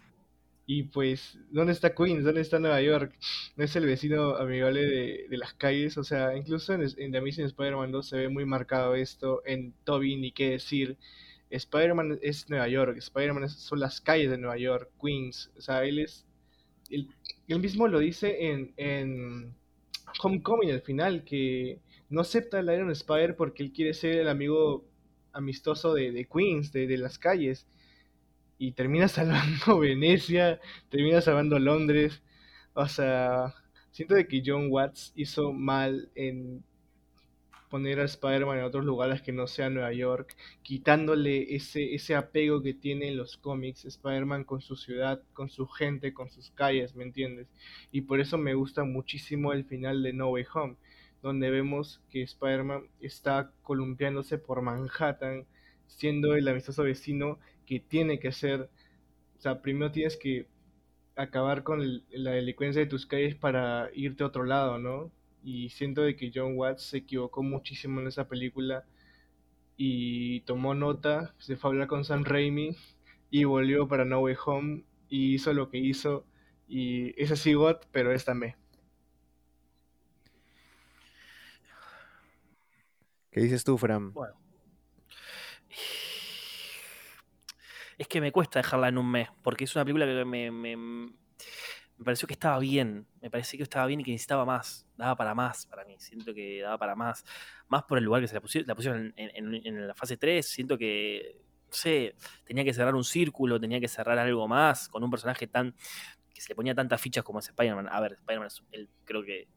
[0.67, 2.25] Y pues, ¿dónde está Queens?
[2.25, 3.17] ¿Dónde está Nueva York?
[3.55, 4.81] No es el vecino amigable
[5.29, 5.97] de, las calles.
[5.97, 9.43] O sea, incluso en, en The Amazing Spider-Man 2 se ve muy marcado esto.
[9.47, 10.99] En Toby, ni qué decir.
[11.51, 12.97] Spider-Man es Nueva York.
[12.97, 15.53] Spider-Man son las calles de Nueva York, Queens.
[15.57, 16.26] O sea, él es.
[16.91, 17.09] Él,
[17.61, 19.55] mismo lo dice en, en
[20.23, 24.85] Homecoming al final, que no acepta el Iron Spider porque él quiere ser el amigo
[25.33, 27.67] amistoso de, Queens, de, las calles,
[28.59, 32.23] y termina salvando Venecia, termina salvando Londres.
[32.75, 33.55] O sea,
[33.91, 36.65] siento de que John Watts hizo mal en
[37.77, 42.63] poner a Spider-Man en otros lugares que no sea Nueva York, quitándole ese, ese apego
[42.63, 46.97] que tiene en los cómics, Spider-Man con su ciudad, con su gente, con sus calles,
[46.97, 47.49] ¿me entiendes?
[47.93, 50.77] Y por eso me gusta muchísimo el final de No Way Home,
[51.21, 55.45] donde vemos que Spider-Man está columpiándose por Manhattan,
[55.87, 58.71] siendo el amistoso vecino que tiene que ser,
[59.37, 60.47] o sea, primero tienes que
[61.15, 65.13] acabar con la delincuencia de tus calles para irte a otro lado, ¿no?
[65.47, 68.85] Y siento de que John Watts se equivocó muchísimo en esa película
[69.77, 72.77] y tomó nota, se fue a hablar con Sam Raimi
[73.31, 76.27] y volvió para No Way Home y hizo lo que hizo
[76.67, 78.57] y es así God, pero esta me.
[83.31, 84.13] ¿Qué dices tú, Fran?
[84.13, 84.35] Bueno.
[87.99, 91.13] Es que me cuesta dejarla en un mes, porque es una película que me, me,
[92.05, 93.07] pareció que estaba bien.
[93.21, 94.87] Me pareció que estaba bien y que necesitaba más.
[94.97, 95.97] Daba para más para mí.
[95.99, 97.25] Siento que daba para más.
[97.69, 100.47] Más por el lugar que se la pusieron, la pusieron en, la fase 3.
[100.47, 102.15] Siento que, no sé,
[102.45, 105.75] tenía que cerrar un círculo, tenía que cerrar algo más con un personaje tan
[106.35, 107.89] que se le ponía tantas fichas como es Spider-Man.
[107.91, 109.49] A ver, Spider-Man es el, creo que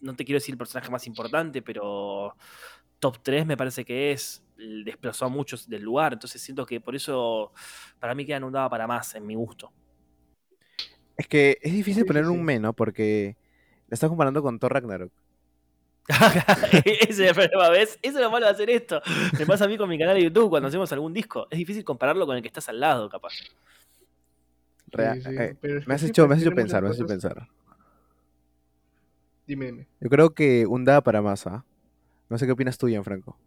[0.00, 2.34] no te quiero decir el personaje más importante, pero
[2.98, 4.44] top 3 me parece que es.
[4.56, 7.52] Desplazó a muchos del lugar, entonces siento que por eso
[8.00, 9.72] para mí queda inundada para más en mi gusto.
[11.18, 13.36] Es que es difícil poner un menos Porque
[13.88, 15.12] la estás comparando con Thor Ragnarok.
[16.84, 17.98] Ese es el problema, ¿ves?
[18.00, 19.02] Eso es lo malo de hacer esto.
[19.38, 21.46] Me pasa a mí con mi canal de YouTube cuando hacemos algún disco.
[21.50, 23.34] Es difícil compararlo con el que estás al lado, capaz.
[24.96, 27.46] Eh, me has hecho, me has hecho pensar, me has hecho pensar.
[29.46, 29.86] Dime, dime.
[30.00, 31.64] Yo creo que un da para más, ¿ah?
[32.30, 33.38] No sé qué opinas tú, Franco.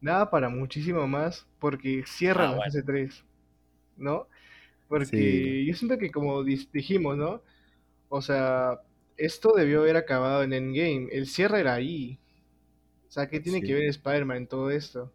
[0.00, 3.24] Nada para muchísimo más, porque cierra ah, la fase 3,
[3.98, 4.28] ¿no?
[4.90, 7.44] Porque yo siento que como dijimos, ¿no?
[8.08, 8.80] O sea,
[9.16, 11.08] esto debió haber acabado en Endgame.
[11.12, 12.18] El cierre era ahí.
[13.08, 15.12] O sea, ¿qué tiene que ver Spider-Man en todo esto?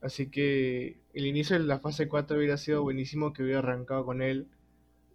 [0.00, 4.22] Así que el inicio de la fase 4 hubiera sido buenísimo que hubiera arrancado con
[4.22, 4.46] él.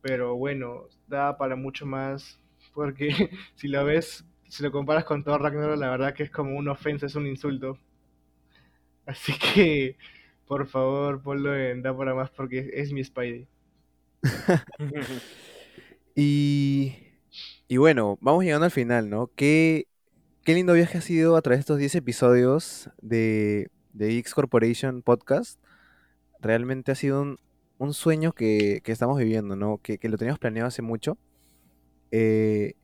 [0.02, 2.38] Pero bueno, da para mucho más
[2.74, 3.12] porque
[3.56, 6.74] si lo ves, si lo comparas con todo Ragnarok, la verdad que es como una
[6.74, 7.78] ofensa, es un insulto.
[9.06, 9.98] Así que,
[10.48, 13.48] por favor, ponlo en Da para más porque es mi Spidey.
[16.16, 16.96] y,
[17.68, 19.30] y bueno, vamos llegando al final, ¿no?
[19.36, 19.88] Qué,
[20.44, 25.02] qué lindo viaje ha sido a través de estos 10 episodios de, de X Corporation
[25.02, 25.60] Podcast.
[26.40, 27.38] Realmente ha sido un,
[27.78, 29.80] un sueño que, que, estamos viviendo, ¿no?
[29.82, 31.18] Que, que, lo teníamos planeado hace mucho.
[32.12, 32.76] Eh,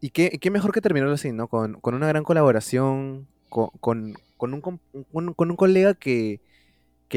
[0.00, 1.48] y qué, qué, mejor que terminarlo así, ¿no?
[1.48, 4.80] Con, una gran colaboración, con, con, un, con,
[5.12, 6.40] un, colega que,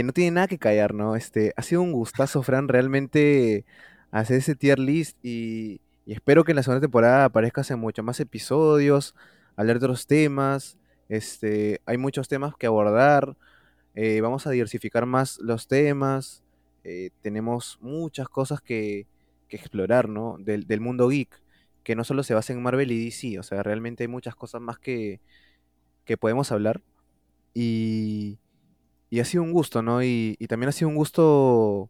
[0.03, 1.15] no tiene nada que callar, ¿no?
[1.15, 3.65] Este, ha sido un gustazo, Fran, realmente
[4.11, 9.15] hacer ese tier list y, espero que en la segunda temporada aparezcan muchos más episodios,
[9.55, 10.77] hablar de otros temas.
[11.07, 13.35] Este, hay muchos temas que abordar.
[13.95, 16.43] Eh, vamos a diversificar más los temas.
[16.83, 19.07] Eh, tenemos muchas cosas que,
[19.47, 20.37] que explorar, ¿no?
[20.39, 21.29] Del, del, mundo geek,
[21.83, 24.61] que no solo se basa en Marvel y DC, o sea, realmente hay muchas cosas
[24.61, 25.19] más que,
[26.05, 26.81] que podemos hablar.
[27.61, 28.39] Y,
[29.09, 30.01] y ha sido un gusto, ¿no?
[30.03, 31.89] Y, y también ha sido un gusto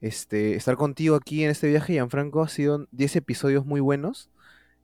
[0.00, 2.42] este, estar contigo aquí en este viaje, Gianfranco.
[2.42, 4.30] Ha sido 10 episodios muy buenos.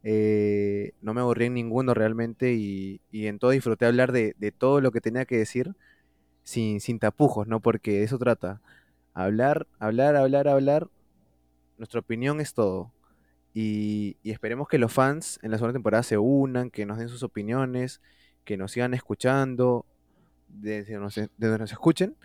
[0.05, 4.53] Eh, no me aburrí en ninguno realmente y, y en todo disfruté hablar de, de
[4.53, 5.75] todo lo que tenía que decir
[6.45, 7.61] sin, sin tapujos, ¿no?
[7.61, 8.61] Porque de eso trata.
[9.15, 10.89] Hablar, hablar, hablar, hablar.
[11.79, 12.93] Nuestra opinión es todo.
[13.55, 17.09] Y, y esperemos que los fans en la segunda temporada se unan, que nos den
[17.09, 18.01] sus opiniones,
[18.45, 19.87] que nos sigan escuchando,
[20.61, 22.17] desde donde nos, de donde nos escuchen.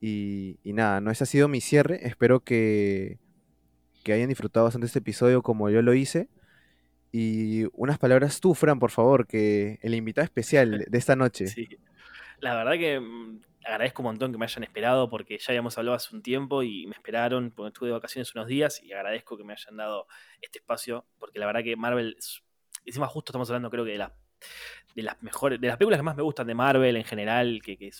[0.00, 2.06] Y, y nada, no ese ha sido mi cierre.
[2.06, 3.18] Espero que,
[4.04, 6.28] que hayan disfrutado bastante este episodio como yo lo hice.
[7.12, 11.46] Y unas palabras tú, Fran, por favor, que el invitado especial de esta noche.
[11.46, 11.68] Sí.
[12.40, 15.96] La verdad que mm, agradezco un montón que me hayan esperado porque ya habíamos hablado
[15.96, 19.44] hace un tiempo y me esperaron porque estuve de vacaciones unos días y agradezco que
[19.44, 20.06] me hayan dado
[20.42, 22.42] este espacio porque la verdad que Marvel, es-
[22.84, 24.12] encima justo estamos hablando creo que de las
[24.96, 27.76] de las mejores, de las películas que más me gustan de Marvel en general, que,
[27.76, 27.92] que,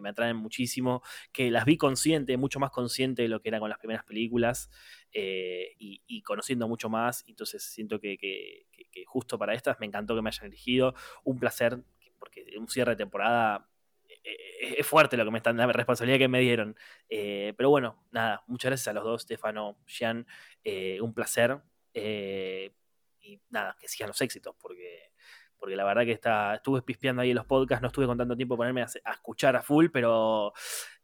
[0.00, 3.68] me atraen muchísimo, que las vi consciente, mucho más consciente de lo que era con
[3.68, 4.70] las primeras películas
[5.12, 8.66] eh, y, y conociendo mucho más, entonces siento que, que-
[9.06, 11.78] justo para estas me encantó que me hayan elegido, un placer,
[12.18, 13.68] porque un cierre de temporada
[14.08, 16.76] eh, eh, es fuerte lo que me están, la responsabilidad que me dieron.
[17.08, 20.26] Pero bueno, nada, muchas gracias a los dos, Stefano, Jean,
[21.00, 21.60] un placer.
[21.94, 25.07] y nada, que sigan los éxitos, porque,
[25.58, 28.36] porque la verdad que está, estuve pispeando ahí en los podcasts, no estuve con tanto
[28.36, 30.52] tiempo ponerme a, escuchar a full, pero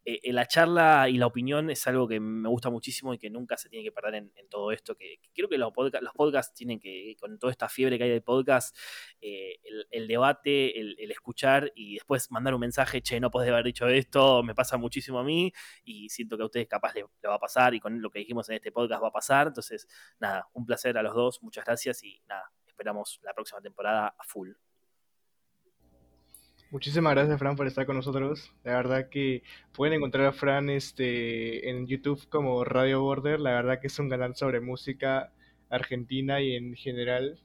[0.05, 3.29] eh, eh, la charla y la opinión es algo que me gusta muchísimo y que
[3.31, 4.95] nunca se tiene que perder en, todo esto.
[4.95, 8.11] Que, creo que los, podca- los podcasts tienen que, con toda esta fiebre que hay
[8.11, 8.77] de podcast,
[9.19, 9.57] eh,
[9.91, 14.43] el, debate, el, escuchar y después mandar un mensaje, che, no podés haber dicho esto,
[14.43, 15.51] me pasa muchísimo a mí
[15.83, 18.19] y siento que a ustedes capaz le, le va a pasar y con lo que
[18.19, 19.47] dijimos en este podcast va a pasar.
[19.47, 19.87] Entonces,
[20.19, 24.23] nada, un placer a los dos, muchas gracias y nada, esperamos la próxima temporada a
[24.25, 24.51] full.
[26.71, 28.51] Muchísimas gracias, Fran, por estar con nosotros.
[28.65, 33.39] La verdad que pueden encontrar a Fran este, en YouTube como Radio Border.
[33.39, 35.31] La verdad que es un canal sobre música
[35.69, 37.39] argentina y en general.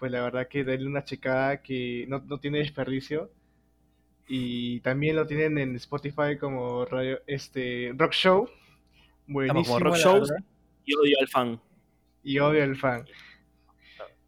[0.00, 3.30] Pues la verdad que denle una checada que no, no tiene desperdicio.
[4.26, 8.48] Y también lo tienen en Spotify como radio, este, Rock Show.
[9.28, 10.44] Buenísimo, como Rock verdad.
[10.84, 11.60] y odio al fan.
[12.24, 13.06] y obvio el fan.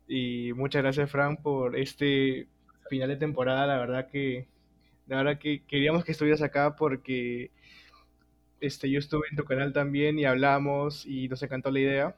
[0.06, 2.48] Y muchas gracias, Fran, por este
[2.88, 3.66] final de temporada.
[3.66, 4.46] La verdad que,
[5.06, 7.50] la verdad que queríamos que estuvieras acá porque
[8.60, 12.16] este, yo estuve en tu canal también y hablamos y nos encantó la idea.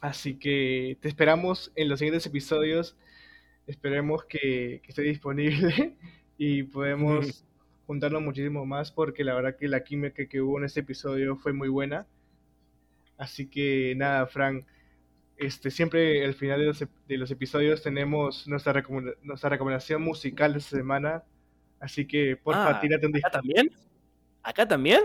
[0.00, 2.96] Así que te esperamos en los siguientes episodios.
[3.66, 5.96] Esperemos que, que esté disponible
[6.38, 7.44] y podemos
[7.86, 11.52] juntarnos muchísimo más porque la verdad que la química que hubo en este episodio fue
[11.52, 12.06] muy buena.
[13.16, 14.66] Así que nada, Frank,
[15.36, 18.84] este, siempre al final de los, de los episodios tenemos nuestra,
[19.22, 21.24] nuestra recomendación musical de esta semana.
[21.80, 23.28] Así que, porfa, Ah, tírate un disco.
[23.28, 23.70] ¿Acá también?
[24.42, 25.00] ¿Acá también?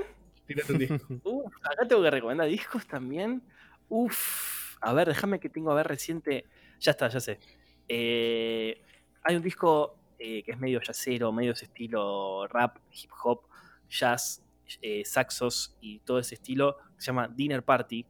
[0.45, 0.97] Tírate un disco.
[1.23, 3.41] Uf, acá tengo que recomendar discos también.
[3.89, 6.45] Uf, a ver, déjame que tengo a ver reciente.
[6.79, 7.39] Ya está, ya sé.
[7.87, 8.81] Eh,
[9.23, 13.41] hay un disco eh, que es medio jazzero, medio ese estilo rap, hip hop,
[13.89, 14.43] jazz,
[14.81, 16.77] eh, saxos y todo ese estilo.
[16.95, 18.05] que se llama Dinner Party.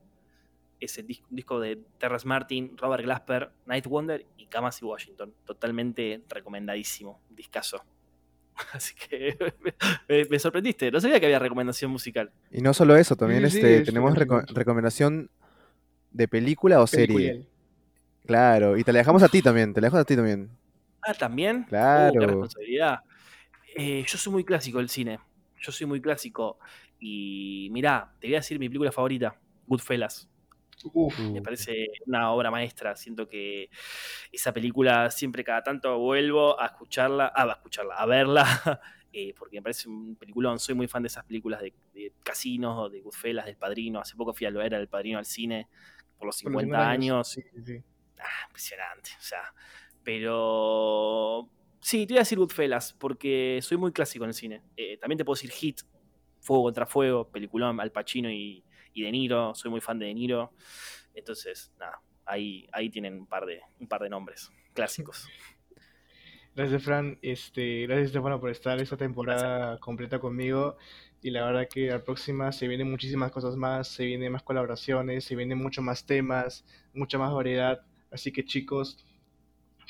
[0.80, 5.34] Es el un disco de Terrace Martin, Robert Glasper, Night Wonder y Kamasi Washington.
[5.46, 7.22] Totalmente recomendadísimo.
[7.30, 7.84] Un discazo.
[8.74, 9.38] Así que
[10.10, 10.90] me, me sorprendiste.
[10.92, 12.32] No sabía que había recomendación musical.
[12.52, 15.30] Y no solo eso, también Sí, este, es tenemos reco- recomendación
[16.12, 17.46] de película o serie.
[18.26, 20.50] Claro, y te la dejamos a ti también, te la dejamos a ti también.
[21.02, 21.64] Ah, también.
[21.64, 22.10] Claro.
[22.16, 23.00] Uh, qué responsabilidad.
[23.76, 25.20] Eh, yo soy muy clásico del cine.
[25.62, 26.60] Yo soy muy clásico.
[27.00, 29.36] Y mirá, te voy a decir mi película favorita,
[29.68, 30.29] Goodfellas.
[30.94, 32.96] Uf, Me parece una obra maestra.
[32.96, 33.70] Siento que
[34.32, 38.44] esa película siempre cada tanto vuelvo a escucharla, ah, a escucharla, a verla,
[39.14, 40.60] eh, porque me parece un peliculón.
[40.60, 44.00] Soy muy fan de esas películas de, de casinos, de Goodfellas, del Padrino.
[44.00, 45.68] Hace poco fui a lo era del Padrino al cine
[46.18, 47.28] por los por los 50 años.
[47.28, 47.84] Sí, sí, sí.
[48.20, 49.12] Ah, impresionante.
[49.18, 49.54] O sea,
[50.04, 51.50] pero.
[51.82, 54.62] Sí, te voy a decir Goodfellas, porque soy muy clásico en el cine.
[54.76, 55.82] Eh, también te puedo decir Hit,
[56.42, 59.53] Fuego contra Fuego, peliculón, Al Pacino y, y De Niro.
[59.56, 60.53] Soy muy fan de De Niro.
[61.14, 65.28] Entonces, nada, ahí, ahí tienen un par, de, un par de nombres clásicos.
[66.56, 67.18] Gracias, Fran.
[67.22, 70.78] Este, gracias, Stefano, por estar esta temporada completa conmigo.
[71.22, 75.24] Y la verdad que la próxima se vienen muchísimas cosas más, se vienen más colaboraciones,
[75.24, 77.86] se vienen mucho más temas, mucha más variedad.
[78.11, 79.06] Así que chicos,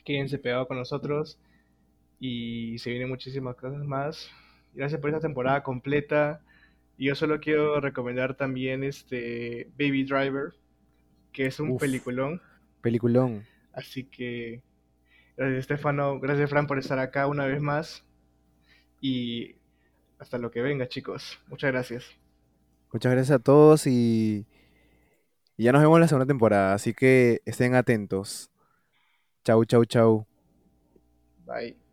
[0.03, 1.39] quédense pegados con nosotros
[2.19, 4.29] y se vienen muchísimas cosas más.
[4.73, 6.43] Gracias por esta temporada completa.
[6.99, 10.53] Y yo solo quiero recomendar también este Baby Driver,
[11.31, 11.79] que es un Uf.
[11.79, 12.41] peliculón.
[12.81, 13.47] Peliculón.
[13.71, 14.61] Así que
[15.37, 18.05] gracias Estefano, gracias Fran por estar acá una vez más
[18.99, 19.55] y
[20.19, 21.39] hasta lo que venga chicos.
[21.47, 22.05] Muchas gracias.
[22.91, 24.45] Muchas gracias a todos y,
[25.55, 28.51] y ya nos vemos en la segunda temporada, así que estén atentos.
[29.45, 30.27] Chau, chau, chau.
[31.45, 31.88] Bye.